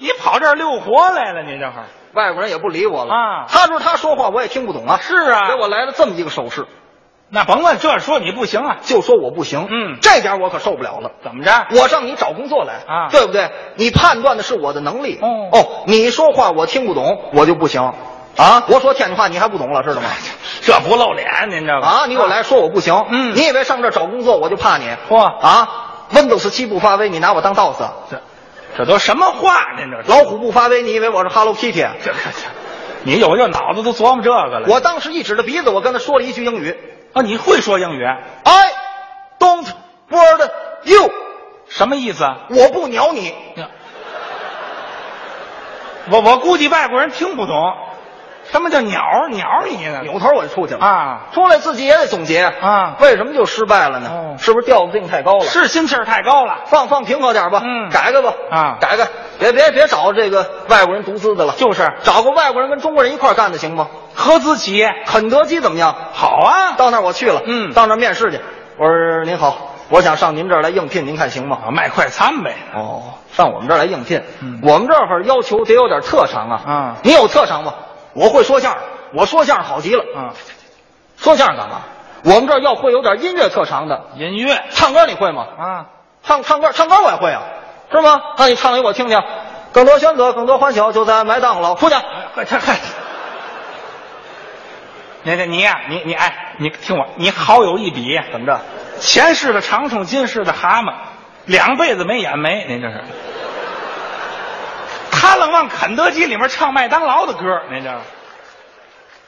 [0.02, 4.98] 你跑这儿溜活来了，你这会儿外国人也不理我了啊他说他说话我也听不懂啊。
[5.00, 6.66] 是啊给我来了这么一个手势，
[7.30, 8.76] 那甭问，这说你不行啊？
[8.82, 9.66] 就说我不行。
[9.70, 11.12] 嗯这点我可受不了了。
[11.22, 11.68] 怎么着？
[11.80, 13.50] 我上你找工作来啊对不对？
[13.76, 15.18] 你判断的是我的能力。
[15.22, 17.80] 哦哦，你说话我听不懂，我就不行
[18.36, 18.64] 啊。
[18.68, 20.08] 我说天津话你还不懂了，知道吗？
[20.62, 23.06] 这不露脸，您这个啊，你给我来说我不行。
[23.08, 24.84] 嗯你以为上这儿找工作我就怕你？
[25.08, 25.68] 嚯啊
[26.12, 27.78] ，Windows 七不发威，你拿我当 DOS？
[28.10, 28.20] 这
[28.76, 29.74] 这都什么话？
[29.76, 31.86] 您这是老虎不发威，你以为我是 Hello Kitty？
[32.02, 32.14] 这这，
[33.04, 34.66] 你有这脑子都琢磨这个了。
[34.68, 36.74] 我当时一指着鼻子，我跟他说了一句英语
[37.12, 38.72] 啊，你会说英语？：I
[39.38, 39.66] don't
[40.10, 40.50] bird
[40.84, 41.10] you，
[41.68, 42.46] 什么意思啊？
[42.48, 43.34] 我不鸟你。
[46.10, 47.54] 我我估计外国人听不懂，
[48.52, 49.00] 什么叫鸟
[49.30, 50.00] 鸟你呢？
[50.02, 54.08] 扭头我就出去了啊出来自己也得总结啊为什么就失败了呢？
[54.12, 55.44] 哦是不是调子定太高了？
[55.46, 56.60] 是心气儿太高了。
[56.66, 59.08] 放放平和点吧，嗯改改吧，啊改改，
[59.38, 63.88] 别别别找这个外国人独资的了，就是找个外国人跟中国人一块干的行吗？
[64.14, 65.94] 合资企业肯德基怎么样？
[66.12, 68.40] 好啊，到那儿我去了，嗯到那儿面试去，
[68.78, 69.56] 我说您好，
[69.88, 71.58] 我想上您这儿来应聘，您看行吗？
[71.68, 72.54] 啊卖快餐呗。
[72.74, 73.02] 哦，
[73.32, 76.60] 上我们这儿来应聘，嗯我们这儿要求得有点特长啊。
[76.66, 77.74] 啊你有特长吗？
[78.14, 78.82] 我会说相声，
[79.14, 80.04] 我说相声好极了。
[80.14, 80.34] 啊，
[81.16, 81.82] 说相声干嘛？
[82.24, 85.46] 我们这儿要会有点音乐特长的，音乐唱歌你会吗？
[85.58, 85.86] 啊，
[86.22, 87.42] 唱唱歌，唱歌我也会啊，
[87.90, 88.20] 是吗？
[88.38, 89.20] 那你唱一我听听。
[89.72, 91.74] 更多选择，更多欢笑，就在麦当劳。
[91.74, 91.96] 出去。
[92.34, 92.76] 快快快！
[95.22, 98.60] 你这你呀、你你哎，你听我，你好有一比，怎么着？
[99.00, 100.92] 前世的长虫，今世的蛤蟆，
[101.46, 103.02] 两辈子没眼没，您这是。
[105.12, 107.90] 他愣往肯德基里面唱麦当劳的歌，您这，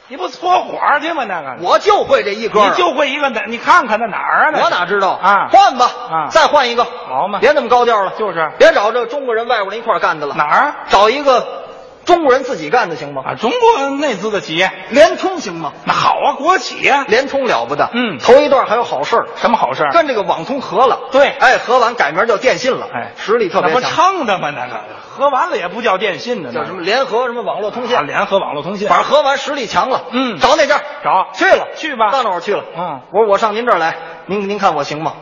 [0.08, 1.24] 你不搓火去吗？
[1.24, 3.44] 那个，我就会这一歌，你就会一个哪？
[3.46, 4.50] 你看看那哪儿啊？
[4.52, 5.10] 那我哪知道？
[5.10, 5.48] 啊。
[5.52, 6.28] 换吧，啊。
[6.30, 8.50] 再换一个，好嘛别那么高调了，就是。
[8.58, 11.63] 别找这中国人、外国人一块儿干的了，哪儿找一个
[12.04, 13.22] 中国人自己干的行吗？
[13.24, 13.34] 啊？
[13.34, 15.72] 中国内资的企业，联通行吗？
[15.84, 18.18] 那好啊，国企呀、联通了不得，嗯。
[18.18, 19.90] 头一段还有好事儿，什么好事儿？
[19.92, 21.28] 跟这个网通合了，对。
[21.28, 24.50] 哎，合完改名叫电信了，哎，实力特那不别强，撑的吗？
[24.50, 24.80] 那个。
[25.16, 27.96] 合完了也不叫电信的，叫什么联合什么网络通信。
[27.96, 28.88] 啊？，联合网络通信。
[28.88, 30.38] 反正合完实力强了，嗯。
[30.38, 30.80] 找哪家？
[31.04, 31.28] 找。
[31.32, 32.10] 去了，去吧。
[32.10, 33.00] 到那儿我去了，嗯。
[33.12, 35.14] 我说我上您这儿来，您您看我行吗？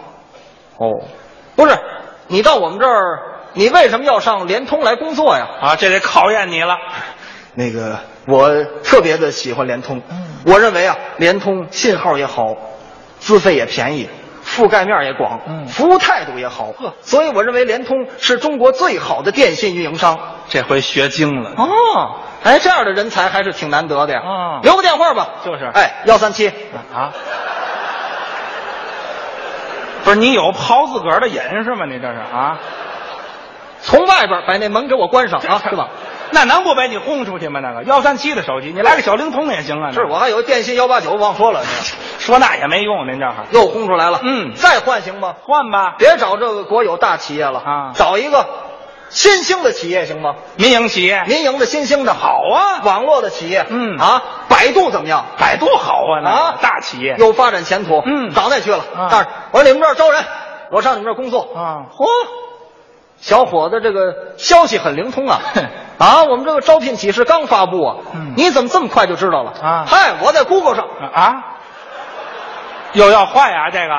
[0.78, 1.04] 哦，
[1.54, 1.78] 不是，
[2.28, 5.46] 你到我们这儿，你为什么要上联通来工作呀？
[5.60, 6.76] 啊，这得考验你了。
[7.54, 10.00] 那个我特别的喜欢联通，
[10.46, 12.56] 我认为啊，联通信号也好，
[13.18, 14.08] 资费也便宜，
[14.42, 16.72] 覆盖面也广，嗯服务态度也好，
[17.02, 20.18] 所以我认为联通是中国最好的电信运营商。
[20.48, 21.50] 这回学精了。
[21.58, 24.20] 哦，哎，这样的人才还是挺难得的呀。
[24.20, 25.28] 啊留个电话吧。
[25.44, 26.48] 就是哎，幺三七。
[26.48, 27.12] 啊，
[30.04, 31.84] 不是你有刨自个儿的瘾是吗？
[31.86, 32.58] 你这是啊？
[34.26, 35.88] 从外边把那门给我关上啊， 是吧？
[36.30, 37.60] 那能不把你轰出去吗？
[37.60, 39.92] 那个幺三七的手机，你来个小灵通也行啊。
[39.92, 41.62] 是我还有电信幺八九忘说了，
[42.18, 44.20] 说那也没用，您这还又轰出来了。
[44.22, 45.34] 嗯再换行吗？
[45.42, 45.94] 换吧。
[45.98, 48.46] 别找这个国有大企业了啊找一个
[49.10, 50.36] 新兴的企业行吗？
[50.56, 55.26] 民营企业民营的新兴的好啊网络的企业，嗯啊，百度怎么样？
[55.38, 58.78] 百度好啊，啊大企业有发展前途，嗯找那去了。
[58.96, 60.24] 啊但是我说你们这儿招人，
[60.70, 61.40] 我上你们这儿工作。
[61.54, 62.06] 啊，嚯，
[63.22, 65.40] 小伙子，这个消息很灵通啊！
[65.98, 69.52] 啊，我们这个招聘启事刚发布啊，嗯你怎么这么快就知道了？
[69.62, 70.84] 啊嗨，我在 Google 上
[71.14, 71.44] 啊，
[72.92, 73.94] 又要坏啊、这个。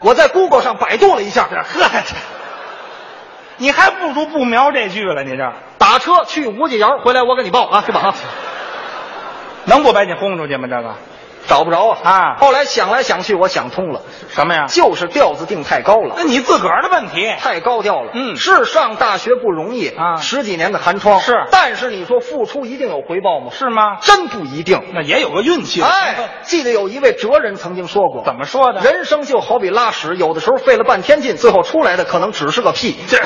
[0.00, 1.62] 我在 Google 上百度了一下， 呵，
[3.58, 8.00] 你还不如不瞄这句了，你这打车去吴家窑，回来我给你报啊，是吧？
[8.00, 8.14] 啊，
[9.66, 10.66] 能不把你轰出去吗？
[10.68, 10.94] 这个
[11.48, 14.66] 找不着啊啊后来想来想去，我想通了，什么呀？
[14.66, 16.14] 就是调子定太高了。
[16.16, 17.32] 那你自个儿的问题。
[17.38, 23.50] 太高调了，嗯是上大学不容易啊十几年的寒窗是但是你说付出一定有回报吗？
[23.52, 23.98] 是吗？
[24.00, 24.80] 真不一定。
[24.94, 26.24] 那也有个运气的成分。
[26.24, 28.80] 哎，记得有一位哲人曾经说过，怎么说的？
[28.82, 32.96] 人生就好比拉屎，有的时候费了半天劲，最后出来的可能只是个屁。
[33.08, 33.18] 这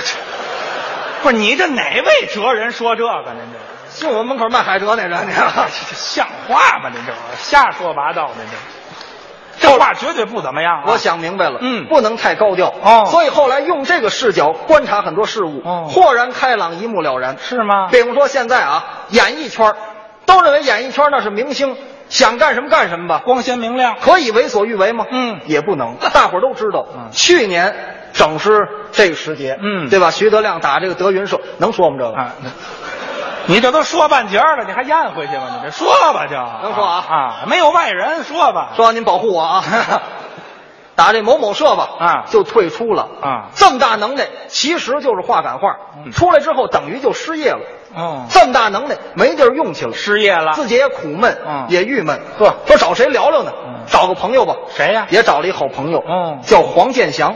[1.23, 3.11] 不是你这哪位哲人说这个？
[3.33, 6.91] 呢这就我们门口卖海蜇那人，你这像话吗？
[6.93, 10.85] 您这瞎说八道，您这这话绝对不怎么样、啊。
[10.89, 17.37] 我想明白了，嗯不能太高调哦所以后来用这个视角观察很多事物，哦豁然开朗，一目了然。
[17.39, 17.89] 是吗？
[17.91, 19.73] 比方说现在啊，演艺圈
[20.27, 21.77] 都认为演艺圈那是明星，
[22.09, 23.97] 想干什么干什么吧，光鲜明亮。
[24.01, 25.07] 可以为所欲为吗？
[25.09, 25.97] 嗯也不能。
[26.13, 27.75] 大伙儿都知道，嗯去年
[28.13, 30.11] 整是这个时节，嗯对吧？
[30.11, 31.97] 徐德亮打这个德云社，能说吗？
[31.99, 32.15] 这个？
[33.47, 35.43] 你这都说半截儿了，你还咽回去吗？
[35.57, 38.73] 你这说吧就能说啊啊，没有外人说吧。
[38.77, 39.63] 说您保护我啊！
[40.97, 45.77] 打这某某社吧，啊就退出了啊这么大能耐，其实就是话赶话。
[45.97, 47.61] 嗯出来之后等于就失业了。
[47.97, 50.53] 哦，这么大能耐，没地儿用去了，失业了。
[50.53, 52.21] 自己也苦闷，嗯也郁闷。
[52.39, 53.53] 呵，说找谁聊聊呢？
[53.67, 54.55] 嗯找个朋友吧。
[54.75, 57.35] 谁呀也找了一好朋友，嗯叫黄健翔，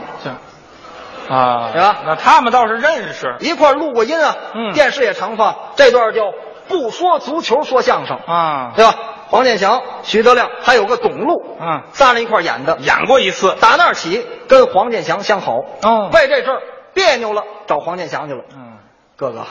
[1.29, 4.35] 啊，行吧那他们倒是认识一块录过音啊。
[4.53, 5.55] 嗯电视也常放。
[5.75, 6.21] 这段叫
[6.67, 8.95] 不说足球说相声，啊，对吧？
[9.29, 12.77] 黄健翔、徐德亮还有个董路，嗯，仨人一块演的。
[12.79, 13.55] 演过一次。
[13.61, 15.53] 打那儿起跟黄健翔相好，
[15.83, 16.61] 哦为这事儿
[16.95, 18.41] 别扭了，找黄健翔去了。
[18.51, 18.77] 嗯，
[19.15, 19.45] 哥哥，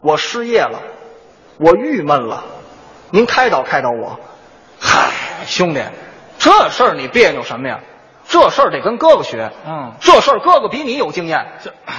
[0.00, 0.80] 我失业了，
[1.60, 2.42] 我郁闷了，
[3.10, 4.18] 您开导开导我。
[4.80, 5.10] 嗨，
[5.46, 5.80] 兄弟，
[6.38, 7.78] 这事儿你别扭什么呀？
[8.34, 9.52] 这事儿得跟哥哥学。
[9.64, 11.52] 嗯这事儿哥哥比你有经验，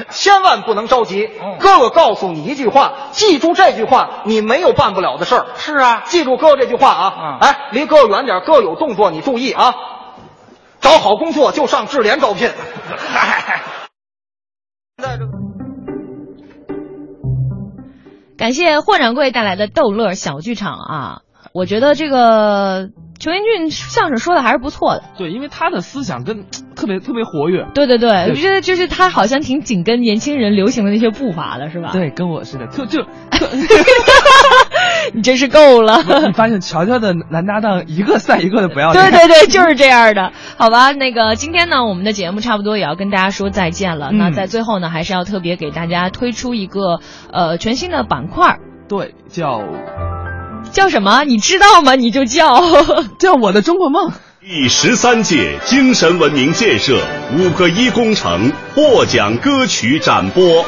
[0.10, 1.30] 千万不能着急。
[1.42, 5.46] 嗯哥哥告诉你一句话，记住这句话，你没有办不了的事儿。
[5.56, 7.14] 是啊，记住哥哥这句话啊！
[7.18, 9.74] 嗯哎，离哥哥远点，哥有动作你注意啊！
[10.82, 12.52] 找好工作就上智联招聘。
[12.98, 13.62] 嗨，
[14.98, 15.32] 现在这个
[18.38, 21.22] 感谢霍掌柜带来的逗乐小剧场啊！
[21.54, 22.90] 我觉得这个
[23.26, 25.04] 裘英俊相声说的还是不错的。
[25.18, 26.46] 对，因为他的思想跟
[26.78, 27.66] 特别特别活跃。
[27.74, 33.04] 对对对，我觉得就是他好像挺紧跟年轻人流行的那些步伐的，是吧？，对，跟我似的，就就
[35.16, 36.04] 你真是够了。
[36.28, 39.12] 你发现乔乔的男搭档一个赛一个的不要脸。
[39.12, 40.32] 对对对，就是这样的。
[40.58, 44.10] 好吧，那个今天呢，我们的节目差不多也要跟大家说再见了。
[44.12, 47.00] 嗯那在最后呢，还是要特别给大家推出一个
[47.32, 49.62] 呃全新的板块，对，叫
[50.76, 51.24] 叫什么？
[51.24, 51.96] 你知道吗？
[51.96, 52.62] 你就叫。
[53.18, 54.12] 叫我的中国梦。
[54.42, 57.02] 第十三届精神文明建设
[57.38, 60.66] 五个一工程获奖歌曲展播。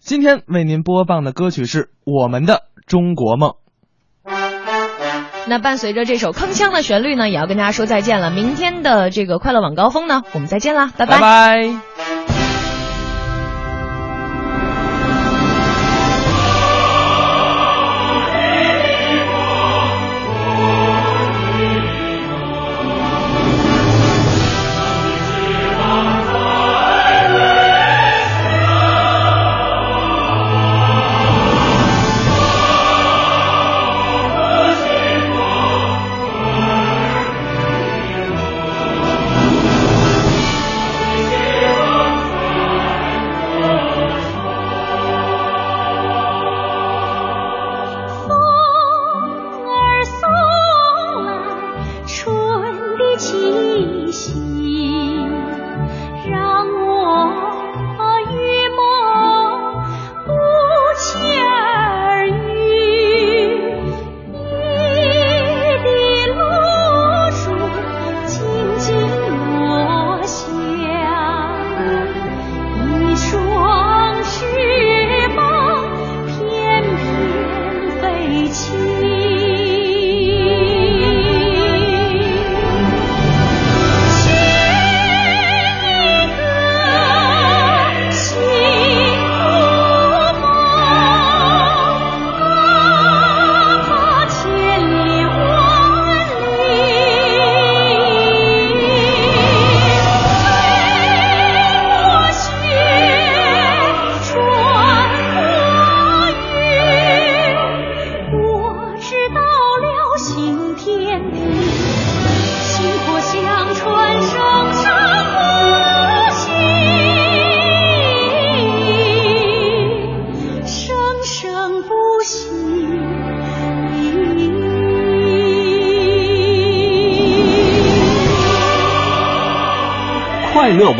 [0.00, 3.50] 今天为您播放的歌曲是《我们的中国梦》。
[5.46, 8.30] 那伴随着这首铿锵的旋律呢，也要跟大家说再见了。
[8.32, 11.82] 明天的这个快乐晚高峰呢，我们再见啦，拜拜拜船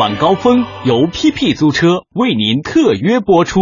[0.03, 3.61] 晚高峰由 PP 租车为您特约播出。